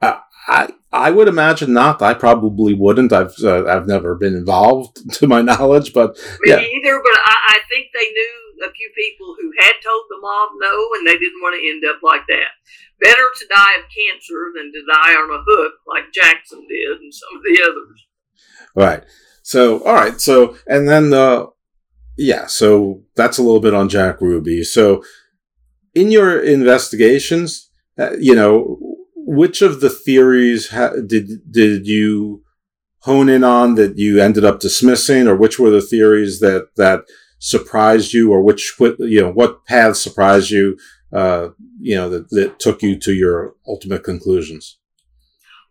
Uh, 0.00 0.20
I 0.48 0.72
I 0.92 1.10
would 1.10 1.28
imagine 1.28 1.72
not. 1.72 2.00
I 2.02 2.14
probably 2.14 2.74
wouldn't. 2.74 3.12
I've 3.12 3.34
uh, 3.42 3.64
I've 3.66 3.86
never 3.86 4.14
been 4.14 4.34
involved 4.34 5.12
to 5.14 5.26
my 5.26 5.42
knowledge, 5.42 5.92
but 5.92 6.16
Me 6.42 6.50
yeah, 6.50 6.60
either, 6.60 7.00
but 7.02 7.18
I, 7.18 7.36
I 7.48 7.58
think 7.70 7.88
they 7.92 8.08
knew 8.10 8.45
a 8.64 8.72
few 8.72 8.90
people 8.96 9.34
who 9.40 9.50
had 9.58 9.74
told 9.82 10.04
the 10.08 10.20
mob 10.20 10.50
no, 10.58 10.88
and 10.98 11.06
they 11.06 11.18
didn't 11.18 11.42
want 11.42 11.54
to 11.58 11.68
end 11.68 11.82
up 11.88 12.02
like 12.02 12.22
that. 12.28 12.50
Better 13.00 13.28
to 13.38 13.46
die 13.54 13.78
of 13.78 13.84
cancer 13.90 14.52
than 14.54 14.72
to 14.72 14.82
die 14.92 15.14
on 15.14 15.30
a 15.30 15.42
hook 15.46 15.74
like 15.86 16.12
Jackson 16.12 16.66
did 16.68 17.00
and 17.00 17.12
some 17.12 17.36
of 17.36 17.42
the 17.42 17.62
others. 17.62 18.06
right. 18.74 19.04
So 19.42 19.82
all 19.84 19.94
right. 19.94 20.20
So 20.20 20.56
and 20.66 20.88
then 20.88 21.12
uh, 21.12 21.46
yeah. 22.16 22.46
So 22.46 23.02
that's 23.14 23.38
a 23.38 23.42
little 23.42 23.60
bit 23.60 23.74
on 23.74 23.88
Jack 23.88 24.20
Ruby. 24.20 24.64
So 24.64 25.04
in 25.94 26.10
your 26.10 26.40
investigations, 26.40 27.70
uh, 27.98 28.16
you 28.18 28.34
know, 28.34 28.78
which 29.14 29.62
of 29.62 29.80
the 29.80 29.90
theories 29.90 30.70
ha- 30.70 30.94
did 31.06 31.50
did 31.50 31.86
you 31.86 32.42
hone 33.00 33.28
in 33.28 33.44
on 33.44 33.76
that 33.76 33.96
you 33.96 34.20
ended 34.20 34.44
up 34.44 34.60
dismissing, 34.60 35.26
or 35.26 35.36
which 35.36 35.58
were 35.58 35.70
the 35.70 35.80
theories 35.80 36.40
that 36.40 36.68
that 36.76 37.00
surprised 37.46 38.12
you, 38.12 38.32
or 38.32 38.42
which 38.42 38.74
you 38.98 39.20
know 39.20 39.30
what 39.30 39.64
paths 39.66 40.02
surprised 40.02 40.50
you, 40.50 40.76
uh, 41.12 41.50
you 41.78 41.94
know 41.94 42.10
that, 42.10 42.28
that 42.30 42.58
took 42.58 42.82
you 42.82 42.98
to 42.98 43.12
your 43.12 43.54
ultimate 43.68 44.02
conclusions? 44.02 44.78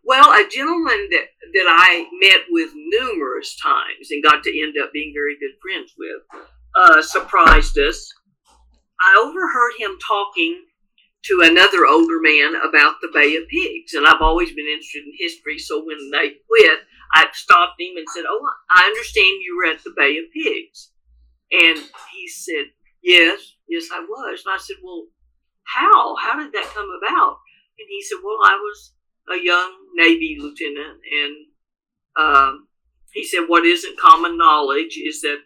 Well, 0.02 0.30
a 0.30 0.48
gentleman 0.48 1.08
that, 1.10 1.26
that 1.52 1.66
I 1.68 2.06
met 2.22 2.44
with 2.48 2.70
numerous 2.74 3.58
times 3.60 4.10
and 4.10 4.22
got 4.22 4.42
to 4.44 4.62
end 4.62 4.74
up 4.82 4.92
being 4.92 5.12
very 5.14 5.36
good 5.38 5.56
friends 5.60 5.92
with 5.98 6.42
uh, 6.74 7.02
surprised 7.02 7.76
us. 7.78 8.10
I 8.98 9.22
overheard 9.22 9.72
him 9.78 9.98
talking 10.06 10.64
to 11.24 11.42
another 11.44 11.84
older 11.84 12.20
man 12.22 12.54
about 12.54 12.94
the 13.02 13.10
Bay 13.12 13.36
of 13.36 13.48
Pigs, 13.48 13.92
and 13.92 14.06
I've 14.06 14.22
always 14.22 14.54
been 14.54 14.66
interested 14.66 15.04
in 15.04 15.12
history. 15.18 15.58
So 15.58 15.84
when 15.84 15.98
they 16.10 16.36
quit, 16.48 16.78
I 17.12 17.26
stopped 17.34 17.80
him 17.80 17.98
and 17.98 18.06
said, 18.14 18.24
"Oh, 18.26 18.48
I 18.70 18.86
understand 18.86 19.42
you 19.42 19.58
were 19.58 19.70
at 19.70 19.84
the 19.84 19.92
Bay 19.94 20.16
of 20.16 20.32
Pigs," 20.32 20.92
and 21.50 21.78
he 22.12 22.28
said, 22.28 22.66
"Yes, 23.02 23.54
yes, 23.68 23.88
I 23.92 24.00
was." 24.00 24.42
And 24.44 24.54
I 24.54 24.58
said, 24.58 24.76
"Well, 24.82 25.06
how? 25.64 26.16
How 26.16 26.38
did 26.38 26.52
that 26.52 26.72
come 26.74 26.88
about?" 27.02 27.38
And 27.78 27.88
he 27.88 28.02
said, 28.02 28.18
"Well, 28.22 28.38
I 28.42 28.56
was 28.56 28.92
a 29.28 29.42
young 29.42 29.72
Navy 29.94 30.38
lieutenant, 30.40 31.00
and 31.12 31.46
um, 32.16 32.68
he 33.12 33.24
said 33.24 33.46
what 33.46 33.66
isn't 33.66 33.98
common 33.98 34.36
knowledge 34.36 34.96
is 34.96 35.20
that 35.22 35.38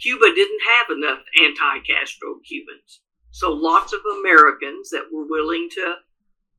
Cuba 0.00 0.32
didn't 0.34 0.60
have 0.78 0.96
enough 0.96 1.18
anti-Castro 1.42 2.40
Cubans, 2.46 3.00
so 3.30 3.52
lots 3.52 3.92
of 3.92 4.00
Americans 4.20 4.90
that 4.90 5.06
were 5.12 5.26
willing 5.26 5.68
to 5.72 5.96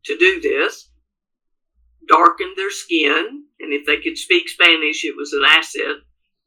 to 0.05 0.17
do 0.17 0.39
this 0.41 0.89
darkened 2.07 2.57
their 2.57 2.71
skin, 2.71 3.45
and 3.59 3.73
if 3.73 3.85
they 3.85 3.97
could 3.97 4.17
speak 4.17 4.49
Spanish, 4.49 5.05
it 5.05 5.15
was 5.15 5.33
an 5.33 5.43
asset, 5.45 5.97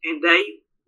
and 0.04 0.22
they 0.22 0.42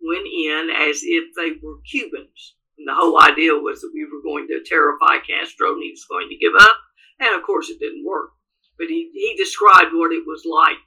went 0.05 0.27
in 0.27 0.69
as 0.69 1.01
if 1.03 1.33
they 1.35 1.57
were 1.61 1.81
Cubans." 1.89 2.55
And 2.77 2.87
the 2.87 2.95
whole 2.95 3.21
idea 3.21 3.55
was 3.55 3.81
that 3.81 3.91
we 3.93 4.05
were 4.05 4.21
going 4.21 4.47
to 4.47 4.63
terrify 4.63 5.19
Castro 5.19 5.73
and 5.73 5.83
he 5.83 5.91
was 5.91 6.05
going 6.05 6.29
to 6.29 6.37
give 6.37 6.53
up. 6.59 6.77
And 7.19 7.33
of 7.33 7.43
course, 7.43 7.69
it 7.69 7.79
didn't 7.79 8.05
work. 8.05 8.31
But 8.77 8.87
he, 8.87 9.09
he 9.13 9.35
described 9.37 9.93
what 9.93 10.11
it 10.11 10.27
was 10.27 10.43
like 10.43 10.79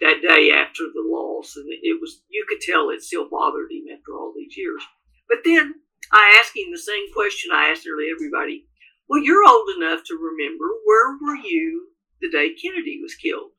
that 0.00 0.20
day 0.20 0.52
after 0.52 0.84
the 0.92 1.04
loss. 1.04 1.56
And 1.56 1.66
it 1.70 2.00
was 2.00 2.22
you 2.28 2.44
could 2.48 2.60
tell 2.60 2.90
it 2.90 3.02
still 3.02 3.28
bothered 3.30 3.72
him 3.72 3.84
after 3.92 4.12
all 4.12 4.34
these 4.36 4.56
years. 4.56 4.82
But 5.28 5.38
then 5.44 5.74
i 6.12 6.38
asked 6.40 6.56
him 6.56 6.72
the 6.72 6.78
same 6.78 7.12
question 7.12 7.52
i 7.52 7.70
asked 7.70 7.86
nearly 7.86 8.10
everybody. 8.12 8.66
Well 9.08 9.22
you're 9.22 9.48
old 9.48 9.68
enough 9.76 10.04
to 10.04 10.16
remember 10.16 10.64
where 10.84 11.16
were 11.20 11.36
you 11.36 11.92
the 12.20 12.30
day 12.30 12.54
kennedy 12.54 13.00
was 13.00 13.14
killed? 13.14 13.52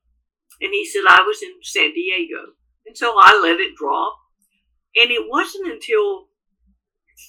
And 0.61 0.72
he 0.74 0.86
said 0.86 1.05
i 1.07 1.22
was 1.22 1.41
in 1.41 1.53
san 1.61 1.93
diego. 1.93 2.53
And 2.86 2.97
so 2.97 3.15
i 3.17 3.39
let 3.41 3.59
it 3.59 3.76
drop 3.76 4.17
and 4.95 5.11
it 5.11 5.25
wasn't 5.29 5.71
until 5.71 6.27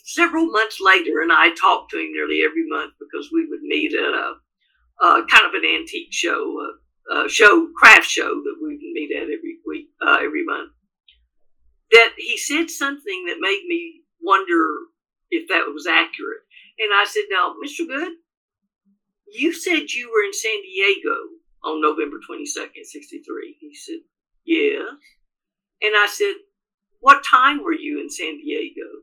several 0.04 0.46
months 0.46 0.78
later 0.80 1.20
and 1.20 1.32
i 1.32 1.50
talked 1.54 1.90
to 1.90 1.98
him 1.98 2.12
nearly 2.12 2.42
every 2.44 2.66
month 2.68 2.92
because 2.98 3.30
we 3.32 3.46
would 3.48 3.62
meet 3.62 3.92
at 3.92 4.14
a 4.14 4.34
uh, 5.02 5.26
kind 5.26 5.44
of 5.44 5.54
an 5.54 5.64
antique 5.64 6.12
show, 6.12 6.56
uh, 6.60 7.14
uh, 7.14 7.28
show 7.28 7.68
craft 7.76 8.06
show 8.06 8.28
that 8.44 8.56
we 8.62 8.68
would 8.70 8.92
meet 8.92 9.14
at 9.14 9.24
every 9.24 9.58
week, 9.66 9.88
uh, 10.00 10.18
every 10.22 10.44
month. 10.44 10.70
That 11.90 12.12
he 12.16 12.38
said 12.38 12.70
something 12.70 13.24
that 13.26 13.36
made 13.40 13.64
me 13.68 14.02
wonder 14.22 14.64
if 15.30 15.48
that 15.48 15.64
was 15.74 15.86
accurate, 15.86 16.42
and 16.78 16.90
I 16.94 17.04
said, 17.04 17.24
"Now, 17.28 17.54
Mr. 17.62 17.86
Goode, 17.86 18.16
you 19.26 19.52
said 19.52 19.92
you 19.92 20.10
were 20.10 20.24
in 20.24 20.32
San 20.32 20.62
Diego 20.62 21.16
on 21.64 21.82
November 21.82 22.18
twenty 22.24 22.46
second, 22.46 22.84
sixty 22.86 23.22
three. 23.22 23.56
He 23.60 23.74
said, 23.74 24.00
"Yeah," 24.44 24.86
and 25.82 25.96
I 25.96 26.06
said, 26.08 26.34
"What 27.02 27.24
time 27.24 27.64
were 27.64 27.74
you 27.74 28.00
in 28.00 28.08
San 28.08 28.38
Diego?" 28.38 29.02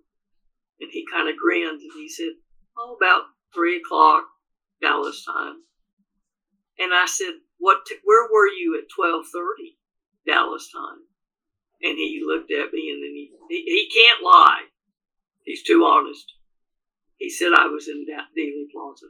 And 0.80 0.90
he 0.90 1.06
kind 1.06 1.28
of 1.28 1.36
grinned 1.36 1.82
and 1.82 1.92
he 1.94 2.08
said, 2.08 2.32
"Oh, 2.78 2.96
about 2.96 3.26
three 3.54 3.76
o'clock 3.76 4.30
Dallas 4.82 5.26
time." 5.26 5.66
And 6.78 6.94
I 6.94 7.06
said, 7.06 7.42
"What? 7.58 7.86
T- 7.86 7.98
where 8.06 8.32
were 8.32 8.48
you 8.48 8.78
at 8.80 8.88
twelve 8.90 9.28
thirty 9.28 9.78
Dallas 10.26 10.72
time?" 10.72 11.08
And 11.82 11.98
he 11.98 12.24
looked 12.26 12.52
at 12.52 12.72
me, 12.72 12.90
and 12.90 13.04
then 13.04 13.14
he, 13.14 13.34
he 13.50 13.64
he 13.64 13.90
can't 13.94 14.24
lie. 14.24 14.68
He's 15.44 15.64
too 15.64 15.84
honest. 15.84 16.34
He 17.18 17.30
said 17.30 17.52
I 17.54 17.68
was 17.68 17.90
in 17.90 18.06
da- 18.06 18.32
Dealey 18.34 18.72
Plaza, 18.72 19.08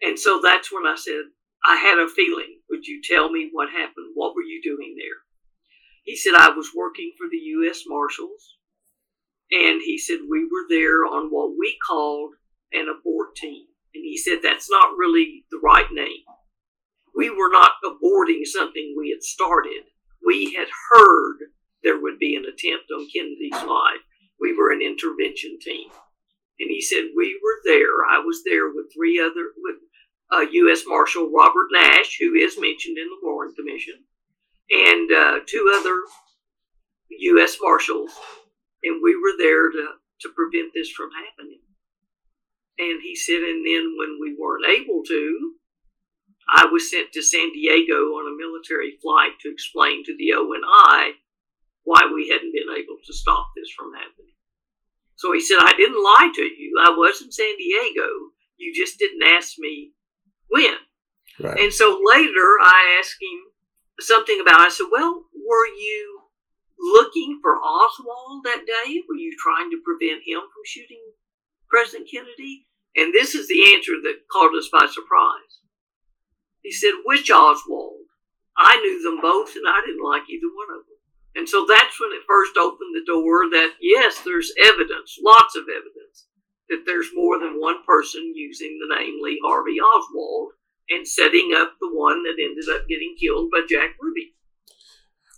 and 0.00 0.18
so 0.18 0.40
that's 0.40 0.72
when 0.72 0.86
I 0.86 0.94
said 0.94 1.24
I 1.62 1.76
had 1.76 1.98
a 1.98 2.08
feeling. 2.08 2.62
Would 2.70 2.86
you 2.86 3.02
tell 3.02 3.30
me 3.30 3.50
what 3.52 3.68
happened? 3.68 4.12
What 4.14 4.34
were 4.34 4.42
you 4.42 4.62
doing 4.62 4.96
there? 4.96 5.18
He 6.04 6.16
said 6.16 6.34
I 6.34 6.50
was 6.50 6.70
working 6.74 7.12
for 7.16 7.26
the 7.30 7.38
U.S. 7.38 7.82
Marshals, 7.86 8.56
and 9.50 9.80
he 9.82 9.98
said 9.98 10.18
we 10.28 10.44
were 10.44 10.66
there 10.68 11.04
on 11.04 11.28
what 11.30 11.52
we 11.58 11.78
called 11.86 12.34
an 12.72 12.86
abort 12.88 13.36
team. 13.36 13.66
And 13.94 14.02
he 14.02 14.16
said 14.16 14.38
that's 14.42 14.70
not 14.70 14.96
really 14.96 15.44
the 15.50 15.60
right 15.62 15.86
name 15.92 16.24
we 17.14 17.30
were 17.30 17.50
not 17.50 17.72
aborting 17.84 18.44
something 18.44 18.94
we 18.96 19.10
had 19.10 19.22
started. 19.22 19.84
We 20.24 20.54
had 20.54 20.68
heard 20.90 21.36
there 21.82 22.00
would 22.00 22.18
be 22.18 22.36
an 22.36 22.44
attempt 22.44 22.90
on 22.90 23.08
Kennedy's 23.12 23.68
life. 23.68 24.02
We 24.40 24.56
were 24.56 24.72
an 24.72 24.82
intervention 24.82 25.58
team. 25.60 25.90
And 26.58 26.70
he 26.70 26.80
said, 26.80 27.10
We 27.16 27.38
were 27.42 27.60
there. 27.64 28.06
I 28.08 28.18
was 28.24 28.42
there 28.44 28.68
with 28.68 28.92
three 28.94 29.20
other, 29.20 29.52
with 29.56 29.76
uh, 30.32 30.46
U.S. 30.50 30.82
Marshal 30.86 31.30
Robert 31.30 31.68
Nash, 31.72 32.18
who 32.20 32.34
is 32.34 32.58
mentioned 32.58 32.98
in 32.98 33.08
the 33.08 33.20
Warren 33.22 33.54
Commission, 33.54 34.04
and 34.70 35.10
uh, 35.10 35.38
two 35.46 35.72
other 35.78 35.96
U.S. 37.10 37.56
Marshals. 37.60 38.10
And 38.82 39.00
we 39.02 39.14
were 39.16 39.36
there 39.38 39.70
to, 39.70 39.86
to 40.22 40.28
prevent 40.34 40.72
this 40.74 40.90
from 40.90 41.10
happening. 41.12 41.60
And 42.78 43.00
he 43.02 43.14
said, 43.14 43.42
And 43.42 43.64
then 43.64 43.94
when 43.98 44.18
we 44.20 44.36
weren't 44.38 44.66
able 44.66 45.02
to, 45.06 45.54
I 46.52 46.66
was 46.66 46.90
sent 46.90 47.12
to 47.12 47.22
San 47.22 47.52
Diego 47.52 48.18
on 48.18 48.26
a 48.26 48.36
military 48.36 48.98
flight 49.00 49.38
to 49.40 49.52
explain 49.52 50.04
to 50.04 50.16
the 50.16 50.32
ONI 50.32 51.14
why 51.84 52.10
we 52.12 52.28
hadn't 52.28 52.52
been 52.52 52.74
able 52.74 52.98
to 53.04 53.12
stop 53.12 53.50
this 53.56 53.70
from 53.76 53.92
happening. 53.94 54.34
So 55.16 55.32
he 55.32 55.40
said, 55.40 55.58
I 55.60 55.74
didn't 55.76 56.02
lie 56.02 56.30
to 56.34 56.42
you. 56.42 56.74
I 56.84 56.90
was 56.90 57.22
in 57.22 57.30
San 57.30 57.56
Diego. 57.56 58.08
You 58.56 58.74
just 58.74 58.98
didn't 58.98 59.22
ask 59.22 59.54
me 59.58 59.92
when. 60.48 60.74
Right. 61.40 61.58
And 61.60 61.72
so 61.72 62.00
later 62.02 62.58
I 62.60 62.98
asked 62.98 63.16
him 63.20 63.51
something 64.02 64.40
about, 64.40 64.60
It. 64.60 64.66
I 64.66 64.70
said, 64.70 64.86
Well, 64.90 65.24
were 65.34 65.66
you 65.66 66.22
looking 66.78 67.38
for 67.40 67.56
Oswald 67.56 68.44
that 68.44 68.66
day? 68.66 69.02
Were 69.08 69.16
you 69.16 69.34
trying 69.38 69.70
to 69.70 69.80
prevent 69.84 70.26
him 70.26 70.40
from 70.40 70.64
shooting 70.66 71.02
President 71.68 72.10
Kennedy? 72.10 72.66
And 72.96 73.14
this 73.14 73.34
is 73.34 73.48
the 73.48 73.72
answer 73.72 73.96
that 74.02 74.28
caught 74.30 74.54
us 74.56 74.68
by 74.70 74.86
surprise. 74.86 75.62
He 76.62 76.72
said, 76.72 77.02
Which 77.04 77.30
Oswald? 77.30 78.06
I 78.56 78.76
knew 78.76 79.02
them 79.02 79.20
both 79.20 79.56
and 79.56 79.66
I 79.66 79.80
didn't 79.86 80.04
like 80.04 80.28
either 80.28 80.52
one 80.52 80.76
of 80.76 80.84
them. 80.86 81.00
And 81.34 81.48
so 81.48 81.64
that's 81.66 81.98
when 81.98 82.12
it 82.12 82.28
first 82.28 82.58
opened 82.58 82.92
the 82.92 83.08
door 83.08 83.48
that, 83.48 83.80
yes, 83.80 84.20
there's 84.20 84.52
evidence, 84.60 85.16
lots 85.24 85.56
of 85.56 85.64
evidence, 85.64 86.28
that 86.68 86.84
there's 86.84 87.08
more 87.14 87.38
than 87.38 87.58
one 87.58 87.82
person 87.86 88.32
using 88.36 88.78
the 88.78 88.94
name 88.94 89.16
Lee 89.22 89.40
Harvey 89.42 89.80
Oswald 89.80 90.52
and 90.88 91.06
setting 91.06 91.52
up 91.56 91.72
the 91.80 91.90
one 91.92 92.22
that 92.24 92.42
ended 92.42 92.64
up 92.74 92.88
getting 92.88 93.14
killed 93.18 93.50
by 93.50 93.60
Jack 93.68 93.96
Ruby. 94.00 94.34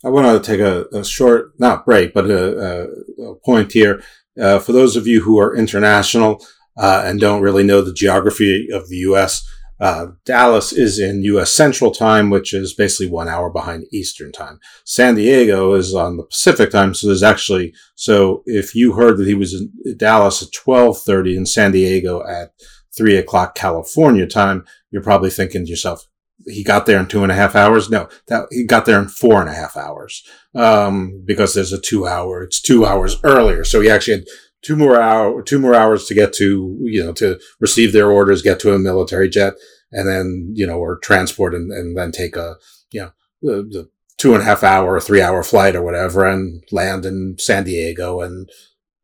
I 0.04 0.10
want 0.10 0.44
to 0.44 0.50
take 0.50 0.60
a, 0.60 0.86
a 0.96 1.04
short, 1.04 1.52
not 1.58 1.86
break, 1.86 2.12
but 2.12 2.28
a, 2.28 2.88
a, 3.18 3.34
point 3.36 3.72
here. 3.72 4.02
Uh, 4.40 4.58
for 4.58 4.72
those 4.72 4.96
of 4.96 5.06
you 5.06 5.22
who 5.22 5.38
are 5.38 5.56
international 5.56 6.44
uh, 6.76 7.02
and 7.06 7.20
don't 7.20 7.40
really 7.40 7.62
know 7.62 7.80
the 7.80 7.92
geography 7.92 8.68
of 8.70 8.88
the 8.88 8.96
U.S., 8.96 9.48
uh, 9.80 10.06
Dallas 10.24 10.72
is 10.72 11.00
in 11.00 11.24
U.S. 11.24 11.52
Central 11.52 11.90
Time, 11.90 12.30
which 12.30 12.54
is 12.54 12.74
basically 12.74 13.10
one 13.10 13.28
hour 13.28 13.50
behind 13.50 13.86
Eastern 13.92 14.30
Time. 14.30 14.60
San 14.84 15.14
Diego 15.16 15.74
is 15.74 15.94
on 15.94 16.16
the 16.16 16.22
Pacific 16.24 16.70
Time, 16.70 16.94
so 16.94 17.06
there's 17.06 17.22
actually 17.22 17.74
so 17.94 18.42
if 18.46 18.74
you 18.74 18.92
heard 18.92 19.18
that 19.18 19.26
he 19.26 19.34
was 19.34 19.54
in 19.54 19.72
Dallas 19.96 20.42
at 20.42 20.52
twelve 20.52 21.00
thirty 21.02 21.36
and 21.36 21.48
San 21.48 21.72
Diego 21.72 22.24
at 22.26 22.52
three 22.96 23.16
o'clock 23.16 23.54
California 23.54 24.26
time, 24.26 24.64
you're 24.94 25.02
probably 25.02 25.28
thinking 25.28 25.64
to 25.64 25.70
yourself, 25.70 26.06
he 26.46 26.62
got 26.62 26.86
there 26.86 27.00
in 27.00 27.06
two 27.06 27.24
and 27.24 27.32
a 27.32 27.34
half 27.34 27.56
hours. 27.56 27.90
No, 27.90 28.08
that 28.28 28.46
he 28.52 28.64
got 28.64 28.86
there 28.86 29.00
in 29.00 29.08
four 29.08 29.40
and 29.40 29.50
a 29.50 29.54
half 29.54 29.76
hours 29.76 30.22
um, 30.54 31.20
because 31.24 31.52
there's 31.52 31.72
a 31.72 31.80
two 31.80 32.06
hour. 32.06 32.44
It's 32.44 32.62
two 32.62 32.86
hours 32.86 33.16
earlier, 33.24 33.64
so 33.64 33.80
he 33.80 33.90
actually 33.90 34.18
had 34.18 34.26
two 34.62 34.76
more 34.76 35.00
hour, 35.00 35.42
two 35.42 35.58
more 35.58 35.74
hours 35.74 36.06
to 36.06 36.14
get 36.14 36.32
to, 36.34 36.78
you 36.82 37.02
know, 37.02 37.12
to 37.14 37.40
receive 37.58 37.92
their 37.92 38.08
orders, 38.12 38.40
get 38.40 38.60
to 38.60 38.72
a 38.72 38.78
military 38.78 39.28
jet, 39.28 39.54
and 39.90 40.08
then, 40.08 40.52
you 40.54 40.64
know, 40.64 40.78
or 40.78 40.96
transport 40.98 41.56
and, 41.56 41.72
and 41.72 41.98
then 41.98 42.12
take 42.12 42.36
a, 42.36 42.54
you 42.92 43.00
know, 43.00 43.10
the, 43.42 43.62
the 43.64 43.90
two 44.16 44.32
and 44.32 44.42
a 44.42 44.44
half 44.44 44.62
hour, 44.62 45.00
three 45.00 45.20
hour 45.20 45.42
flight 45.42 45.74
or 45.74 45.82
whatever 45.82 46.24
and 46.24 46.62
land 46.70 47.04
in 47.04 47.34
San 47.36 47.64
Diego. 47.64 48.20
And, 48.20 48.48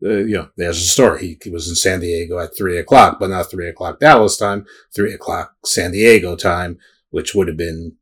uh, 0.04 0.08
you 0.24 0.34
know, 0.36 0.48
there's 0.56 0.78
a 0.78 0.86
story. 0.86 1.20
He, 1.20 1.38
he 1.42 1.50
was 1.50 1.68
in 1.68 1.74
San 1.74 2.00
Diego 2.00 2.38
at 2.38 2.56
three 2.56 2.78
o'clock, 2.78 3.18
but 3.20 3.30
not 3.30 3.50
three 3.50 3.68
o'clock 3.68 4.00
Dallas 4.00 4.36
time, 4.36 4.66
three 4.94 5.12
o'clock 5.14 5.54
San 5.64 5.92
Diego 5.92 6.36
time, 6.36 6.78
which 7.10 7.34
would 7.34 7.48
have 7.48 7.56
been 7.56 7.96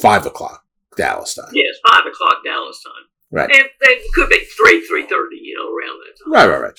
five 0.00 0.26
o'clock 0.26 0.64
Dallas 0.96 1.34
time. 1.34 1.50
Yes, 1.52 1.76
five 1.86 2.04
o'clock 2.06 2.38
Dallas 2.44 2.82
time. 2.82 3.04
Right. 3.32 3.50
And 3.54 3.64
it 3.80 4.12
could 4.14 4.28
be 4.28 4.40
three, 4.56 4.84
three 4.86 5.06
thirty, 5.06 5.36
you 5.36 5.56
know, 5.56 5.68
around 5.68 6.00
that 6.00 6.24
time. 6.24 6.32
Right, 6.32 6.52
right, 6.54 6.62
right. 6.62 6.78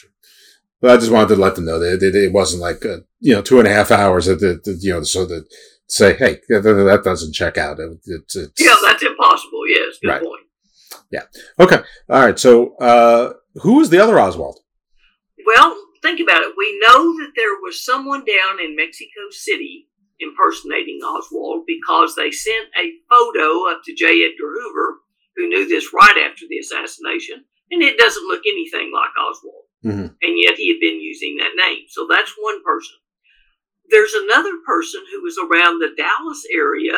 But 0.82 0.92
I 0.92 0.98
just 0.98 1.12
wanted 1.12 1.36
to 1.36 1.42
let 1.42 1.56
them 1.56 1.66
know 1.66 1.80
that 1.80 2.02
it, 2.04 2.16
it 2.16 2.34
wasn't 2.34 2.62
like 2.62 2.84
uh, 2.86 2.98
you 3.20 3.34
know 3.36 3.42
two 3.42 3.60
and 3.60 3.68
a 3.68 3.72
half 3.72 3.92
hours. 3.92 4.26
That, 4.26 4.40
that 4.40 4.80
you 4.82 4.92
know, 4.94 5.04
so 5.04 5.26
that 5.28 5.46
say, 5.88 6.16
hey, 6.16 6.40
that, 6.50 6.62
that 6.64 7.02
doesn't 7.04 7.34
check 7.34 7.58
out. 7.58 7.80
It, 7.80 8.00
it's, 8.06 8.36
it's, 8.36 8.60
yeah, 8.60 8.74
that's 8.86 9.04
impossible. 9.04 9.62
Yes, 9.70 9.98
good 10.02 10.08
Right. 10.10 10.24
point. 10.24 10.42
yeah. 11.12 11.24
Okay. 11.60 11.80
All 12.10 12.26
right. 12.26 12.40
So 12.40 12.76
uh, 12.78 13.34
who 13.56 13.76
was 13.76 13.90
the 13.90 14.00
other 14.00 14.20
Oswald? 14.20 14.60
Well, 15.46 15.78
think 16.02 16.20
about 16.20 16.42
it. 16.42 16.54
We 16.58 16.80
know 16.82 17.18
that 17.20 17.34
there 17.36 17.56
was 17.62 17.84
someone 17.84 18.26
down 18.26 18.60
in 18.64 18.76
Mexico 18.76 19.30
City 19.32 19.88
impersonating 20.20 21.00
Oswald 21.04 21.64
because 21.66 22.16
they 22.16 22.32
sent 22.32 22.68
a 22.80 22.94
photo 23.10 23.70
up 23.70 23.82
to 23.86 23.96
J. 23.96 24.24
Edgar 24.24 24.54
Hoover, 24.54 25.00
who 25.36 25.48
knew 25.50 25.68
this 25.68 25.94
right 25.94 26.30
after 26.30 26.46
the 26.48 26.60
assassination, 26.60 27.44
and 27.72 27.82
it 27.82 27.98
doesn't 27.98 28.28
look 28.28 28.44
anything 28.46 28.92
like 28.94 29.12
Oswald. 29.18 29.66
Mm-hmm. 29.84 30.14
And 30.22 30.34
yet 30.38 30.56
he 30.58 30.70
had 30.70 30.80
been 30.80 31.02
using 31.02 31.38
that 31.38 31.58
name. 31.58 31.86
So 31.90 32.06
that's 32.10 32.36
one 32.38 32.64
person. 32.64 32.98
There's 33.90 34.14
another 34.14 34.54
person 34.66 35.02
who 35.12 35.24
was 35.24 35.38
around 35.38 35.80
the 35.80 35.96
Dallas 35.98 36.44
area, 36.54 36.94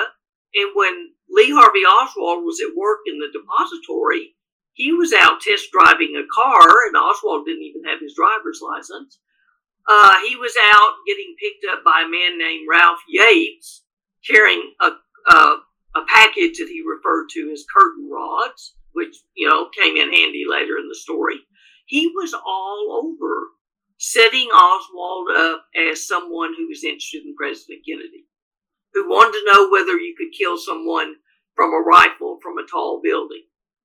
and 0.54 0.70
when 0.76 1.14
Lee 1.30 1.52
Harvey 1.52 1.80
Oswald 1.80 2.44
was 2.44 2.60
at 2.62 2.76
work 2.76 3.00
in 3.08 3.18
the 3.18 3.32
depository, 3.32 4.36
he 4.74 4.92
was 4.92 5.14
out 5.14 5.42
test 5.42 5.70
driving 5.72 6.16
a 6.16 6.26
car, 6.34 6.88
and 6.88 6.98
Oswald 6.98 7.46
didn't 7.46 7.64
even 7.64 7.84
have 7.86 8.00
his 8.02 8.16
driver's 8.16 8.62
license. 8.62 9.20
Uh, 9.88 10.16
he 10.28 10.36
was 10.36 10.56
out 10.76 10.96
getting 11.06 11.36
picked 11.40 11.66
up 11.72 11.84
by 11.84 12.04
a 12.06 12.10
man 12.10 12.38
named 12.38 12.68
Ralph 12.70 13.02
Yates, 13.08 13.84
carrying 14.26 14.74
a, 14.82 14.92
a 15.32 15.58
a 15.96 16.02
package 16.08 16.58
that 16.58 16.70
he 16.70 16.82
referred 16.82 17.28
to 17.30 17.52
as 17.52 17.66
curtain 17.76 18.10
rods, 18.12 18.76
which 18.94 19.16
you 19.36 19.48
know 19.48 19.70
came 19.70 19.96
in 19.96 20.12
handy 20.12 20.44
later 20.50 20.78
in 20.78 20.88
the 20.88 20.96
story. 20.96 21.36
He 21.86 22.08
was 22.08 22.34
all 22.34 23.04
over 23.04 23.50
setting 23.98 24.48
Oswald 24.50 25.30
up 25.36 25.66
as 25.76 26.08
someone 26.08 26.54
who 26.58 26.68
was 26.68 26.84
interested 26.84 27.24
in 27.24 27.36
President 27.36 27.86
Kennedy, 27.88 28.26
who 28.94 29.08
wanted 29.08 29.34
to 29.34 29.54
know 29.54 29.70
whether 29.70 29.98
you 29.98 30.16
could 30.18 30.38
kill 30.38 30.58
someone 30.58 31.16
from 31.56 31.72
a 31.72 31.86
rifle 31.86 32.40
from 32.42 32.58
a 32.58 32.66
tall 32.66 33.02
building, 33.04 33.44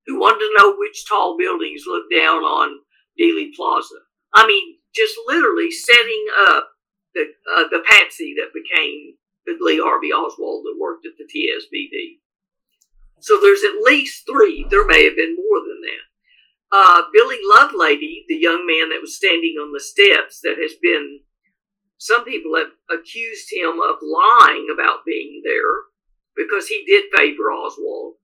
who 0.09 0.19
wanted 0.19 0.41
to 0.41 0.55
know 0.59 0.75
which 0.77 1.07
tall 1.07 1.37
buildings 1.39 1.85
look 1.87 2.11
down 2.11 2.43
on 2.43 2.81
Dealey 3.21 3.55
Plaza. 3.55 4.01
I 4.35 4.47
mean, 4.47 4.79
just 4.95 5.15
literally 5.29 5.71
setting 5.71 6.25
up 6.49 6.71
the 7.15 7.27
uh, 7.55 7.69
the 7.71 7.85
patsy 7.87 8.35
that 8.39 8.57
became 8.57 9.15
the 9.47 9.57
Lee 9.61 9.81
Harvey 9.83 10.09
Oswald 10.09 10.65
that 10.65 10.81
worked 10.81 11.07
at 11.07 11.13
the 11.19 11.25
TSBD. 11.25 12.19
So 13.21 13.39
there's 13.41 13.65
at 13.65 13.83
least 13.85 14.25
three. 14.27 14.67
There 14.71 14.87
may 14.87 15.05
have 15.05 15.17
been 15.17 15.37
more 15.37 15.61
than 15.61 15.81
that. 15.83 16.09
Uh, 16.71 17.03
Billy 17.13 17.39
Lovelady, 17.57 18.25
the 18.29 18.37
young 18.37 18.67
man 18.67 18.91
that 18.91 19.01
was 19.01 19.17
standing 19.17 19.57
on 19.61 19.73
the 19.73 19.81
steps, 19.81 20.41
that 20.43 20.57
has 20.61 20.73
been, 20.81 21.21
some 21.97 22.25
people 22.25 22.55
have 22.57 22.73
accused 22.91 23.49
him 23.51 23.81
of 23.81 23.97
lying 24.03 24.69
about 24.73 25.07
being 25.07 25.41
there 25.45 25.89
because 26.37 26.69
he 26.69 26.85
did 26.87 27.05
favor 27.17 27.51
Oswald, 27.51 28.15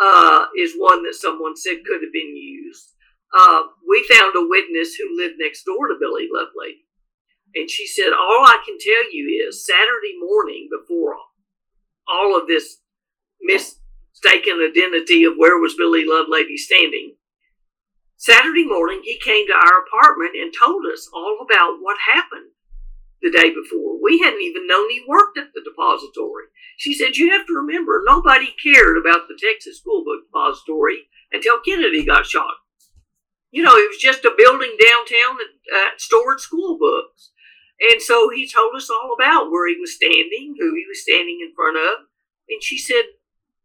uh, 0.00 0.46
is 0.58 0.74
one 0.76 1.04
that 1.04 1.14
someone 1.14 1.56
said 1.56 1.84
could 1.86 2.02
have 2.02 2.12
been 2.12 2.36
used. 2.36 2.94
Uh, 3.36 3.62
we 3.88 4.06
found 4.10 4.34
a 4.36 4.46
witness 4.46 4.94
who 4.94 5.16
lived 5.16 5.36
next 5.38 5.64
door 5.64 5.88
to 5.88 5.96
Billy 5.98 6.28
Lovelady. 6.28 6.84
And 7.54 7.70
she 7.70 7.86
said, 7.86 8.12
All 8.12 8.44
I 8.46 8.62
can 8.64 8.78
tell 8.78 9.12
you 9.12 9.46
is 9.48 9.66
Saturday 9.66 10.14
morning 10.18 10.68
before 10.70 11.16
all 12.08 12.38
of 12.38 12.46
this 12.46 12.78
mistaken 13.40 14.60
identity 14.60 15.24
of 15.24 15.34
where 15.36 15.58
was 15.58 15.74
Billy 15.74 16.04
Lovelady 16.04 16.56
standing, 16.56 17.16
Saturday 18.16 18.64
morning 18.64 19.00
he 19.04 19.18
came 19.18 19.46
to 19.46 19.52
our 19.52 19.84
apartment 19.84 20.32
and 20.34 20.52
told 20.54 20.86
us 20.86 21.08
all 21.12 21.38
about 21.42 21.78
what 21.80 21.96
happened 22.14 22.53
the 23.24 23.32
day 23.32 23.48
before. 23.48 23.96
We 24.02 24.20
hadn't 24.20 24.42
even 24.42 24.68
known 24.68 24.90
he 24.90 25.02
worked 25.08 25.38
at 25.38 25.48
the 25.54 25.64
depository. 25.64 26.52
She 26.76 26.92
said, 26.92 27.16
You 27.16 27.32
have 27.32 27.46
to 27.46 27.54
remember, 27.54 28.04
nobody 28.04 28.52
cared 28.62 29.00
about 29.00 29.26
the 29.26 29.40
Texas 29.40 29.80
School 29.80 30.04
Book 30.04 30.28
Depository 30.28 31.08
until 31.32 31.64
Kennedy 31.64 32.04
got 32.04 32.26
shot. 32.26 32.60
You 33.50 33.62
know, 33.62 33.74
it 33.74 33.88
was 33.88 33.98
just 33.98 34.24
a 34.26 34.36
building 34.36 34.76
downtown 34.76 35.38
that 35.40 35.52
uh, 35.72 35.90
stored 35.96 36.40
school 36.40 36.76
books. 36.78 37.30
And 37.80 38.02
so 38.02 38.28
he 38.28 38.46
told 38.46 38.76
us 38.76 38.90
all 38.90 39.16
about 39.18 39.50
where 39.50 39.68
he 39.68 39.80
was 39.80 39.96
standing, 39.96 40.54
who 40.58 40.74
he 40.74 40.84
was 40.86 41.02
standing 41.02 41.40
in 41.40 41.54
front 41.56 41.76
of. 41.76 42.06
And 42.48 42.62
she 42.62 42.78
said, 42.78 43.04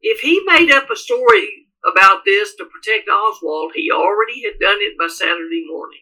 if 0.01 0.21
he 0.21 0.41
made 0.45 0.71
up 0.71 0.89
a 0.89 0.95
story 0.95 1.67
about 1.83 2.23
this 2.23 2.55
to 2.55 2.65
protect 2.65 3.09
Oswald, 3.09 3.73
he 3.75 3.91
already 3.91 4.43
had 4.43 4.59
done 4.59 4.79
it 4.79 4.97
by 4.97 5.07
Saturday 5.07 5.65
morning. 5.67 5.99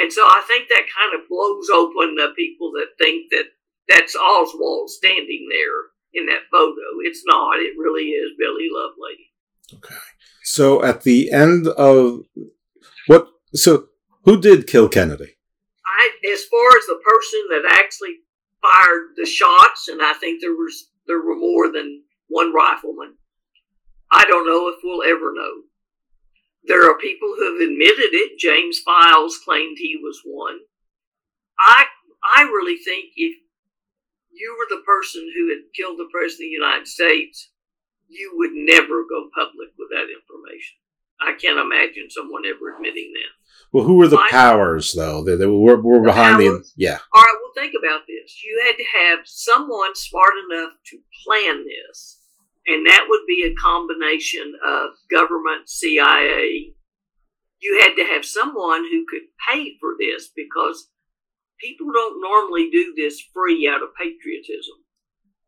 And 0.00 0.10
so 0.10 0.22
I 0.22 0.42
think 0.48 0.68
that 0.68 0.88
kind 0.96 1.12
of 1.14 1.28
blows 1.28 1.68
open 1.68 2.16
the 2.16 2.32
people 2.34 2.72
that 2.72 2.96
think 2.98 3.30
that 3.32 3.44
that's 3.86 4.16
Oswald 4.16 4.88
standing 4.88 5.46
there 5.50 5.90
in 6.14 6.26
that 6.26 6.48
photo. 6.50 6.80
It's 7.04 7.22
not. 7.26 7.58
It 7.58 7.74
really 7.76 8.04
is 8.04 8.30
Billy 8.38 8.68
Lovelady. 8.74 9.76
Okay. 9.76 10.00
So 10.42 10.82
at 10.82 11.02
the 11.02 11.30
end 11.30 11.68
of 11.68 12.24
what? 13.08 13.28
So 13.54 13.88
who 14.24 14.40
did 14.40 14.66
kill 14.66 14.88
Kennedy? 14.88 15.36
I, 15.86 16.10
as 16.32 16.44
far 16.44 16.68
as 16.78 16.86
the 16.86 17.00
person 17.04 17.40
that 17.50 17.70
actually 17.70 18.16
fired 18.62 19.10
the 19.16 19.26
shots, 19.26 19.88
and 19.88 20.00
I 20.02 20.14
think 20.14 20.40
there 20.40 20.52
was 20.52 20.88
there 21.06 21.20
were 21.20 21.36
more 21.36 21.70
than 21.70 22.04
one 22.28 22.54
rifleman. 22.54 23.16
I 24.10 24.24
don't 24.24 24.46
know 24.46 24.68
if 24.68 24.76
we'll 24.82 25.02
ever 25.02 25.32
know. 25.34 25.62
There 26.64 26.88
are 26.90 26.98
people 26.98 27.34
who 27.36 27.52
have 27.52 27.68
admitted 27.68 28.12
it. 28.12 28.38
James 28.38 28.78
Files 28.80 29.38
claimed 29.44 29.78
he 29.78 29.98
was 30.02 30.20
one. 30.24 30.58
I 31.58 31.86
I 32.36 32.42
really 32.42 32.76
think 32.76 33.12
if 33.16 33.36
you 34.30 34.56
were 34.58 34.76
the 34.76 34.82
person 34.84 35.30
who 35.34 35.48
had 35.48 35.72
killed 35.74 35.98
the 35.98 36.08
president 36.12 36.48
of 36.48 36.50
the 36.50 36.64
United 36.64 36.86
States, 36.86 37.50
you 38.08 38.32
would 38.36 38.52
never 38.52 39.04
go 39.08 39.30
public 39.34 39.70
with 39.78 39.88
that 39.90 40.08
information. 40.10 40.76
I 41.20 41.34
can't 41.34 41.58
imagine 41.58 42.08
someone 42.08 42.42
ever 42.46 42.74
admitting 42.74 43.12
that. 43.14 43.32
Well, 43.72 43.84
who 43.84 43.96
were 43.96 44.08
the 44.08 44.24
powers 44.30 44.92
though? 44.92 45.22
They, 45.22 45.36
they 45.36 45.46
were, 45.46 45.80
were 45.80 46.00
behind 46.00 46.40
the 46.40 46.64
yeah. 46.76 46.98
All 47.14 47.22
right, 47.22 47.36
well, 47.40 47.52
think 47.54 47.74
about 47.78 48.02
this. 48.08 48.42
You 48.42 48.62
had 48.66 48.76
to 48.76 48.84
have 48.98 49.20
someone 49.24 49.94
smart 49.94 50.32
enough 50.50 50.72
to 50.86 50.98
plan 51.24 51.64
this, 51.64 52.19
and 52.66 52.86
that 52.86 53.06
would 53.08 53.26
be 53.26 53.44
a 53.44 53.60
combination 53.60 54.54
of 54.66 54.90
government, 55.10 55.68
CIA. 55.68 56.74
You 57.60 57.80
had 57.80 57.94
to 57.96 58.04
have 58.04 58.24
someone 58.24 58.84
who 58.90 59.04
could 59.08 59.28
pay 59.48 59.76
for 59.80 59.94
this 59.98 60.30
because 60.34 60.88
people 61.60 61.92
don't 61.92 62.22
normally 62.22 62.70
do 62.70 62.94
this 62.96 63.20
free 63.34 63.68
out 63.68 63.82
of 63.82 63.94
patriotism. 63.98 64.76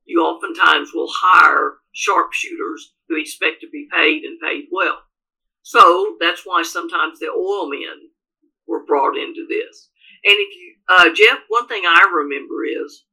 you 0.05 0.21
oftentimes 0.21 0.91
will 0.93 1.09
hire 1.11 1.75
sharpshooters 1.93 2.95
who 3.09 3.17
expect 3.17 3.61
to 3.61 3.69
be 3.71 3.89
paid 3.93 4.25
and 4.25 4.41
paid 4.41 4.65
well. 4.73 4.99
So 5.63 6.17
that's 6.21 6.43
why 6.45 6.63
sometimes 6.65 7.19
the 7.21 7.29
oil 7.29 7.71
men 7.71 8.11
were 8.67 8.85
brought 8.85 9.17
into 9.17 9.47
this. 9.49 9.91
And 10.25 10.35
if 10.35 10.57
you, 10.57 10.75
uh, 10.89 11.15
Jeff, 11.15 11.39
one 11.49 11.69
thing 11.69 11.85
I 11.87 12.05
remember 12.13 12.65
is 12.65 13.05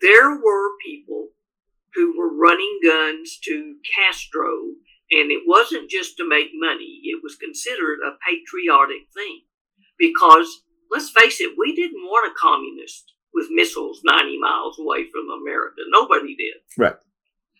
there 0.00 0.30
were 0.36 0.70
people 0.84 1.28
who 1.94 2.16
were 2.16 2.34
running 2.34 2.80
guns 2.84 3.38
to 3.44 3.76
Castro, 3.94 4.74
and 5.10 5.30
it 5.30 5.42
wasn't 5.46 5.90
just 5.90 6.16
to 6.16 6.28
make 6.28 6.50
money, 6.54 7.00
it 7.04 7.20
was 7.22 7.36
considered 7.36 7.98
a 8.00 8.18
patriotic 8.26 9.08
thing. 9.14 9.42
Because 9.98 10.62
let's 10.90 11.10
face 11.10 11.40
it, 11.40 11.56
we 11.56 11.74
didn't 11.74 12.04
want 12.04 12.30
a 12.30 12.38
communist 12.38 13.12
with 13.32 13.48
missiles 13.50 14.00
90 14.04 14.38
miles 14.38 14.78
away 14.78 15.08
from 15.10 15.28
America. 15.30 15.82
Nobody 15.88 16.34
did. 16.36 16.54
Right. 16.76 16.96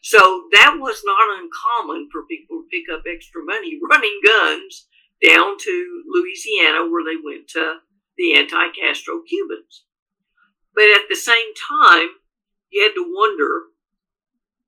So 0.03 0.19
that 0.53 0.77
was 0.79 1.03
not 1.05 1.39
uncommon 1.39 2.09
for 2.13 2.27
people 2.27 2.63
to 2.63 2.69
pick 2.71 2.85
up 2.93 3.05
extra 3.07 3.43
money 3.43 3.79
running 3.91 4.21
guns 4.25 4.87
down 5.23 5.57
to 5.59 6.03
Louisiana 6.07 6.89
where 6.91 7.05
they 7.05 7.21
went 7.23 7.49
to 7.49 7.79
the 8.17 8.35
anti 8.35 8.71
Castro 8.71 9.23
Cubans. 9.29 9.85
But 10.75 10.85
at 10.85 11.09
the 11.09 11.17
same 11.17 11.53
time, 11.81 12.09
you 12.71 12.83
had 12.83 12.95
to 12.95 13.05
wonder 13.09 13.63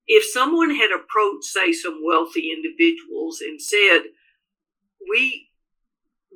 if 0.09 0.25
someone 0.25 0.75
had 0.75 0.91
approached, 0.91 1.45
say, 1.45 1.73
some 1.73 2.01
wealthy 2.05 2.51
individuals 2.51 3.41
and 3.41 3.61
said, 3.61 4.11
We 5.09 5.51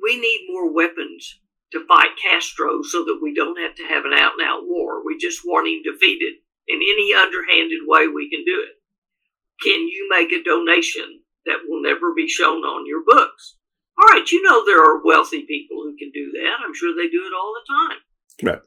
we 0.01 0.19
need 0.19 0.47
more 0.49 0.73
weapons 0.73 1.39
to 1.71 1.85
fight 1.87 2.17
Castro 2.21 2.81
so 2.83 3.03
that 3.05 3.19
we 3.21 3.33
don't 3.33 3.59
have 3.59 3.75
to 3.75 3.83
have 3.83 4.05
an 4.05 4.13
out 4.13 4.33
and 4.37 4.47
out 4.47 4.61
war. 4.63 5.05
We 5.05 5.17
just 5.17 5.41
want 5.43 5.67
him 5.67 5.81
defeated 5.83 6.35
in 6.67 6.77
any 6.77 7.13
underhanded 7.15 7.81
way 7.85 8.07
we 8.07 8.29
can 8.29 8.45
do 8.45 8.61
it. 8.61 8.77
Can 9.61 9.87
you 9.87 10.07
make 10.09 10.31
a 10.31 10.43
donation 10.43 11.21
that 11.45 11.65
will 11.67 11.81
never 11.81 12.13
be 12.13 12.27
shown 12.27 12.63
on 12.63 12.85
your 12.85 13.03
books? 13.05 13.57
All 13.97 14.13
right, 14.13 14.29
you 14.31 14.41
know 14.43 14.65
there 14.65 14.83
are 14.83 15.03
wealthy 15.03 15.45
people 15.47 15.77
who 15.83 15.95
can 15.97 16.11
do 16.13 16.31
that. 16.33 16.65
I'm 16.65 16.73
sure 16.73 16.93
they 16.95 17.09
do 17.09 17.25
it 17.25 17.33
all 17.35 17.53
the 17.53 17.73
time. 17.73 17.97
Right. 18.43 18.61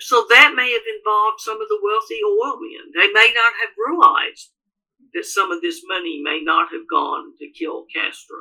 So 0.00 0.24
that 0.30 0.54
may 0.54 0.72
have 0.72 0.86
involved 0.86 1.40
some 1.40 1.60
of 1.60 1.68
the 1.68 1.80
wealthy 1.82 2.20
oil 2.22 2.58
men. 2.60 2.92
They 2.94 3.12
may 3.12 3.32
not 3.34 3.52
have 3.60 3.74
realized 3.76 4.52
that 5.14 5.26
some 5.26 5.50
of 5.50 5.60
this 5.60 5.82
money 5.86 6.20
may 6.22 6.40
not 6.42 6.70
have 6.72 6.88
gone 6.88 7.34
to 7.38 7.50
kill 7.50 7.86
Castro 7.92 8.38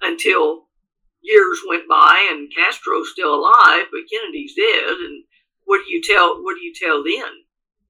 until 0.00 0.66
years 1.22 1.60
went 1.68 1.88
by 1.88 2.28
and 2.30 2.52
Castro's 2.54 3.12
still 3.12 3.34
alive, 3.34 3.86
but 3.92 4.10
Kennedy's 4.10 4.54
dead. 4.56 4.96
And 4.98 5.24
what 5.64 5.84
do 5.84 5.92
you 5.92 6.02
tell? 6.02 6.42
What 6.42 6.56
do 6.56 6.64
you 6.64 6.74
tell 6.74 7.04
then? 7.04 7.46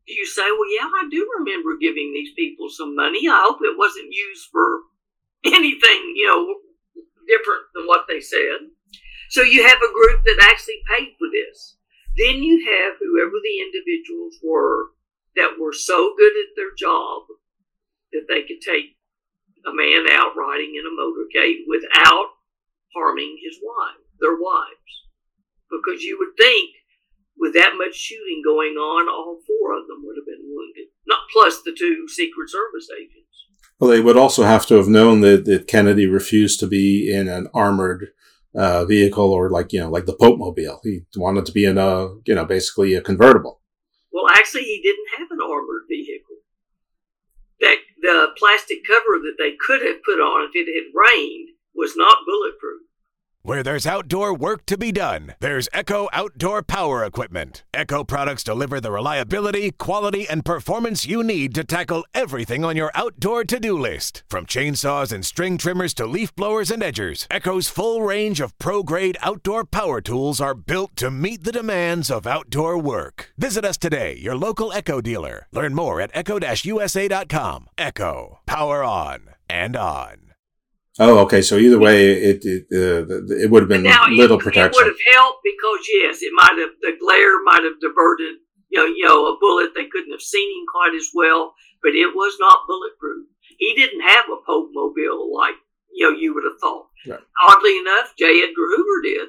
Do 0.06 0.12
you 0.14 0.26
say, 0.26 0.50
"Well, 0.50 0.74
yeah, 0.74 0.88
I 0.92 1.08
do 1.10 1.30
remember 1.38 1.76
giving 1.76 2.12
these 2.12 2.32
people 2.34 2.68
some 2.68 2.94
money. 2.94 3.28
I 3.28 3.40
hope 3.46 3.60
it 3.62 3.78
wasn't 3.78 4.12
used 4.12 4.48
for 4.50 4.82
anything, 5.44 6.12
you 6.16 6.26
know, 6.26 6.60
different 7.26 7.64
than 7.74 7.86
what 7.86 8.06
they 8.08 8.20
said." 8.20 8.68
So 9.30 9.42
you 9.42 9.66
have 9.66 9.78
a 9.78 9.92
group 9.92 10.24
that 10.24 10.38
actually 10.40 10.82
paid 10.88 11.14
for 11.18 11.28
this. 11.30 11.77
Then 12.18 12.42
you 12.42 12.58
have 12.66 12.98
whoever 12.98 13.38
the 13.38 13.62
individuals 13.62 14.34
were 14.42 14.90
that 15.36 15.54
were 15.58 15.72
so 15.72 16.14
good 16.18 16.32
at 16.34 16.56
their 16.56 16.74
job 16.76 17.22
that 18.12 18.26
they 18.28 18.42
could 18.42 18.60
take 18.60 18.98
a 19.64 19.72
man 19.72 20.10
out 20.10 20.34
riding 20.36 20.74
in 20.74 20.82
a 20.82 20.98
motorcade 20.98 21.62
without 21.68 22.34
harming 22.94 23.38
his 23.42 23.58
wife, 23.62 24.02
their 24.20 24.34
wives. 24.34 24.92
Because 25.70 26.02
you 26.02 26.18
would 26.18 26.36
think 26.36 26.74
with 27.38 27.54
that 27.54 27.78
much 27.78 27.94
shooting 27.94 28.42
going 28.44 28.74
on, 28.74 29.08
all 29.08 29.38
four 29.46 29.78
of 29.78 29.86
them 29.86 30.02
would 30.02 30.16
have 30.16 30.26
been 30.26 30.42
wounded. 30.42 30.88
Not 31.06 31.30
plus 31.32 31.62
the 31.62 31.76
two 31.76 32.08
Secret 32.08 32.50
Service 32.50 32.88
agents. 32.98 33.28
Well, 33.78 33.90
they 33.90 34.00
would 34.00 34.16
also 34.16 34.42
have 34.42 34.66
to 34.66 34.74
have 34.74 34.88
known 34.88 35.20
that, 35.20 35.44
that 35.44 35.68
Kennedy 35.68 36.06
refused 36.06 36.58
to 36.60 36.66
be 36.66 37.12
in 37.12 37.28
an 37.28 37.48
armored 37.54 38.08
uh, 38.58 38.84
vehicle 38.84 39.32
or 39.32 39.50
like, 39.50 39.72
you 39.72 39.80
know, 39.80 39.88
like 39.88 40.06
the 40.06 40.16
Pope 40.20 40.38
Mobile. 40.38 40.80
He 40.82 41.02
wanted 41.16 41.46
to 41.46 41.52
be 41.52 41.64
in 41.64 41.78
a, 41.78 42.08
you 42.26 42.34
know, 42.34 42.44
basically 42.44 42.94
a 42.94 43.00
convertible. 43.00 43.60
Well, 44.12 44.26
actually, 44.34 44.64
he 44.64 44.80
didn't 44.82 45.06
have 45.18 45.30
an 45.30 45.38
armored 45.40 45.84
vehicle. 45.88 46.36
That 47.60 47.76
the 48.02 48.28
plastic 48.36 48.84
cover 48.84 49.18
that 49.22 49.36
they 49.38 49.54
could 49.64 49.82
have 49.82 50.02
put 50.02 50.20
on 50.20 50.48
if 50.48 50.54
it 50.54 50.66
had 50.66 50.92
rained 50.92 51.50
was 51.74 51.94
not 51.96 52.26
bulletproof. 52.26 52.82
Where 53.42 53.62
there's 53.62 53.86
outdoor 53.86 54.34
work 54.34 54.66
to 54.66 54.76
be 54.76 54.90
done, 54.90 55.34
there's 55.38 55.68
Echo 55.72 56.08
Outdoor 56.12 56.60
Power 56.60 57.04
Equipment. 57.04 57.62
Echo 57.72 58.02
products 58.02 58.42
deliver 58.42 58.80
the 58.80 58.90
reliability, 58.90 59.70
quality, 59.70 60.28
and 60.28 60.44
performance 60.44 61.06
you 61.06 61.22
need 61.22 61.54
to 61.54 61.62
tackle 61.62 62.04
everything 62.12 62.64
on 62.64 62.76
your 62.76 62.90
outdoor 62.96 63.44
to 63.44 63.60
do 63.60 63.78
list. 63.78 64.24
From 64.28 64.44
chainsaws 64.44 65.12
and 65.12 65.24
string 65.24 65.56
trimmers 65.56 65.94
to 65.94 66.06
leaf 66.06 66.34
blowers 66.34 66.72
and 66.72 66.82
edgers, 66.82 67.26
Echo's 67.30 67.68
full 67.68 68.02
range 68.02 68.40
of 68.40 68.58
pro 68.58 68.82
grade 68.82 69.16
outdoor 69.22 69.64
power 69.64 70.00
tools 70.00 70.40
are 70.40 70.54
built 70.54 70.96
to 70.96 71.10
meet 71.10 71.44
the 71.44 71.52
demands 71.52 72.10
of 72.10 72.26
outdoor 72.26 72.76
work. 72.76 73.32
Visit 73.38 73.64
us 73.64 73.78
today, 73.78 74.16
your 74.16 74.34
local 74.34 74.72
Echo 74.72 75.00
dealer. 75.00 75.46
Learn 75.52 75.74
more 75.74 76.00
at 76.00 76.10
echo 76.12 76.40
usa.com. 76.40 77.68
Echo, 77.78 78.40
power 78.46 78.82
on 78.82 79.20
and 79.48 79.76
on. 79.76 80.27
Oh, 80.98 81.18
okay. 81.20 81.42
So 81.42 81.56
either 81.56 81.78
way, 81.78 82.12
it 82.12 82.44
it, 82.44 82.66
uh, 82.72 83.06
it 83.34 83.50
would 83.50 83.62
have 83.62 83.68
been 83.68 83.84
now, 83.84 84.08
little 84.10 84.38
it, 84.38 84.42
protection. 84.42 84.72
It 84.74 84.84
would 84.84 84.92
have 84.92 85.14
helped 85.14 85.40
because 85.44 85.86
yes, 85.94 86.18
it 86.22 86.32
might 86.34 86.58
have 86.58 86.74
the 86.82 86.96
glare 86.98 87.42
might 87.44 87.62
have 87.62 87.80
diverted 87.80 88.42
you 88.70 88.78
know 88.78 88.86
you 88.86 89.06
know 89.06 89.26
a 89.26 89.38
bullet. 89.38 89.72
They 89.74 89.86
couldn't 89.86 90.12
have 90.12 90.22
seen 90.22 90.48
him 90.48 90.66
quite 90.72 90.94
as 90.96 91.08
well, 91.14 91.54
but 91.82 91.94
it 91.94 92.14
was 92.14 92.36
not 92.40 92.66
bulletproof. 92.66 93.26
He 93.58 93.74
didn't 93.74 94.02
have 94.02 94.26
a 94.26 94.44
Pope 94.44 94.70
mobile 94.72 95.34
like 95.34 95.54
you 95.92 96.10
know 96.10 96.16
you 96.16 96.34
would 96.34 96.44
have 96.44 96.60
thought. 96.60 96.88
Right. 97.06 97.20
Oddly 97.48 97.78
enough, 97.78 98.14
J. 98.18 98.42
Edgar 98.42 98.68
Hoover 98.74 99.02
did, 99.02 99.28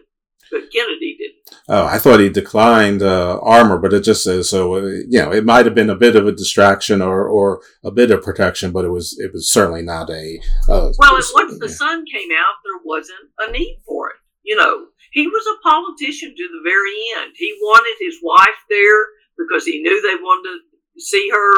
but 0.52 0.72
Kennedy 0.72 1.18
didn't. 1.18 1.60
Oh, 1.68 1.86
I 1.86 1.98
thought 1.98 2.20
he 2.20 2.30
declined 2.30 3.02
uh, 3.02 3.40
armor, 3.42 3.78
but 3.78 3.94
it 3.94 4.04
just 4.04 4.24
says 4.24 4.50
so. 4.50 4.76
Uh, 4.76 4.82
you 5.08 5.22
know, 5.22 5.32
it 5.32 5.46
might 5.46 5.66
have 5.66 5.76
been 5.76 5.90
a 5.90 5.96
bit 5.96 6.16
of 6.16 6.28
a 6.28 6.32
distraction 6.32 7.02
or, 7.02 7.28
or 7.28 7.62
a 7.84 7.92
bit 7.92 8.12
of 8.12 8.24
protection, 8.24 8.72
but 8.72 8.86
it 8.86 8.90
was 8.90 9.18
it 9.20 9.32
was 9.34 9.52
certainly 9.52 9.82
not 9.82 10.10
a. 10.10 10.40
Uh, 10.68 10.92
well, 10.98 11.16
and 11.16 11.26
once 11.34 11.60
the 11.60 11.70
sun 11.70 12.06
came 12.12 12.30
out, 12.32 12.56
there 12.64 12.82
wasn't 12.84 13.30
a 13.40 13.52
need 13.52 13.82
for 13.86 14.10
it. 14.10 14.18
You 14.44 14.56
know, 14.56 14.86
he 15.12 15.28
was 15.28 15.46
a 15.46 15.62
politician 15.62 16.34
to 16.36 16.48
the 16.48 16.62
very 16.64 16.96
end. 17.18 17.34
He 17.36 17.56
wanted 17.62 17.96
his 18.00 18.18
wife 18.24 18.60
there 18.70 19.06
because 19.38 19.66
he 19.66 19.82
knew 19.82 20.02
they 20.02 20.22
wanted 20.22 20.60
to 20.96 21.02
see 21.02 21.30
her. 21.30 21.56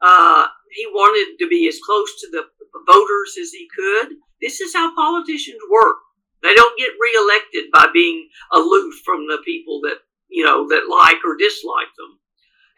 Uh, 0.00 0.46
he 0.72 0.86
wanted 0.86 1.38
to 1.38 1.48
be 1.48 1.66
as 1.68 1.78
close 1.84 2.20
to 2.20 2.28
the 2.30 2.44
voters 2.86 3.36
as 3.40 3.50
he 3.50 3.66
could. 3.74 4.16
This 4.40 4.60
is 4.60 4.74
how 4.74 4.94
politicians 4.94 5.58
work. 5.70 5.96
They 6.42 6.54
don't 6.54 6.78
get 6.78 6.90
reelected 7.00 7.70
by 7.72 7.86
being 7.92 8.28
aloof 8.52 8.94
from 9.04 9.26
the 9.26 9.38
people 9.44 9.80
that 9.82 9.98
you 10.28 10.44
know 10.44 10.68
that 10.68 10.88
like 10.88 11.18
or 11.24 11.36
dislike 11.36 11.92
them. 11.96 12.18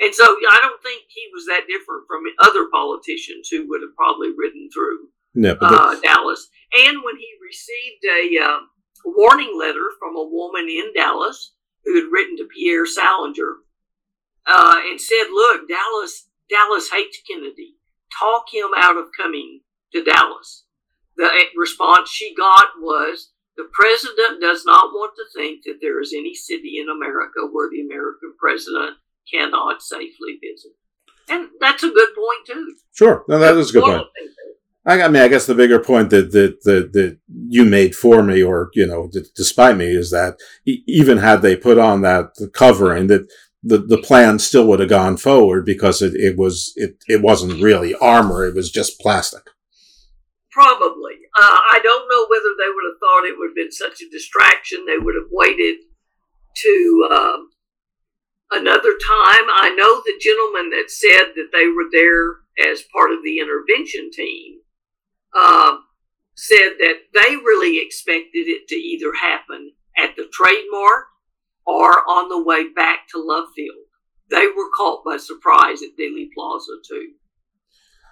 And 0.01 0.15
so 0.15 0.25
I 0.25 0.59
don't 0.63 0.83
think 0.83 1.03
he 1.09 1.29
was 1.35 1.45
that 1.47 1.69
different 1.69 2.09
from 2.09 2.25
other 2.41 2.69
politicians 2.73 3.49
who 3.51 3.69
would 3.69 3.83
have 3.83 3.95
probably 3.97 4.31
ridden 4.37 4.71
through 4.73 5.11
but 5.55 5.73
uh, 5.73 6.01
Dallas. 6.01 6.49
And 6.87 7.03
when 7.05 7.17
he 7.17 7.29
received 7.45 8.05
a 8.05 8.45
uh, 8.45 8.59
warning 9.05 9.57
letter 9.59 9.91
from 9.99 10.17
a 10.17 10.25
woman 10.25 10.69
in 10.69 10.93
Dallas 10.95 11.53
who 11.85 11.95
had 11.97 12.11
written 12.11 12.37
to 12.39 12.49
Pierre 12.55 12.87
Salinger 12.87 13.57
uh, 14.47 14.81
and 14.91 15.01
said, 15.01 15.25
"Look, 15.33 15.69
Dallas, 15.69 16.29
Dallas 16.49 16.89
hates 16.91 17.21
Kennedy. 17.29 17.77
Talk 18.19 18.47
him 18.53 18.71
out 18.77 18.97
of 18.97 19.09
coming 19.17 19.61
to 19.93 20.03
Dallas." 20.03 20.65
The 21.17 21.29
response 21.57 22.11
she 22.11 22.35
got 22.35 22.67
was, 22.81 23.33
"The 23.61 23.69
president 23.73 24.41
does 24.41 24.65
not 24.65 24.93
want 24.93 25.13
to 25.17 25.39
think 25.39 25.65
that 25.65 25.81
there 25.83 26.01
is 26.01 26.15
any 26.17 26.35
city 26.35 26.79
in 26.81 26.89
America 26.89 27.41
where 27.53 27.69
the 27.69 27.83
American 27.83 28.33
president 28.39 28.97
cannot 29.31 29.83
safely 29.83 30.33
visit." 30.41 30.73
And 31.29 31.49
that's 31.61 31.83
a 31.83 31.91
good 31.91 32.15
point 32.15 32.47
too. 32.47 32.75
Sure, 32.93 33.25
no, 33.29 33.39
that 33.39 33.57
is 33.57 33.71
a 33.71 33.73
good 33.75 33.85
point. 33.85 34.07
I, 34.87 35.09
mean, 35.09 35.23
I 35.23 35.29
guess 35.29 35.47
the 35.47 35.55
bigger 35.55 35.79
point 35.79 36.09
that, 36.11 36.33
that 36.33 36.63
that 36.65 36.93
that 36.95 37.19
you 37.29 37.65
made 37.65 37.95
for 37.95 38.23
me, 38.23 38.43
or 38.43 38.71
you 38.75 38.87
know, 38.87 39.09
d- 39.13 39.27
despite 39.37 39.77
me, 39.77 39.87
is 39.87 40.11
that 40.11 40.39
even 40.65 41.19
had 41.19 41.43
they 41.43 41.55
put 41.55 41.79
on 41.79 42.01
that 42.01 42.31
covering, 42.55 43.09
that 43.09 43.29
the 43.63 43.79
the 43.79 43.99
plan 43.99 44.39
still 44.39 44.67
would 44.69 44.81
have 44.81 44.89
gone 44.89 45.19
forward 45.19 45.67
because 45.67 46.01
it, 46.01 46.15
it 46.15 46.37
was 46.39 46.73
it 46.77 46.97
it 47.09 47.21
wasn't 47.21 47.63
really 47.63 47.95
armor; 47.97 48.47
it 48.47 48.55
was 48.55 48.71
just 48.71 48.99
plastic. 49.01 49.43
Probably. 50.53 51.15
Uh, 51.39 51.59
I 51.71 51.81
don't 51.83 52.09
know 52.11 52.27
whether 52.27 52.55
they 52.59 52.69
would 52.69 52.87
have 52.91 52.99
thought 52.99 53.25
it 53.25 53.39
would 53.39 53.51
have 53.51 53.57
been 53.57 53.73
such 53.73 54.03
a 54.03 54.11
distraction. 54.11 54.85
They 54.85 54.99
would 54.99 55.15
have 55.15 55.31
waited 55.31 55.77
to 56.57 57.09
um, 57.11 57.51
another 58.51 58.91
time. 58.93 59.47
I 59.63 59.75
know 59.77 60.03
the 60.03 60.19
gentleman 60.21 60.71
that 60.71 60.91
said 60.91 61.35
that 61.37 61.51
they 61.53 61.69
were 61.69 61.87
there 61.93 62.43
as 62.71 62.83
part 62.93 63.13
of 63.13 63.23
the 63.23 63.39
intervention 63.39 64.11
team 64.13 64.59
um, 65.39 65.85
said 66.35 66.75
that 66.79 66.97
they 67.15 67.37
really 67.37 67.79
expected 67.81 68.49
it 68.49 68.67
to 68.69 68.75
either 68.75 69.13
happen 69.21 69.73
at 69.97 70.17
the 70.17 70.29
Trade 70.33 70.65
Mart 70.71 71.05
or 71.67 71.91
on 72.09 72.29
the 72.29 72.43
way 72.43 72.73
back 72.73 73.07
to 73.13 73.23
Love 73.23 73.49
Field. 73.55 73.87
they 74.31 74.47
were 74.47 74.71
caught 74.77 75.05
by 75.05 75.17
surprise 75.17 75.83
at 75.83 75.99
Dealey 75.99 76.29
Plaza 76.35 76.73
too. 76.89 77.13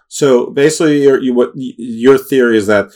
So 0.08 0.50
basically, 0.50 1.02
your 1.02 1.20
you, 1.20 1.34
what 1.34 1.52
your 1.54 2.18
theory 2.18 2.56
is 2.56 2.66
that 2.66 2.90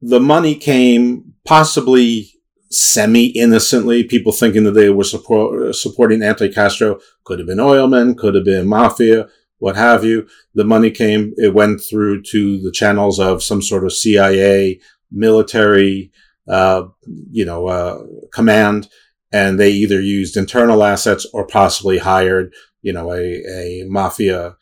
the 0.00 0.20
money 0.20 0.54
came 0.54 1.34
possibly 1.44 2.30
semi 2.70 3.26
innocently. 3.28 4.04
People 4.04 4.32
thinking 4.32 4.64
that 4.64 4.72
they 4.72 4.90
were 4.90 5.04
support, 5.04 5.74
supporting 5.74 6.22
anti 6.22 6.48
Castro 6.48 7.00
could 7.24 7.38
have 7.38 7.48
been 7.48 7.58
oilmen, 7.58 8.16
could 8.16 8.34
have 8.34 8.44
been 8.44 8.68
mafia, 8.68 9.28
what 9.58 9.76
have 9.76 10.04
you. 10.04 10.28
The 10.54 10.64
money 10.64 10.90
came, 10.90 11.32
it 11.38 11.54
went 11.54 11.80
through 11.80 12.22
to 12.24 12.60
the 12.60 12.70
channels 12.70 13.18
of 13.18 13.42
some 13.42 13.62
sort 13.62 13.84
of 13.84 13.92
CIA 13.92 14.78
military, 15.10 16.12
uh, 16.48 16.84
you 17.30 17.46
know, 17.46 17.66
uh, 17.66 18.02
command, 18.30 18.88
and 19.32 19.58
they 19.58 19.70
either 19.70 20.00
used 20.02 20.36
internal 20.36 20.84
assets 20.84 21.26
or 21.32 21.46
possibly 21.46 21.98
hired, 21.98 22.52
you 22.82 22.92
know, 22.92 23.12
a, 23.12 23.42
a 23.46 23.84
mafia 23.88 24.56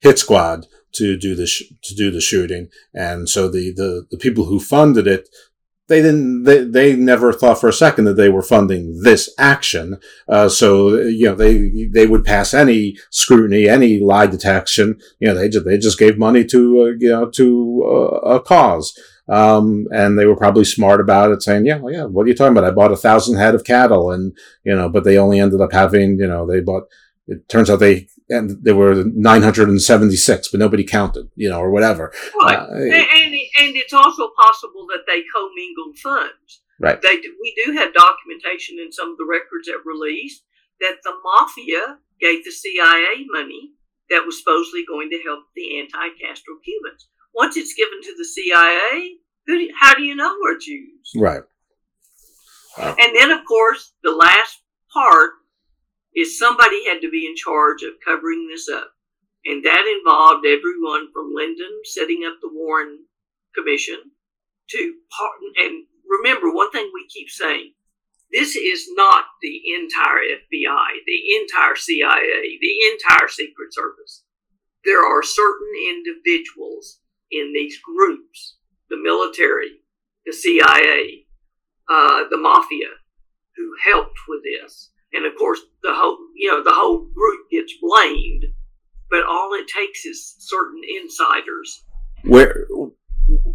hit 0.00 0.18
squad 0.18 0.66
to 0.92 1.16
do 1.16 1.34
the 1.34 1.46
sh- 1.46 1.72
to 1.82 1.94
do 1.94 2.10
the 2.10 2.20
shooting. 2.20 2.68
And 2.94 3.28
so 3.28 3.48
the, 3.48 3.72
the 3.72 4.06
the 4.10 4.18
people 4.18 4.44
who 4.44 4.60
funded 4.60 5.06
it 5.06 5.28
they 5.90 6.00
didn't 6.00 6.44
they, 6.44 6.64
they 6.64 6.94
never 6.94 7.32
thought 7.32 7.60
for 7.60 7.68
a 7.68 7.72
second 7.72 8.04
that 8.04 8.14
they 8.14 8.28
were 8.28 8.42
funding 8.42 9.00
this 9.02 9.28
action. 9.36 9.98
Uh, 10.28 10.48
so 10.48 10.94
you 11.00 11.26
know 11.26 11.34
they 11.34 11.86
they 11.92 12.06
would 12.06 12.24
pass 12.24 12.54
any 12.54 12.96
scrutiny 13.10 13.68
any 13.68 13.98
lie 13.98 14.28
detection. 14.28 14.98
You 15.18 15.28
know 15.28 15.34
they 15.34 15.48
just 15.48 15.66
they 15.66 15.76
just 15.76 15.98
gave 15.98 16.16
money 16.16 16.44
to 16.44 16.80
uh, 16.80 16.96
you 16.98 17.10
know 17.10 17.28
to 17.30 17.82
uh, 17.84 18.34
a 18.36 18.40
cause. 18.40 18.96
Um, 19.28 19.86
and 19.92 20.18
they 20.18 20.26
were 20.26 20.36
probably 20.36 20.64
smart 20.64 21.00
about 21.00 21.32
it 21.32 21.42
saying 21.42 21.66
yeah 21.66 21.76
well, 21.76 21.92
yeah 21.92 22.04
what 22.04 22.24
are 22.24 22.28
you 22.28 22.34
talking 22.34 22.56
about? 22.56 22.68
I 22.68 22.72
bought 22.72 22.92
a 22.92 22.96
thousand 22.96 23.36
head 23.36 23.56
of 23.56 23.64
cattle 23.64 24.12
and 24.12 24.36
you 24.64 24.74
know 24.74 24.88
but 24.88 25.02
they 25.02 25.18
only 25.18 25.40
ended 25.40 25.60
up 25.60 25.72
having 25.72 26.18
you 26.20 26.28
know 26.28 26.46
they 26.46 26.60
bought 26.60 26.84
it 27.26 27.48
turns 27.48 27.68
out 27.68 27.80
they 27.80 28.08
and 28.30 28.62
there 28.62 28.76
were 28.76 29.04
976, 29.04 30.48
but 30.48 30.60
nobody 30.60 30.84
counted, 30.84 31.30
you 31.34 31.48
know, 31.50 31.60
or 31.60 31.70
whatever. 31.70 32.12
Right. 32.40 32.58
Uh, 32.58 32.66
and, 32.72 32.92
and, 32.92 33.34
and, 33.34 33.76
it's 33.76 33.92
also 33.92 34.30
possible 34.36 34.86
that 34.88 35.04
they 35.06 35.22
commingled 35.34 35.98
funds. 35.98 36.62
Right. 36.78 37.02
They 37.02 37.16
we 37.16 37.54
do 37.64 37.72
have 37.72 37.92
documentation 37.92 38.78
in 38.78 38.92
some 38.92 39.10
of 39.10 39.18
the 39.18 39.26
records 39.28 39.66
that 39.66 39.82
released 39.84 40.44
that 40.80 40.96
the 41.04 41.12
mafia 41.22 41.98
gave 42.20 42.44
the 42.44 42.52
CIA 42.52 43.26
money 43.28 43.72
that 44.08 44.24
was 44.24 44.38
supposedly 44.38 44.84
going 44.88 45.10
to 45.10 45.22
help 45.22 45.44
the 45.54 45.78
anti-Castro 45.78 46.54
Cubans. 46.64 47.08
Once 47.34 47.56
it's 47.56 47.74
given 47.74 48.00
to 48.02 48.14
the 48.16 48.24
CIA, 48.24 49.16
who, 49.46 49.68
how 49.78 49.94
do 49.94 50.02
you 50.02 50.14
know 50.14 50.36
where 50.40 50.54
it's 50.54 50.66
used? 50.66 51.12
Right. 51.16 51.42
Uh, 52.78 52.94
and 52.98 53.14
then, 53.14 53.30
of 53.30 53.44
course, 53.44 53.92
the 54.02 54.12
last 54.12 54.62
part 54.92 55.30
is 56.14 56.38
somebody 56.38 56.84
had 56.86 57.00
to 57.00 57.10
be 57.10 57.26
in 57.26 57.36
charge 57.36 57.82
of 57.82 57.94
covering 58.04 58.48
this 58.50 58.68
up. 58.68 58.92
And 59.44 59.64
that 59.64 59.86
involved 59.86 60.44
everyone 60.44 61.12
from 61.12 61.32
Lyndon 61.34 61.80
setting 61.84 62.24
up 62.26 62.38
the 62.42 62.50
Warren 62.52 63.06
Commission 63.54 63.98
to 64.70 64.94
part. 65.16 65.38
And 65.56 65.86
remember, 66.08 66.52
one 66.52 66.70
thing 66.70 66.90
we 66.92 67.06
keep 67.08 67.30
saying 67.30 67.72
this 68.30 68.54
is 68.54 68.86
not 68.92 69.24
the 69.42 69.60
entire 69.74 70.22
FBI, 70.22 70.88
the 71.06 71.36
entire 71.36 71.74
CIA, 71.74 72.58
the 72.60 72.92
entire 72.92 73.28
Secret 73.28 73.72
Service. 73.72 74.24
There 74.84 75.04
are 75.04 75.22
certain 75.22 75.72
individuals 75.88 77.00
in 77.30 77.52
these 77.52 77.78
groups 77.80 78.56
the 78.88 78.96
military, 78.96 79.80
the 80.26 80.32
CIA, 80.32 81.26
uh, 81.88 82.24
the 82.28 82.36
mafia 82.36 82.88
who 83.56 83.74
helped 83.82 84.18
with 84.28 84.42
this 84.42 84.89
and 85.12 85.26
of 85.26 85.32
course 85.38 85.60
the 85.82 85.92
whole 85.92 86.18
you 86.34 86.50
know 86.50 86.62
the 86.62 86.72
whole 86.72 87.06
group 87.14 87.50
gets 87.50 87.72
blamed 87.80 88.44
but 89.10 89.26
all 89.26 89.52
it 89.54 89.66
takes 89.66 90.04
is 90.04 90.36
certain 90.38 90.80
insiders. 91.02 91.84
Where 92.22 92.66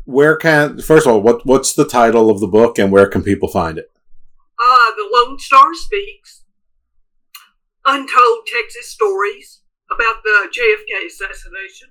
where 0.05 0.35
can 0.35 0.79
first 0.79 1.07
of 1.07 1.13
all 1.13 1.21
what 1.21 1.45
what's 1.45 1.73
the 1.73 1.87
title 1.87 2.29
of 2.29 2.39
the 2.39 2.47
book 2.47 2.77
and 2.77 2.91
where 2.91 3.07
can 3.07 3.23
people 3.23 3.49
find 3.49 3.77
it? 3.77 3.91
Uh 4.61 4.91
the 4.95 5.09
lone 5.11 5.39
star 5.39 5.73
speaks. 5.73 6.43
Untold 7.85 8.47
texas 8.47 8.89
stories 8.89 9.61
about 9.91 10.23
the 10.23 10.49
jfk 10.51 11.05
assassination. 11.07 11.89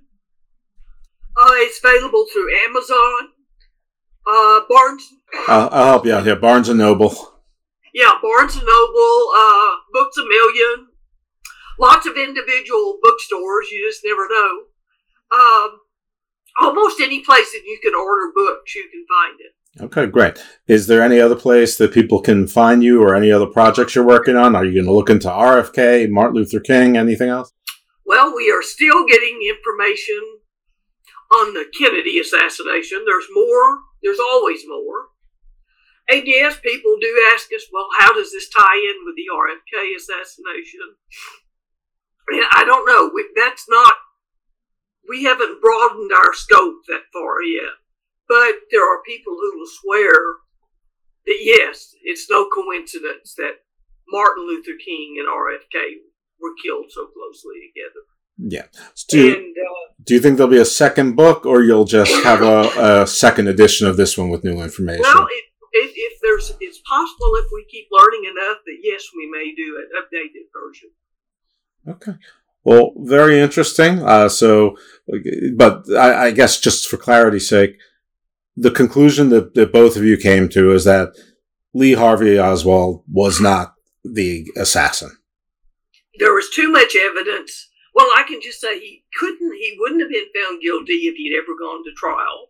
Uh, 1.36 1.50
it's 1.54 1.80
available 1.82 2.26
through 2.32 2.54
amazon. 2.64 3.28
Uh 4.26 4.60
barnes 4.68 5.08
I'll, 5.48 5.68
I'll 5.72 5.86
help 5.86 6.06
you 6.06 6.14
out 6.14 6.24
here. 6.24 6.36
Barnes 6.36 6.68
and 6.68 6.78
noble 6.78 7.33
yeah, 7.94 8.12
Barnes 8.20 8.56
and 8.56 8.66
Noble, 8.66 9.30
uh, 9.36 9.76
Books 9.92 10.18
a 10.18 10.24
Million, 10.26 10.88
lots 11.78 12.06
of 12.06 12.16
individual 12.16 12.98
bookstores. 13.00 13.70
You 13.70 13.88
just 13.88 14.04
never 14.04 14.28
know. 14.28 14.64
Um, 15.32 15.80
almost 16.60 17.00
any 17.00 17.20
place 17.20 17.52
that 17.52 17.62
you 17.64 17.78
can 17.82 17.94
order 17.94 18.32
books, 18.34 18.74
you 18.74 18.88
can 18.90 19.06
find 19.08 19.40
it. 19.40 19.54
Okay, 19.80 20.06
great. 20.06 20.38
Is 20.68 20.86
there 20.86 21.02
any 21.02 21.20
other 21.20 21.34
place 21.34 21.76
that 21.78 21.92
people 21.92 22.20
can 22.20 22.46
find 22.46 22.82
you 22.82 23.02
or 23.02 23.14
any 23.14 23.32
other 23.32 23.46
projects 23.46 23.94
you're 23.94 24.06
working 24.06 24.36
on? 24.36 24.54
Are 24.54 24.64
you 24.64 24.74
going 24.74 24.86
to 24.86 24.92
look 24.92 25.10
into 25.10 25.28
RFK, 25.28 26.10
Martin 26.10 26.36
Luther 26.36 26.60
King, 26.60 26.96
anything 26.96 27.28
else? 27.28 27.52
Well, 28.06 28.34
we 28.34 28.52
are 28.52 28.62
still 28.62 29.06
getting 29.06 29.40
information 29.48 30.20
on 31.32 31.54
the 31.54 31.64
Kennedy 31.76 32.20
assassination. 32.20 33.02
There's 33.04 33.26
more, 33.32 33.80
there's 34.02 34.20
always 34.20 34.62
more. 34.66 35.08
And 36.08 36.22
yes, 36.26 36.58
people 36.60 36.96
do 37.00 37.30
ask 37.34 37.48
us, 37.54 37.64
well, 37.72 37.88
how 37.98 38.12
does 38.12 38.30
this 38.32 38.48
tie 38.50 38.76
in 38.76 39.04
with 39.04 39.16
the 39.16 39.32
RFK 39.32 39.96
assassination? 39.96 40.80
And 42.28 42.44
I 42.52 42.64
don't 42.64 42.86
know. 42.86 43.10
We, 43.14 43.28
that's 43.34 43.64
not, 43.68 43.94
we 45.08 45.24
haven't 45.24 45.60
broadened 45.62 46.12
our 46.12 46.34
scope 46.34 46.82
that 46.88 47.02
far 47.12 47.42
yet. 47.42 47.72
But 48.28 48.54
there 48.70 48.84
are 48.84 49.02
people 49.06 49.34
who 49.34 49.58
will 49.58 49.66
swear 49.66 50.12
that 51.26 51.38
yes, 51.40 51.94
it's 52.02 52.30
no 52.30 52.48
coincidence 52.48 53.34
that 53.36 53.64
Martin 54.08 54.46
Luther 54.46 54.78
King 54.84 55.16
and 55.18 55.28
RFK 55.28 56.00
were 56.40 56.52
killed 56.62 56.86
so 56.90 57.06
closely 57.06 57.72
together. 57.72 58.04
Yeah. 58.36 58.66
Do 59.08 59.18
you, 59.18 59.34
and, 59.36 59.56
uh, 59.56 59.92
do 60.04 60.14
you 60.14 60.20
think 60.20 60.36
there'll 60.36 60.50
be 60.50 60.58
a 60.58 60.64
second 60.64 61.14
book, 61.16 61.46
or 61.46 61.62
you'll 61.62 61.84
just 61.84 62.12
have 62.24 62.42
a, 62.42 63.02
a 63.02 63.06
second 63.06 63.48
edition 63.48 63.86
of 63.86 63.96
this 63.96 64.18
one 64.18 64.28
with 64.28 64.44
new 64.44 64.60
information? 64.60 65.02
Well, 65.02 65.26
it, 65.30 65.44
if, 65.74 65.92
if 65.96 66.20
there's, 66.22 66.52
it's 66.60 66.80
possible 66.88 67.32
if 67.36 67.46
we 67.52 67.66
keep 67.68 67.88
learning 67.90 68.30
enough 68.30 68.58
that 68.64 68.78
yes, 68.82 69.02
we 69.14 69.28
may 69.30 69.52
do 69.56 69.82
an 69.82 69.88
updated 70.00 70.46
version. 70.54 70.90
Okay. 71.86 72.18
Well, 72.62 72.92
very 72.96 73.40
interesting. 73.40 74.02
Uh, 74.02 74.28
so, 74.28 74.76
but 75.54 75.84
I, 75.90 76.26
I, 76.26 76.30
guess 76.30 76.60
just 76.60 76.88
for 76.88 76.96
clarity's 76.96 77.48
sake, 77.48 77.76
the 78.56 78.70
conclusion 78.70 79.28
that, 79.30 79.54
that 79.54 79.72
both 79.72 79.96
of 79.96 80.04
you 80.04 80.16
came 80.16 80.48
to 80.50 80.72
is 80.72 80.84
that 80.84 81.10
Lee 81.74 81.92
Harvey 81.92 82.38
Oswald 82.38 83.02
was 83.12 83.40
not 83.40 83.74
the 84.04 84.46
assassin. 84.56 85.10
There 86.18 86.32
was 86.32 86.48
too 86.50 86.70
much 86.70 86.96
evidence. 86.96 87.68
Well, 87.94 88.08
I 88.16 88.22
can 88.22 88.40
just 88.40 88.60
say 88.60 88.78
he 88.78 89.04
couldn't, 89.18 89.52
he 89.54 89.76
wouldn't 89.78 90.00
have 90.00 90.10
been 90.10 90.42
found 90.42 90.62
guilty 90.62 90.92
if 90.92 91.16
he'd 91.16 91.36
ever 91.36 91.54
gone 91.58 91.84
to 91.84 91.90
trial, 91.96 92.48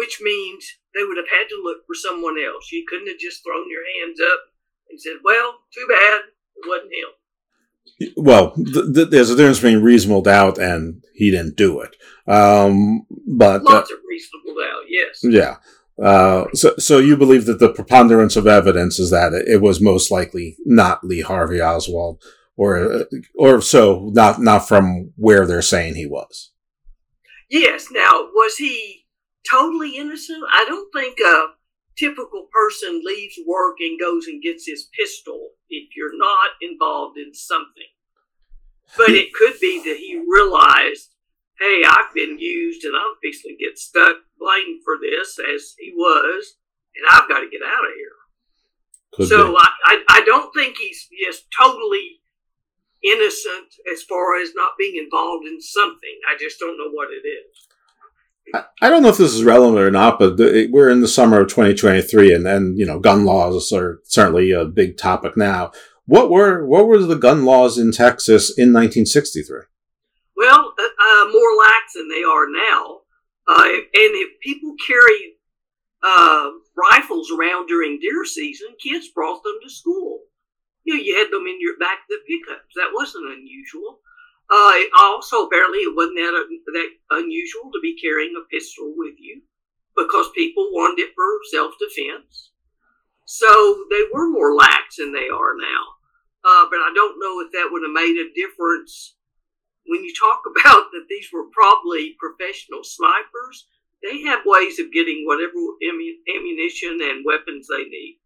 which 0.00 0.18
means 0.22 0.64
they 0.94 1.04
would 1.04 1.18
have 1.18 1.28
had 1.28 1.46
to 1.50 1.60
look 1.62 1.84
for 1.86 1.94
someone 1.94 2.36
else. 2.40 2.72
You 2.72 2.86
couldn't 2.88 3.08
have 3.08 3.18
just 3.18 3.44
thrown 3.44 3.68
your 3.68 3.84
hands 4.00 4.18
up 4.32 4.40
and 4.88 4.98
said, 4.98 5.18
"Well, 5.22 5.58
too 5.74 5.86
bad, 5.86 6.20
it 6.56 6.66
wasn't 6.66 6.92
him." 6.94 7.10
Well, 8.16 8.54
th- 8.54 8.94
th- 8.94 9.10
there's 9.10 9.28
a 9.28 9.36
difference 9.36 9.58
between 9.58 9.82
reasonable 9.82 10.22
doubt 10.22 10.56
and 10.56 11.04
he 11.14 11.30
didn't 11.30 11.56
do 11.56 11.80
it. 11.80 11.96
Um, 12.26 13.06
but 13.26 13.62
lots 13.62 13.90
uh, 13.90 13.94
of 13.94 14.00
reasonable 14.08 14.54
doubt, 14.60 14.84
yes. 14.88 15.20
Yeah. 15.22 15.56
Uh, 16.02 16.46
so, 16.54 16.74
so 16.78 16.98
you 16.98 17.14
believe 17.14 17.44
that 17.44 17.58
the 17.58 17.68
preponderance 17.68 18.36
of 18.36 18.46
evidence 18.46 18.98
is 18.98 19.10
that 19.10 19.34
it 19.34 19.60
was 19.60 19.82
most 19.82 20.10
likely 20.10 20.56
not 20.64 21.04
Lee 21.04 21.20
Harvey 21.20 21.60
Oswald, 21.60 22.22
or 22.56 23.06
or 23.34 23.60
so 23.60 24.08
not 24.14 24.40
not 24.40 24.66
from 24.66 25.12
where 25.16 25.46
they're 25.46 25.60
saying 25.60 25.94
he 25.94 26.06
was. 26.06 26.52
Yes. 27.50 27.88
Now, 27.90 28.28
was 28.32 28.56
he 28.56 28.99
totally 29.48 29.96
innocent. 29.96 30.42
I 30.50 30.64
don't 30.66 30.90
think 30.92 31.18
a 31.20 31.46
typical 31.96 32.48
person 32.52 33.02
leaves 33.04 33.38
work 33.46 33.76
and 33.80 34.00
goes 34.00 34.26
and 34.26 34.42
gets 34.42 34.66
his 34.66 34.88
pistol 34.98 35.50
if 35.68 35.88
you're 35.96 36.16
not 36.16 36.50
involved 36.62 37.18
in 37.18 37.34
something. 37.34 37.90
But 38.96 39.10
it 39.10 39.32
could 39.32 39.60
be 39.60 39.78
that 39.84 39.98
he 39.98 40.16
realized, 40.16 41.14
hey, 41.58 41.82
I've 41.86 42.12
been 42.14 42.38
used 42.38 42.84
and 42.84 42.96
I'm 42.96 43.14
fixing 43.22 43.56
to 43.56 43.64
get 43.64 43.78
stuck 43.78 44.16
blamed 44.38 44.80
for 44.84 44.96
this 45.00 45.38
as 45.38 45.74
he 45.78 45.92
was, 45.94 46.56
and 46.96 47.06
I've 47.10 47.28
got 47.28 47.40
to 47.40 47.50
get 47.50 47.62
out 47.62 47.84
of 47.84 47.94
here. 47.96 48.16
Could 49.12 49.28
so 49.28 49.56
I, 49.56 49.68
I, 49.84 50.02
I 50.08 50.22
don't 50.24 50.52
think 50.54 50.76
he's 50.76 51.06
just 51.24 51.44
totally 51.56 52.20
innocent 53.02 53.74
as 53.92 54.02
far 54.02 54.40
as 54.40 54.54
not 54.54 54.72
being 54.78 55.02
involved 55.02 55.46
in 55.46 55.60
something. 55.60 56.18
I 56.28 56.36
just 56.38 56.58
don't 56.58 56.78
know 56.78 56.90
what 56.90 57.08
it 57.10 57.26
is. 57.26 57.69
I 58.54 58.88
don't 58.88 59.02
know 59.02 59.08
if 59.08 59.18
this 59.18 59.34
is 59.34 59.44
relevant 59.44 59.80
or 59.80 59.90
not, 59.90 60.18
but 60.18 60.36
we're 60.38 60.90
in 60.90 61.00
the 61.00 61.08
summer 61.08 61.40
of 61.40 61.48
2023, 61.48 62.32
and 62.32 62.44
then 62.46 62.74
you 62.76 62.86
know 62.86 62.98
gun 62.98 63.24
laws 63.24 63.72
are 63.72 64.00
certainly 64.04 64.52
a 64.52 64.64
big 64.64 64.96
topic 64.96 65.36
now. 65.36 65.72
What 66.06 66.30
were 66.30 66.66
what 66.66 66.86
were 66.86 66.98
the 66.98 67.16
gun 67.16 67.44
laws 67.44 67.78
in 67.78 67.92
Texas 67.92 68.50
in 68.50 68.72
1963? 68.72 69.60
Well, 70.36 70.74
uh, 70.78 70.82
uh, 70.82 71.24
more 71.30 71.56
lax 71.58 71.92
than 71.94 72.08
they 72.08 72.22
are 72.22 72.48
now. 72.50 73.00
Uh, 73.46 73.64
and 73.64 74.14
if 74.16 74.40
people 74.40 74.74
carry 74.86 75.34
uh, 76.02 76.50
rifles 76.76 77.30
around 77.30 77.66
during 77.66 77.98
deer 78.00 78.24
season, 78.24 78.68
kids 78.82 79.08
brought 79.08 79.42
them 79.42 79.58
to 79.62 79.70
school. 79.70 80.20
You 80.84 80.94
know, 80.94 81.00
you 81.02 81.18
had 81.18 81.30
them 81.30 81.46
in 81.46 81.60
your 81.60 81.76
back 81.78 81.98
of 81.98 82.08
the 82.08 82.18
pickups. 82.26 82.74
That 82.74 82.90
wasn't 82.94 83.32
unusual. 83.32 84.00
Uh, 84.50 84.72
also, 84.98 85.46
apparently, 85.46 85.78
it 85.78 85.94
wasn't 85.94 86.16
that, 86.16 86.46
that 86.74 87.18
unusual 87.18 87.70
to 87.72 87.78
be 87.80 87.96
carrying 88.00 88.34
a 88.36 88.48
pistol 88.50 88.92
with 88.96 89.14
you 89.18 89.42
because 89.96 90.28
people 90.34 90.70
wanted 90.72 91.02
it 91.02 91.12
for 91.14 91.24
self 91.50 91.74
defense. 91.78 92.50
So 93.26 93.84
they 93.90 94.02
were 94.12 94.28
more 94.28 94.54
lax 94.54 94.96
than 94.98 95.12
they 95.12 95.28
are 95.28 95.54
now. 95.54 95.82
Uh, 96.42 96.66
but 96.70 96.80
I 96.80 96.90
don't 96.94 97.20
know 97.20 97.40
if 97.40 97.52
that 97.52 97.68
would 97.70 97.82
have 97.82 97.92
made 97.92 98.18
a 98.18 98.34
difference 98.34 99.14
when 99.86 100.02
you 100.02 100.12
talk 100.18 100.42
about 100.50 100.90
that 100.92 101.06
these 101.08 101.28
were 101.32 101.44
probably 101.52 102.16
professional 102.18 102.82
snipers. 102.82 103.68
They 104.02 104.22
have 104.22 104.40
ways 104.46 104.80
of 104.80 104.92
getting 104.92 105.24
whatever 105.26 105.60
ammunition 106.34 106.98
and 107.02 107.24
weapons 107.24 107.68
they 107.68 107.84
need. 107.84 108.18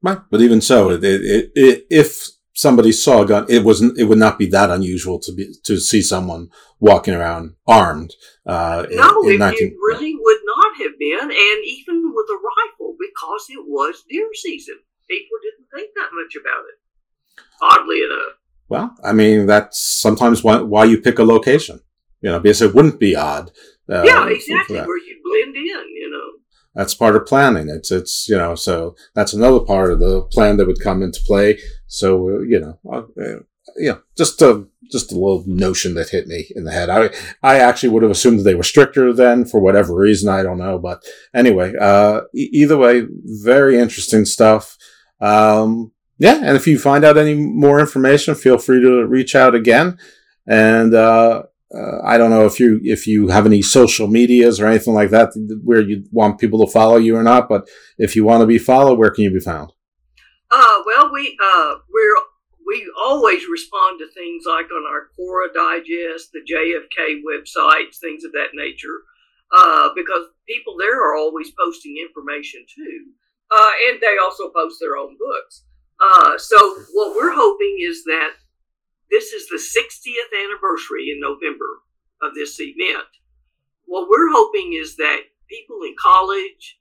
Right, 0.00 0.20
but 0.30 0.40
even 0.40 0.60
so, 0.60 0.90
it, 0.90 1.02
it, 1.02 1.50
it, 1.56 1.86
if 1.90 2.28
somebody 2.58 2.90
saw 2.90 3.22
a 3.22 3.26
gun, 3.26 3.46
it 3.48 3.64
wasn't. 3.64 3.96
It 3.98 4.04
would 4.04 4.18
not 4.18 4.38
be 4.38 4.46
that 4.46 4.70
unusual 4.70 5.20
to 5.20 5.32
be 5.32 5.54
to 5.62 5.78
see 5.78 6.02
someone 6.02 6.50
walking 6.80 7.14
around 7.14 7.54
armed. 7.66 8.14
Uh, 8.44 8.84
no, 8.90 9.22
in, 9.22 9.28
in 9.28 9.34
it, 9.34 9.38
19, 9.38 9.68
it, 9.68 9.74
really 9.74 10.14
would 10.18 10.40
not 10.44 10.76
have 10.82 10.98
been, 10.98 11.20
and 11.20 11.64
even 11.64 12.12
with 12.14 12.26
a 12.30 12.40
rifle, 12.56 12.96
because 12.98 13.46
it 13.48 13.64
was 13.64 14.04
deer 14.10 14.28
season, 14.34 14.76
people 15.08 15.38
didn't 15.42 15.68
think 15.72 15.90
that 15.94 16.10
much 16.12 16.34
about 16.34 16.64
it. 16.66 16.78
Oddly 17.62 18.02
enough. 18.04 18.34
Well, 18.68 18.96
I 19.04 19.12
mean, 19.12 19.46
that's 19.46 19.80
sometimes 19.80 20.42
why, 20.42 20.60
why 20.60 20.84
you 20.84 21.00
pick 21.00 21.18
a 21.18 21.24
location. 21.24 21.80
You 22.20 22.30
know, 22.30 22.40
because 22.40 22.60
it 22.62 22.74
wouldn't 22.74 22.98
be 22.98 23.14
odd. 23.14 23.52
Uh, 23.88 24.02
yeah, 24.02 24.28
exactly. 24.28 24.76
Where 24.76 24.98
you 24.98 25.20
blend 25.22 25.56
in. 25.56 25.64
You 25.64 26.10
know 26.10 26.27
that's 26.78 26.94
part 26.94 27.16
of 27.16 27.26
planning. 27.26 27.68
It's 27.68 27.90
it's 27.90 28.28
you 28.28 28.38
know 28.38 28.54
so 28.54 28.94
that's 29.12 29.32
another 29.32 29.58
part 29.58 29.90
of 29.90 29.98
the 29.98 30.22
plan 30.22 30.56
that 30.56 30.66
would 30.66 30.80
come 30.80 31.02
into 31.02 31.20
play. 31.26 31.58
So 31.88 32.28
uh, 32.28 32.40
you 32.42 32.60
know, 32.60 32.78
uh, 32.90 33.02
uh, 33.20 33.40
yeah, 33.76 33.96
just 34.16 34.40
a 34.42 34.64
just 34.88 35.10
a 35.10 35.16
little 35.16 35.42
notion 35.48 35.94
that 35.94 36.10
hit 36.10 36.28
me 36.28 36.46
in 36.54 36.62
the 36.62 36.70
head. 36.70 36.88
I 36.88 37.10
I 37.42 37.58
actually 37.58 37.88
would 37.88 38.04
have 38.04 38.12
assumed 38.12 38.38
that 38.38 38.42
they 38.44 38.54
were 38.54 38.62
stricter 38.62 39.12
then 39.12 39.44
for 39.44 39.58
whatever 39.58 39.92
reason. 39.92 40.28
I 40.28 40.44
don't 40.44 40.58
know, 40.58 40.78
but 40.78 41.04
anyway, 41.34 41.74
uh, 41.80 42.20
e- 42.32 42.50
either 42.52 42.78
way, 42.78 43.08
very 43.24 43.76
interesting 43.76 44.24
stuff. 44.24 44.76
Um, 45.20 45.90
yeah, 46.18 46.36
and 46.36 46.56
if 46.56 46.68
you 46.68 46.78
find 46.78 47.04
out 47.04 47.18
any 47.18 47.34
more 47.34 47.80
information, 47.80 48.36
feel 48.36 48.56
free 48.56 48.80
to 48.80 49.04
reach 49.04 49.34
out 49.34 49.56
again. 49.56 49.98
And 50.46 50.94
uh, 50.94 51.42
uh, 51.74 52.00
I 52.02 52.16
don't 52.16 52.30
know 52.30 52.46
if 52.46 52.58
you 52.58 52.80
if 52.82 53.06
you 53.06 53.28
have 53.28 53.44
any 53.44 53.60
social 53.60 54.06
medias 54.06 54.58
or 54.58 54.66
anything 54.66 54.94
like 54.94 55.10
that 55.10 55.32
where 55.62 55.82
you 55.82 56.04
want 56.10 56.40
people 56.40 56.64
to 56.64 56.72
follow 56.72 56.96
you 56.96 57.16
or 57.16 57.22
not. 57.22 57.48
But 57.48 57.68
if 57.98 58.16
you 58.16 58.24
want 58.24 58.40
to 58.40 58.46
be 58.46 58.58
followed, 58.58 58.98
where 58.98 59.10
can 59.10 59.24
you 59.24 59.30
be 59.30 59.40
found? 59.40 59.72
Uh, 60.50 60.82
well, 60.86 61.12
we 61.12 61.36
uh, 61.42 61.74
we're 61.92 62.16
we 62.66 62.90
always 62.98 63.46
respond 63.48 63.98
to 63.98 64.10
things 64.12 64.44
like 64.46 64.66
on 64.66 64.84
our 64.90 65.08
Quora 65.18 65.52
Digest, 65.54 66.32
the 66.32 66.40
JFK 66.40 67.20
websites, 67.20 67.98
things 67.98 68.24
of 68.24 68.32
that 68.32 68.54
nature, 68.54 69.02
uh, 69.54 69.90
because 69.94 70.28
people 70.48 70.74
there 70.78 71.02
are 71.02 71.16
always 71.16 71.50
posting 71.50 71.96
information 71.98 72.64
too, 72.74 73.12
uh, 73.50 73.72
and 73.90 74.00
they 74.00 74.16
also 74.22 74.50
post 74.56 74.78
their 74.80 74.96
own 74.96 75.16
books. 75.18 75.64
Uh, 76.00 76.38
so 76.38 76.56
what 76.94 77.14
we're 77.14 77.34
hoping 77.34 77.78
is 77.82 78.04
that 78.04 78.30
this 79.10 79.32
is 79.32 79.48
the 79.48 79.56
60th 79.56 80.44
anniversary 80.44 81.10
in 81.10 81.20
November 81.20 81.82
of 82.22 82.34
this 82.34 82.60
event. 82.60 83.08
What 83.86 84.08
we're 84.08 84.30
hoping 84.30 84.74
is 84.74 84.96
that 84.96 85.20
people 85.48 85.80
in 85.82 85.94
college, 85.98 86.78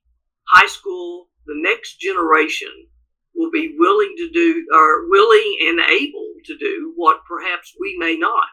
high 0.50 0.68
school, 0.68 1.30
the 1.46 1.56
next 1.56 2.00
generation 2.00 2.88
will 3.36 3.52
be 3.52 3.76
willing 3.78 4.14
to 4.18 4.30
do, 4.32 4.66
or 4.74 5.08
willing 5.10 5.58
and 5.68 5.80
able 5.80 6.34
to 6.46 6.58
do 6.58 6.94
what 6.96 7.24
perhaps 7.26 7.74
we 7.80 7.96
may 7.98 8.18
not. 8.18 8.48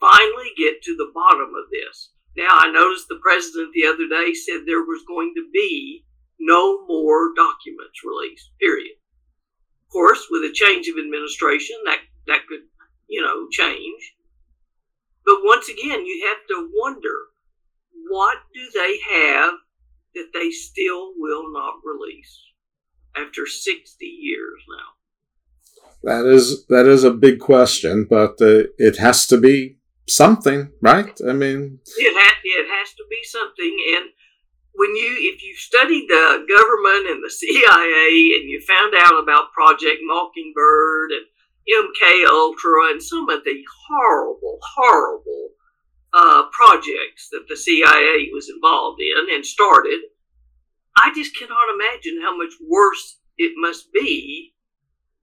Finally, 0.00 0.50
get 0.56 0.82
to 0.82 0.96
the 0.96 1.12
bottom 1.14 1.52
of 1.54 1.70
this. 1.70 2.10
Now, 2.36 2.48
I 2.50 2.72
noticed 2.72 3.06
the 3.08 3.20
president 3.22 3.70
the 3.72 3.86
other 3.86 4.08
day 4.08 4.34
said 4.34 4.66
there 4.66 4.82
was 4.82 5.04
going 5.06 5.32
to 5.36 5.48
be 5.52 6.04
no 6.40 6.84
more 6.86 7.32
documents 7.36 8.02
released, 8.04 8.50
period. 8.60 8.96
Of 9.86 9.92
course, 9.92 10.26
with 10.30 10.42
a 10.42 10.52
change 10.52 10.88
of 10.88 10.98
administration, 10.98 11.76
that, 11.84 12.00
that 12.26 12.46
could 12.48 12.66
you 13.08 13.22
know, 13.22 13.48
change. 13.50 14.16
But 15.24 15.40
once 15.42 15.68
again, 15.68 16.04
you 16.04 16.26
have 16.28 16.46
to 16.48 16.70
wonder 16.74 17.14
what 18.08 18.38
do 18.52 18.60
they 18.74 18.98
have 19.12 19.54
that 20.14 20.30
they 20.32 20.50
still 20.50 21.12
will 21.16 21.52
not 21.52 21.74
release 21.84 22.40
after 23.16 23.46
60 23.46 24.04
years 24.04 24.60
now? 24.68 24.94
That 26.04 26.26
is 26.26 26.66
that 26.66 26.86
is 26.86 27.02
a 27.02 27.10
big 27.10 27.40
question, 27.40 28.06
but 28.08 28.36
uh, 28.40 28.68
it 28.76 28.98
has 28.98 29.26
to 29.28 29.38
be 29.40 29.78
something, 30.06 30.70
right? 30.82 31.18
I 31.26 31.32
mean, 31.32 31.80
it 31.96 32.14
ha- 32.14 32.40
it 32.44 32.68
has 32.68 32.92
to 32.92 33.04
be 33.08 33.22
something. 33.24 33.74
And 33.96 34.10
when 34.74 34.94
you 34.96 35.16
if 35.32 35.42
you 35.42 35.56
studied 35.56 36.06
the 36.08 36.44
government 36.46 37.08
and 37.08 37.24
the 37.24 37.30
CIA 37.40 38.36
and 38.36 38.50
you 38.50 38.60
found 38.68 38.92
out 39.00 39.22
about 39.22 39.52
Project 39.52 40.00
Mockingbird 40.02 41.12
and 41.12 41.26
MK 41.68 42.26
Ultra 42.28 42.90
and 42.92 43.02
some 43.02 43.28
of 43.28 43.44
the 43.44 43.64
horrible, 43.88 44.58
horrible 44.62 45.50
uh, 46.12 46.44
projects 46.52 47.28
that 47.32 47.46
the 47.48 47.56
CIA 47.56 48.30
was 48.32 48.50
involved 48.54 49.00
in 49.00 49.34
and 49.34 49.44
started. 49.44 50.00
I 50.96 51.12
just 51.14 51.36
cannot 51.36 51.74
imagine 51.74 52.20
how 52.22 52.36
much 52.36 52.52
worse 52.68 53.18
it 53.36 53.52
must 53.56 53.92
be 53.92 54.54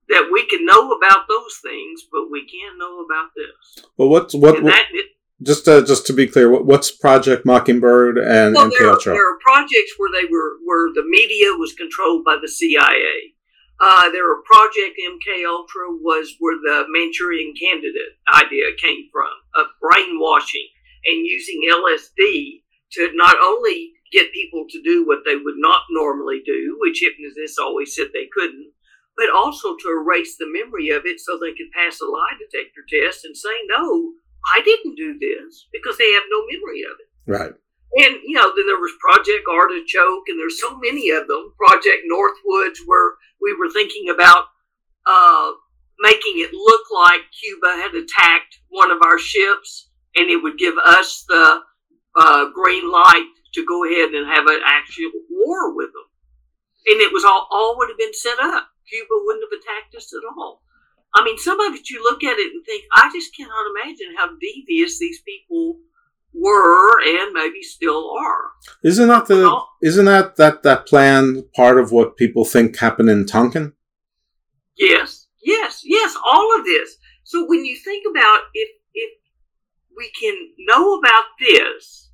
that 0.10 0.30
we 0.32 0.46
can 0.48 0.66
know 0.66 0.92
about 0.92 1.28
those 1.30 1.60
things, 1.64 2.04
but 2.12 2.30
we 2.30 2.46
can't 2.46 2.78
know 2.78 3.06
about 3.06 3.30
this. 3.36 3.86
Well, 3.98 4.10
what's 4.10 4.34
what? 4.34 4.62
what 4.62 4.84
it, 4.92 5.06
just 5.42 5.66
to, 5.66 5.84
just 5.84 6.06
to 6.08 6.14
be 6.14 6.28
clear, 6.28 6.50
what, 6.50 6.66
what's 6.66 6.92
Project 6.92 7.46
Mockingbird 7.46 8.18
and 8.18 8.56
well, 8.56 8.70
MK 8.70 8.92
Ultra? 8.92 9.14
There 9.14 9.34
are 9.34 9.40
projects 9.40 9.94
where 9.98 10.12
they 10.12 10.28
were 10.30 10.58
where 10.66 10.94
the 10.94 11.04
media 11.08 11.54
was 11.54 11.74
controlled 11.74 12.26
by 12.26 12.38
the 12.42 12.48
CIA. 12.48 13.34
Uh, 13.82 14.12
there 14.12 14.26
were 14.26 14.46
Project 14.46 14.94
MK 15.02 15.44
Ultra 15.50 15.90
was 15.90 16.36
where 16.40 16.58
the 16.62 16.86
Manchurian 16.90 17.54
Candidate 17.60 18.14
idea 18.32 18.78
came 18.78 19.10
from 19.12 19.34
of 19.56 19.74
brainwashing 19.82 20.70
and 21.06 21.26
using 21.26 21.66
LSD 21.68 22.62
to 22.94 23.10
not 23.16 23.36
only 23.42 23.94
get 24.12 24.34
people 24.34 24.66
to 24.70 24.82
do 24.84 25.06
what 25.08 25.20
they 25.26 25.36
would 25.36 25.58
not 25.58 25.82
normally 25.90 26.42
do, 26.46 26.78
which 26.80 27.02
hypnotists 27.02 27.58
always 27.58 27.96
said 27.96 28.08
they 28.14 28.30
couldn't, 28.32 28.72
but 29.18 29.34
also 29.34 29.76
to 29.76 29.90
erase 29.90 30.38
the 30.38 30.52
memory 30.52 30.90
of 30.90 31.06
it 31.06 31.20
so 31.20 31.40
they 31.40 31.54
could 31.54 31.72
pass 31.74 32.00
a 32.02 32.06
lie 32.06 32.38
detector 32.38 32.82
test 32.88 33.26
and 33.26 33.36
say, 33.36 33.50
no, 33.68 34.12
I 34.56 34.62
didn't 34.62 34.96
do 34.96 35.18
this 35.18 35.68
because 35.72 35.98
they 35.98 36.12
have 36.14 36.24
no 36.30 36.46
memory 36.46 36.84
of 36.84 36.98
it. 37.00 37.10
Right. 37.26 37.54
And, 37.94 38.16
you 38.24 38.36
know, 38.36 38.54
then 38.56 38.68
there 38.68 38.80
was 38.80 38.94
Project 39.02 39.44
Artichoke, 39.52 40.24
and 40.30 40.40
there's 40.40 40.62
so 40.62 40.78
many 40.80 41.10
of 41.10 41.28
them. 41.28 41.54
Project 41.58 42.08
Northwoods, 42.08 42.80
where 42.86 43.16
we 43.42 43.54
were 43.58 43.70
thinking 43.70 44.10
about 44.10 44.46
uh, 45.06 45.52
making 46.00 46.40
it 46.40 46.54
look 46.54 46.84
like 46.94 47.22
Cuba 47.38 47.82
had 47.84 47.96
attacked 47.96 48.60
one 48.70 48.92
of 48.92 49.00
our 49.06 49.20
ships, 49.20 49.90
and 50.16 50.30
it 50.30 50.42
would 50.42 50.58
give 50.58 50.76
us 50.78 51.26
the 51.28 51.62
uh, 52.16 52.50
green 52.54 52.90
light 52.90 53.28
to 53.54 53.66
go 53.66 53.84
ahead 53.84 54.12
and 54.12 54.28
have 54.28 54.46
an 54.48 54.62
actual 54.66 55.12
war 55.30 55.76
with 55.76 55.92
them. 55.92 56.08
And 56.88 57.02
it 57.02 57.12
was 57.12 57.26
all, 57.26 57.48
all 57.52 57.78
would 57.78 57.90
have 57.90 57.98
been 57.98 58.14
set 58.14 58.40
up. 58.40 58.68
Cuba 58.88 59.16
wouldn't 59.26 59.46
have 59.52 59.60
attacked 59.60 59.96
us 59.96 60.14
at 60.14 60.24
all. 60.38 60.64
I 61.14 61.24
mean, 61.24 61.38
some 61.38 61.60
of 61.60 61.76
it 61.76 61.90
you 61.90 62.02
look 62.02 62.24
at 62.24 62.40
it 62.40 62.54
and 62.54 62.64
think, 62.66 62.86
I 62.94 63.12
just 63.14 63.36
cannot 63.36 63.68
imagine 63.76 64.16
how 64.16 64.30
devious 64.40 64.98
these 64.98 65.22
people 65.22 65.80
were 66.34 67.02
and 67.06 67.34
maybe 67.34 67.62
still 67.62 68.12
are. 68.18 68.52
Isn't 68.84 69.08
that 69.08 69.28
the 69.28 69.38
well, 69.38 69.70
isn't 69.82 70.06
that, 70.06 70.36
that 70.38 70.64
that 70.64 70.86
plan 70.86 71.44
part 71.56 71.80
of 71.80 71.92
what 71.92 72.18
people 72.18 72.46
think 72.46 72.78
happened 72.78 73.10
in 73.10 73.26
Tonkin? 73.26 73.74
Yes, 74.78 75.28
yes, 75.44 75.82
yes, 75.84 76.16
all 76.26 76.60
of 76.60 76.66
this. 76.66 76.98
So 77.24 77.46
when 77.48 77.66
you 77.66 77.78
think 77.78 78.06
about 78.10 78.42
if 78.54 78.70
if 78.94 79.12
we 79.96 80.12
can 80.20 80.36
know 80.60 80.96
about 80.96 81.26
this, 81.40 82.10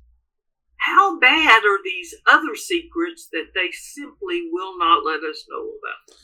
how 0.76 1.18
bad 1.18 1.62
are 1.64 1.82
these 1.84 2.14
other 2.30 2.54
secrets 2.54 3.28
that 3.32 3.48
they 3.54 3.70
simply 3.72 4.48
will 4.52 4.78
not 4.78 5.04
let 5.04 5.20
us 5.20 5.44
know 5.48 5.62
about? 5.62 6.18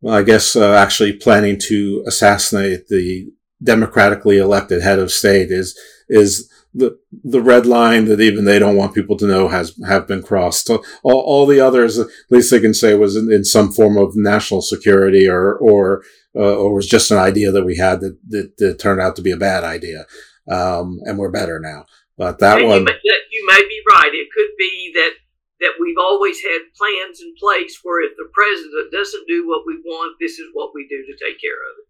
Well, 0.00 0.14
I 0.14 0.22
guess 0.22 0.54
uh, 0.56 0.74
actually 0.74 1.14
planning 1.14 1.58
to 1.68 2.04
assassinate 2.06 2.88
the 2.88 3.30
democratically 3.62 4.38
elected 4.38 4.82
head 4.82 4.98
of 4.98 5.10
state 5.10 5.50
is 5.50 5.78
is 6.08 6.50
the 6.74 6.98
the 7.24 7.40
red 7.40 7.64
line 7.64 8.04
that 8.04 8.20
even 8.20 8.44
they 8.44 8.58
don't 8.58 8.76
want 8.76 8.94
people 8.94 9.16
to 9.16 9.26
know 9.26 9.48
has 9.48 9.74
have 9.86 10.06
been 10.06 10.22
crossed. 10.22 10.66
So 10.66 10.82
all, 11.02 11.20
all 11.20 11.46
the 11.46 11.60
others, 11.60 11.98
at 11.98 12.08
least 12.30 12.50
they 12.50 12.60
can 12.60 12.74
say, 12.74 12.94
was 12.94 13.16
in, 13.16 13.32
in 13.32 13.44
some 13.44 13.72
form 13.72 13.96
of 13.96 14.12
national 14.14 14.60
security 14.60 15.26
or 15.28 15.54
or 15.54 16.02
uh, 16.34 16.54
or 16.54 16.74
was 16.74 16.86
just 16.86 17.10
an 17.10 17.16
idea 17.16 17.50
that 17.50 17.64
we 17.64 17.78
had 17.78 18.00
that, 18.00 18.18
that, 18.28 18.56
that 18.58 18.78
turned 18.78 19.00
out 19.00 19.16
to 19.16 19.22
be 19.22 19.30
a 19.30 19.38
bad 19.38 19.64
idea. 19.64 20.04
Um, 20.50 21.00
and 21.04 21.18
we're 21.18 21.30
better 21.30 21.58
now. 21.58 21.86
But 22.18 22.38
that 22.40 22.58
and 22.58 22.68
one. 22.68 22.78
You 22.80 22.84
may, 22.84 22.98
you 23.30 23.46
may 23.48 23.62
be 23.66 23.80
right. 23.90 24.12
It 24.12 24.28
could 24.36 24.52
be 24.58 24.92
that 24.94 25.12
that 25.60 25.80
we've 25.80 25.96
always 25.98 26.40
had 26.42 26.76
plans 26.76 27.20
in 27.22 27.32
place 27.40 27.80
where 27.82 28.04
if 28.04 28.12
the 28.18 28.28
president 28.34 28.92
doesn't 28.92 29.26
do 29.26 29.48
what 29.48 29.64
we 29.66 29.80
want, 29.86 30.16
this 30.20 30.38
is 30.38 30.50
what 30.52 30.72
we 30.74 30.86
do 30.86 31.00
to 31.00 31.24
take 31.24 31.40
care 31.40 31.56
of 31.56 31.80
it. 31.80 31.88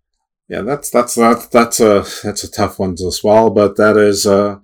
Yeah, 0.49 0.63
that's 0.63 0.91
that's 0.91 1.15
that's 1.15 1.47
that's 1.49 1.81
a 1.81 2.05
that's 2.23 2.45
a 2.45 2.51
tough 2.51 2.79
one 2.79 2.95
to 2.97 3.11
swallow, 3.11 3.51
but 3.51 3.77
that 3.77 3.97
is 3.97 4.27
uh 4.27 4.59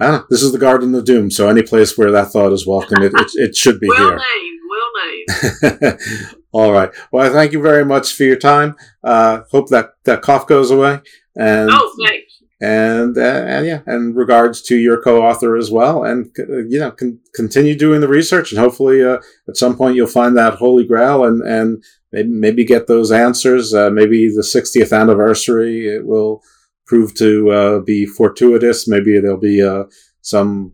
I 0.00 0.06
don't 0.06 0.14
know. 0.14 0.26
This 0.30 0.42
is 0.42 0.52
the 0.52 0.58
Garden 0.58 0.94
of 0.94 1.04
Doom, 1.04 1.30
so 1.30 1.48
any 1.48 1.62
place 1.62 1.96
where 1.98 2.10
that 2.10 2.28
thought 2.28 2.52
is 2.52 2.66
welcome, 2.66 3.02
it, 3.02 3.12
it, 3.14 3.30
it 3.34 3.56
should 3.56 3.80
be 3.80 3.86
here. 3.96 4.16
well 4.16 4.18
here. 4.18 4.18
named, 4.18 4.60
well 4.70 5.90
named. 5.90 6.00
All 6.52 6.72
right. 6.72 6.90
Well, 7.12 7.32
thank 7.32 7.52
you 7.52 7.60
very 7.60 7.84
much 7.84 8.14
for 8.14 8.24
your 8.24 8.36
time. 8.36 8.76
Uh, 9.02 9.42
hope 9.50 9.68
that 9.70 9.94
that 10.04 10.22
cough 10.22 10.46
goes 10.46 10.70
away. 10.70 11.00
And 11.36 11.70
oh, 11.72 11.94
thanks. 12.04 12.42
And 12.60 13.16
uh, 13.16 13.20
and 13.20 13.66
yeah, 13.66 13.80
and 13.86 14.16
regards 14.16 14.62
to 14.62 14.76
your 14.76 15.00
co-author 15.00 15.56
as 15.56 15.70
well, 15.70 16.02
and 16.02 16.34
uh, 16.38 16.64
you 16.66 16.80
know, 16.80 16.90
con- 16.90 17.20
continue 17.32 17.76
doing 17.76 18.00
the 18.00 18.08
research, 18.08 18.50
and 18.50 18.58
hopefully, 18.58 19.04
uh, 19.04 19.18
at 19.48 19.56
some 19.56 19.76
point, 19.76 19.94
you'll 19.94 20.08
find 20.08 20.36
that 20.36 20.54
holy 20.54 20.84
grail, 20.84 21.24
and 21.24 21.40
and 21.42 21.84
maybe 22.12 22.28
maybe 22.28 22.64
get 22.64 22.86
those 22.86 23.12
answers. 23.12 23.74
Uh, 23.74 23.90
maybe 23.90 24.28
the 24.28 24.42
60th 24.42 24.98
anniversary 24.98 25.88
it 25.88 26.06
will 26.06 26.42
prove 26.88 27.14
to 27.14 27.50
uh, 27.50 27.80
be 27.80 28.06
fortuitous. 28.06 28.88
Maybe 28.88 29.20
there'll 29.20 29.36
be 29.38 29.62
uh, 29.62 29.84
some 30.22 30.72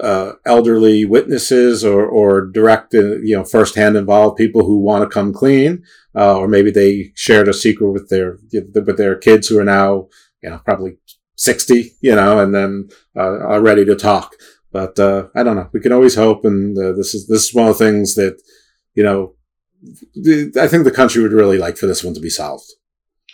uh, 0.00 0.32
elderly 0.44 1.04
witnesses 1.04 1.84
or 1.84 2.06
or 2.06 2.46
direct, 2.46 2.94
uh, 2.94 3.16
you 3.18 3.36
know, 3.36 3.44
firsthand 3.44 3.96
involved 3.96 4.36
people 4.36 4.64
who 4.64 4.78
want 4.78 5.02
to 5.02 5.12
come 5.12 5.32
clean, 5.32 5.82
uh, 6.14 6.36
or 6.36 6.48
maybe 6.48 6.70
they 6.70 7.12
shared 7.14 7.48
a 7.48 7.54
secret 7.54 7.90
with 7.90 8.08
their 8.08 8.38
with 8.52 8.96
their 8.96 9.16
kids 9.16 9.48
who 9.48 9.58
are 9.58 9.64
now, 9.64 10.08
you 10.42 10.50
know, 10.50 10.60
probably 10.64 10.98
sixty, 11.36 11.92
you 12.00 12.14
know, 12.14 12.38
and 12.38 12.54
then 12.54 12.88
are 13.16 13.60
ready 13.60 13.84
to 13.84 13.96
talk. 13.96 14.34
But 14.70 14.98
uh, 14.98 15.28
I 15.34 15.42
don't 15.42 15.56
know. 15.56 15.70
We 15.72 15.80
can 15.80 15.92
always 15.92 16.14
hope, 16.14 16.44
and 16.44 16.76
this 16.76 17.14
is 17.14 17.26
this 17.26 17.44
is 17.46 17.54
one 17.54 17.68
of 17.68 17.78
the 17.78 17.84
things 17.84 18.14
that 18.14 18.40
you 18.94 19.02
know. 19.02 19.34
The, 20.14 20.52
I 20.60 20.68
think 20.68 20.84
the 20.84 20.90
country 20.90 21.22
would 21.22 21.32
really 21.32 21.58
like 21.58 21.76
for 21.76 21.86
this 21.86 22.04
one 22.04 22.14
to 22.14 22.20
be 22.20 22.30
solved. 22.30 22.70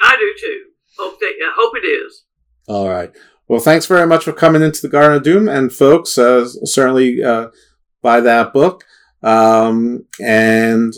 I 0.00 0.16
do 0.16 0.34
too. 0.38 0.64
Hope 0.98 1.18
that. 1.20 1.32
I 1.44 1.52
hope 1.56 1.74
it 1.76 1.86
is. 1.86 2.24
All 2.68 2.88
right. 2.88 3.12
Well, 3.48 3.60
thanks 3.60 3.86
very 3.86 4.06
much 4.06 4.24
for 4.24 4.32
coming 4.32 4.62
into 4.62 4.82
the 4.82 4.88
Garden 4.88 5.16
of 5.16 5.22
Doom, 5.22 5.48
and 5.48 5.72
folks, 5.72 6.16
uh, 6.16 6.46
certainly 6.64 7.22
uh, 7.22 7.48
buy 8.00 8.20
that 8.20 8.52
book, 8.52 8.84
um, 9.22 10.06
and 10.20 10.94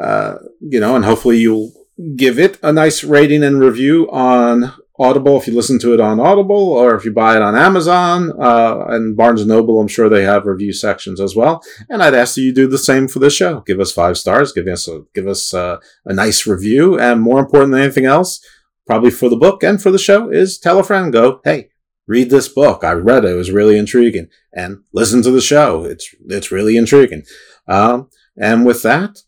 uh, 0.00 0.36
you 0.60 0.80
know, 0.80 0.96
and 0.96 1.04
hopefully 1.04 1.38
you'll 1.38 1.72
give 2.16 2.38
it 2.38 2.58
a 2.62 2.72
nice 2.72 3.04
rating 3.04 3.42
and 3.42 3.60
review 3.60 4.10
on 4.10 4.74
Audible 4.98 5.36
if 5.36 5.46
you 5.46 5.54
listen 5.54 5.78
to 5.80 5.92
it 5.94 6.00
on 6.00 6.20
Audible, 6.20 6.72
or 6.72 6.94
if 6.94 7.04
you 7.04 7.12
buy 7.12 7.36
it 7.36 7.42
on 7.42 7.54
Amazon 7.54 8.32
uh, 8.40 8.84
and 8.88 9.16
Barnes 9.16 9.42
and 9.42 9.48
Noble. 9.48 9.80
I'm 9.80 9.88
sure 9.88 10.08
they 10.08 10.24
have 10.24 10.46
review 10.46 10.72
sections 10.72 11.20
as 11.20 11.36
well. 11.36 11.62
And 11.88 12.02
I'd 12.02 12.14
ask 12.14 12.34
that 12.34 12.42
you 12.42 12.54
do 12.54 12.66
the 12.66 12.78
same 12.78 13.08
for 13.08 13.18
this 13.18 13.34
show. 13.34 13.60
Give 13.60 13.80
us 13.80 13.92
five 13.92 14.16
stars. 14.16 14.52
Give 14.52 14.66
us 14.66 14.88
a 14.88 15.02
give 15.14 15.26
us 15.26 15.52
a, 15.52 15.80
a 16.04 16.12
nice 16.12 16.46
review, 16.46 16.98
and 16.98 17.20
more 17.20 17.40
important 17.40 17.72
than 17.72 17.82
anything 17.82 18.06
else 18.06 18.40
probably 18.86 19.10
for 19.10 19.28
the 19.28 19.36
book 19.36 19.62
and 19.62 19.82
for 19.82 19.90
the 19.90 19.98
show 19.98 20.30
is 20.30 20.58
tell 20.58 20.78
a 20.78 20.84
friend 20.84 21.12
go 21.12 21.40
hey 21.44 21.68
read 22.06 22.30
this 22.30 22.48
book 22.48 22.84
i 22.84 22.92
read 22.92 23.24
it 23.24 23.32
it 23.32 23.34
was 23.34 23.50
really 23.50 23.76
intriguing 23.76 24.28
and 24.52 24.78
listen 24.92 25.22
to 25.22 25.30
the 25.30 25.40
show 25.40 25.84
it's 25.84 26.14
it's 26.28 26.52
really 26.52 26.76
intriguing 26.76 27.22
um, 27.68 28.08
and 28.40 28.64
with 28.64 28.82
that 28.82 29.18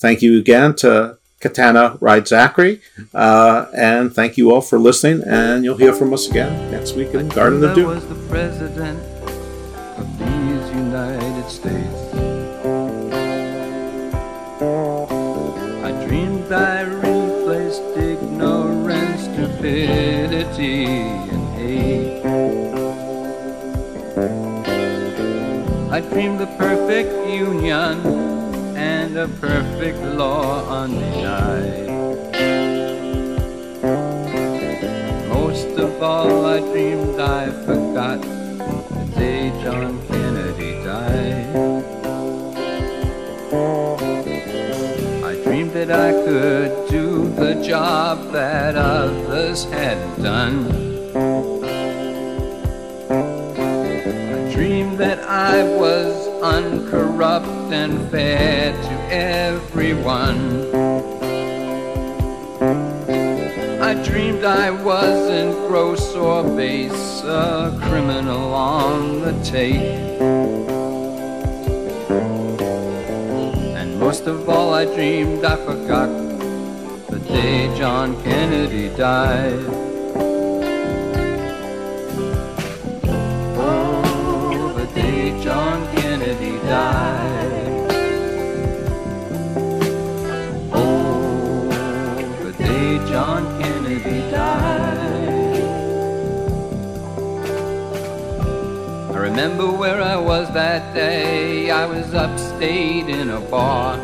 thank 0.00 0.22
you 0.22 0.38
again 0.38 0.74
to 0.74 1.18
Katanna 1.40 1.96
Wright 2.00 2.22
Zachry? 2.22 2.80
Uh, 3.14 3.66
and 3.74 4.12
thank 4.14 4.36
you 4.36 4.52
all 4.52 4.60
for 4.60 4.78
listening 4.78 5.22
and 5.26 5.64
you'll 5.64 5.78
hear 5.78 5.94
from 5.94 6.12
us 6.12 6.28
again 6.28 6.70
next 6.70 6.94
week 6.94 7.14
in 7.14 7.28
garden 7.28 7.64
of 7.64 7.74
doom. 7.74 7.86
was 7.86 8.06
the 8.06 8.28
president 8.28 8.98
of 9.98 10.18
these 10.18 10.68
united 10.76 11.48
states. 11.48 12.14
I 15.82 16.06
dreamed 16.06 16.52
i 16.52 16.82
replaced 16.82 17.82
ignorance 17.96 19.22
stupidity 19.22 20.84
and 20.84 21.54
hate. 21.56 22.20
I 25.90 26.00
dreamed 26.00 26.38
the 26.38 26.46
perfect 26.58 27.10
union 27.28 28.39
and 29.10 29.18
a 29.18 29.28
perfect 29.40 29.98
law 29.98 30.82
undenied. 30.82 31.88
Most 35.28 35.66
of 35.78 36.00
all, 36.00 36.46
I 36.46 36.60
dreamed 36.60 37.18
I 37.18 37.50
forgot 37.66 38.22
the 38.22 39.12
day 39.16 39.50
John 39.62 40.00
Kennedy 40.06 40.74
died. 40.84 41.56
I 45.24 45.42
dreamed 45.42 45.72
that 45.72 45.90
I 45.90 46.12
could 46.12 46.88
do 46.88 47.30
the 47.30 47.54
job 47.66 48.30
that 48.30 48.76
others 48.76 49.64
hadn't 49.64 50.22
done. 50.22 50.56
I 54.36 54.52
dreamed 54.54 54.98
that 54.98 55.18
I 55.24 55.64
was 55.64 56.28
uncorrupt 56.42 57.72
and 57.72 58.08
fair 58.10 58.72
to 58.72 58.99
everyone. 59.10 60.70
I 63.82 63.94
dreamed 64.04 64.44
I 64.44 64.70
wasn't 64.70 65.54
gross 65.66 66.14
or 66.14 66.44
base, 66.44 67.22
a 67.24 67.76
criminal 67.82 68.54
on 68.54 69.20
the 69.20 69.32
tape. 69.42 69.98
And 73.76 73.98
most 73.98 74.26
of 74.26 74.48
all, 74.48 74.74
I 74.74 74.84
dreamed 74.84 75.44
I 75.44 75.56
forgot 75.56 76.08
the 77.10 77.18
day 77.26 77.76
John 77.76 78.22
Kennedy 78.22 78.94
died. 78.96 79.58
Oh, 83.58 85.42
John 85.42 85.96
Kennedy 85.96 86.58
died. 86.68 87.39
Remember 99.30 99.70
where 99.70 100.02
I 100.02 100.16
was 100.16 100.52
that 100.54 100.92
day. 100.92 101.70
I 101.70 101.86
was 101.86 102.12
upstate 102.14 103.08
in 103.08 103.30
a 103.30 103.40
bar. 103.40 103.96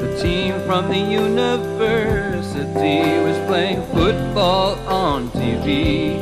The 0.00 0.16
team 0.22 0.60
from 0.60 0.88
the 0.88 0.98
university 0.98 3.18
was 3.26 3.36
playing 3.48 3.82
football 3.86 4.78
on 4.88 5.28
TV. 5.30 6.18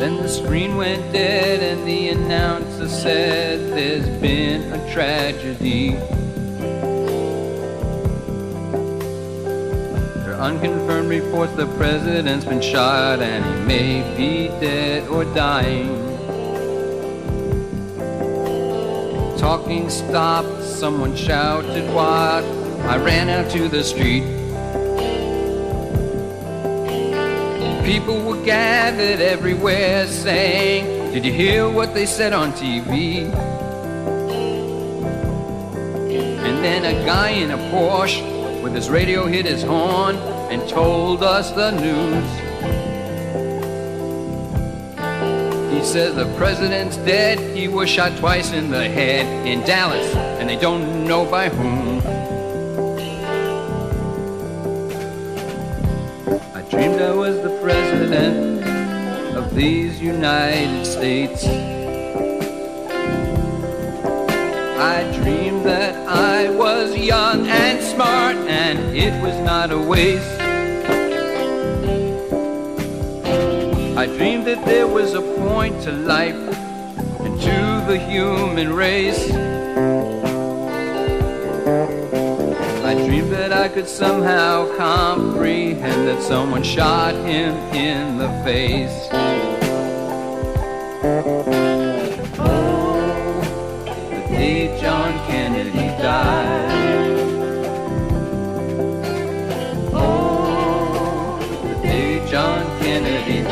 Then 0.00 0.16
the 0.16 0.28
screen 0.28 0.76
went 0.76 1.12
dead 1.12 1.62
and 1.62 1.86
the 1.86 2.08
announcer 2.08 2.88
said 2.88 3.76
there's 3.76 4.08
been 4.20 4.72
a 4.72 4.92
tragedy. 4.92 5.98
Unconfirmed 10.48 11.10
reports 11.10 11.52
the 11.56 11.66
president's 11.76 12.46
been 12.46 12.62
shot 12.62 13.20
and 13.20 13.44
he 13.44 13.66
may 13.66 14.16
be 14.16 14.48
dead 14.60 15.06
or 15.08 15.22
dying. 15.34 15.88
Talking 19.36 19.90
stopped, 19.90 20.64
someone 20.64 21.14
shouted 21.14 21.86
what? 21.92 22.44
I 22.88 22.96
ran 22.96 23.28
out 23.28 23.50
to 23.50 23.68
the 23.68 23.84
street. 23.84 24.24
People 27.84 28.22
were 28.22 28.42
gathered 28.42 29.20
everywhere 29.20 30.06
saying, 30.06 31.12
Did 31.12 31.26
you 31.26 31.32
hear 31.32 31.68
what 31.68 31.92
they 31.92 32.06
said 32.06 32.32
on 32.32 32.52
TV? 32.52 33.30
And 36.46 36.64
then 36.64 36.86
a 36.86 37.04
guy 37.04 37.30
in 37.32 37.50
a 37.50 37.58
Porsche 37.70 38.62
with 38.62 38.74
his 38.74 38.88
radio 38.88 39.26
hit 39.26 39.44
his 39.44 39.62
horn 39.62 40.37
and 40.50 40.66
told 40.68 41.22
us 41.22 41.50
the 41.50 41.70
news. 41.72 42.48
He 45.72 45.84
says 45.84 46.14
the 46.14 46.24
president's 46.36 46.96
dead. 46.98 47.38
He 47.56 47.68
was 47.68 47.88
shot 47.88 48.16
twice 48.18 48.52
in 48.52 48.70
the 48.70 48.88
head 48.88 49.46
in 49.46 49.60
Dallas, 49.60 50.14
and 50.14 50.48
they 50.48 50.56
don't 50.56 51.06
know 51.06 51.24
by 51.24 51.50
whom. 51.50 51.98
I 56.54 56.62
dreamed 56.70 57.00
I 57.00 57.14
was 57.14 57.36
the 57.42 57.58
president 57.62 58.64
of 59.36 59.54
these 59.54 60.00
United 60.00 60.84
States. 60.86 61.44
I 64.80 65.02
dreamed 65.22 65.66
that 65.66 65.94
I 66.08 66.48
was 66.50 66.96
young 66.96 67.46
and 67.46 67.82
smart, 67.82 68.36
and 68.36 68.96
it 68.96 69.12
was 69.22 69.36
not 69.44 69.70
a 69.70 69.78
waste. 69.78 70.37
I 73.98 74.06
dreamed 74.06 74.46
that 74.46 74.64
there 74.64 74.86
was 74.86 75.14
a 75.14 75.20
point 75.20 75.82
to 75.82 75.90
life 75.90 76.36
and 76.36 77.40
to 77.40 77.84
the 77.88 77.98
human 77.98 78.72
race. 78.72 79.28
I 82.84 82.94
dreamed 82.94 83.32
that 83.32 83.52
I 83.52 83.66
could 83.68 83.88
somehow 83.88 84.72
comprehend 84.76 86.06
that 86.06 86.22
someone 86.22 86.62
shot 86.62 87.16
him 87.26 87.56
in 87.74 88.18
the 88.18 88.28
face. 88.44 89.08
Oh, 92.38 93.40
the 94.10 94.20
day 94.32 94.80
John 94.80 95.12
Kennedy 95.26 95.88
died. 96.00 96.77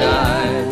Kennedy 0.06 0.65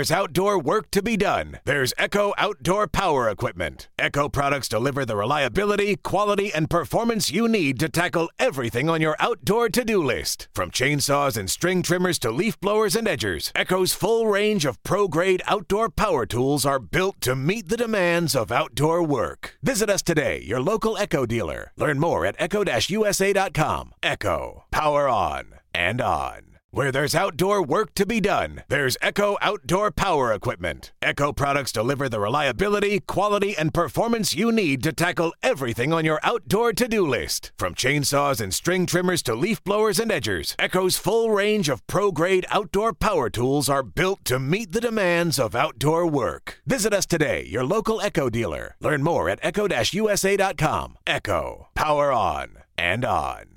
there's 0.00 0.10
outdoor 0.10 0.58
work 0.58 0.90
to 0.90 1.02
be 1.02 1.14
done, 1.14 1.58
there's 1.66 1.92
Echo 1.98 2.32
Outdoor 2.38 2.88
Power 2.88 3.28
Equipment. 3.28 3.90
Echo 3.98 4.30
products 4.30 4.66
deliver 4.66 5.04
the 5.04 5.14
reliability, 5.14 5.96
quality, 5.96 6.50
and 6.54 6.70
performance 6.70 7.30
you 7.30 7.46
need 7.46 7.78
to 7.78 7.86
tackle 7.90 8.30
everything 8.38 8.88
on 8.88 9.02
your 9.02 9.14
outdoor 9.18 9.68
to 9.68 9.84
do 9.84 10.02
list. 10.02 10.48
From 10.54 10.70
chainsaws 10.70 11.36
and 11.36 11.50
string 11.50 11.82
trimmers 11.82 12.18
to 12.20 12.30
leaf 12.30 12.58
blowers 12.60 12.96
and 12.96 13.06
edgers, 13.06 13.52
Echo's 13.54 13.92
full 13.92 14.26
range 14.26 14.64
of 14.64 14.82
pro 14.84 15.06
grade 15.06 15.42
outdoor 15.46 15.90
power 15.90 16.24
tools 16.24 16.64
are 16.64 16.78
built 16.78 17.20
to 17.20 17.36
meet 17.36 17.68
the 17.68 17.76
demands 17.76 18.34
of 18.34 18.50
outdoor 18.50 19.02
work. 19.02 19.58
Visit 19.62 19.90
us 19.90 20.02
today, 20.02 20.40
your 20.40 20.62
local 20.62 20.96
Echo 20.96 21.26
dealer. 21.26 21.72
Learn 21.76 21.98
more 21.98 22.24
at 22.24 22.36
echo 22.38 22.64
usa.com. 22.64 23.92
Echo, 24.02 24.64
power 24.70 25.10
on 25.10 25.56
and 25.74 26.00
on. 26.00 26.49
Where 26.72 26.92
there's 26.92 27.16
outdoor 27.16 27.64
work 27.64 27.94
to 27.94 28.06
be 28.06 28.20
done, 28.20 28.62
there's 28.68 28.96
Echo 29.02 29.36
Outdoor 29.40 29.90
Power 29.90 30.32
Equipment. 30.32 30.92
Echo 31.02 31.32
products 31.32 31.72
deliver 31.72 32.08
the 32.08 32.20
reliability, 32.20 33.00
quality, 33.00 33.56
and 33.58 33.74
performance 33.74 34.36
you 34.36 34.52
need 34.52 34.80
to 34.84 34.92
tackle 34.92 35.34
everything 35.42 35.92
on 35.92 36.04
your 36.04 36.20
outdoor 36.22 36.72
to 36.74 36.86
do 36.86 37.04
list. 37.04 37.50
From 37.58 37.74
chainsaws 37.74 38.40
and 38.40 38.54
string 38.54 38.86
trimmers 38.86 39.20
to 39.22 39.34
leaf 39.34 39.64
blowers 39.64 39.98
and 39.98 40.12
edgers, 40.12 40.54
Echo's 40.60 40.96
full 40.96 41.30
range 41.30 41.68
of 41.68 41.84
pro 41.88 42.12
grade 42.12 42.46
outdoor 42.50 42.92
power 42.92 43.28
tools 43.28 43.68
are 43.68 43.82
built 43.82 44.24
to 44.26 44.38
meet 44.38 44.70
the 44.70 44.80
demands 44.80 45.40
of 45.40 45.56
outdoor 45.56 46.06
work. 46.06 46.62
Visit 46.66 46.92
us 46.94 47.04
today, 47.04 47.44
your 47.46 47.64
local 47.64 48.00
Echo 48.00 48.30
dealer. 48.30 48.76
Learn 48.78 49.02
more 49.02 49.28
at 49.28 49.40
echo 49.42 49.66
usa.com. 49.66 50.98
Echo, 51.04 51.66
power 51.74 52.12
on 52.12 52.58
and 52.78 53.04
on. 53.04 53.50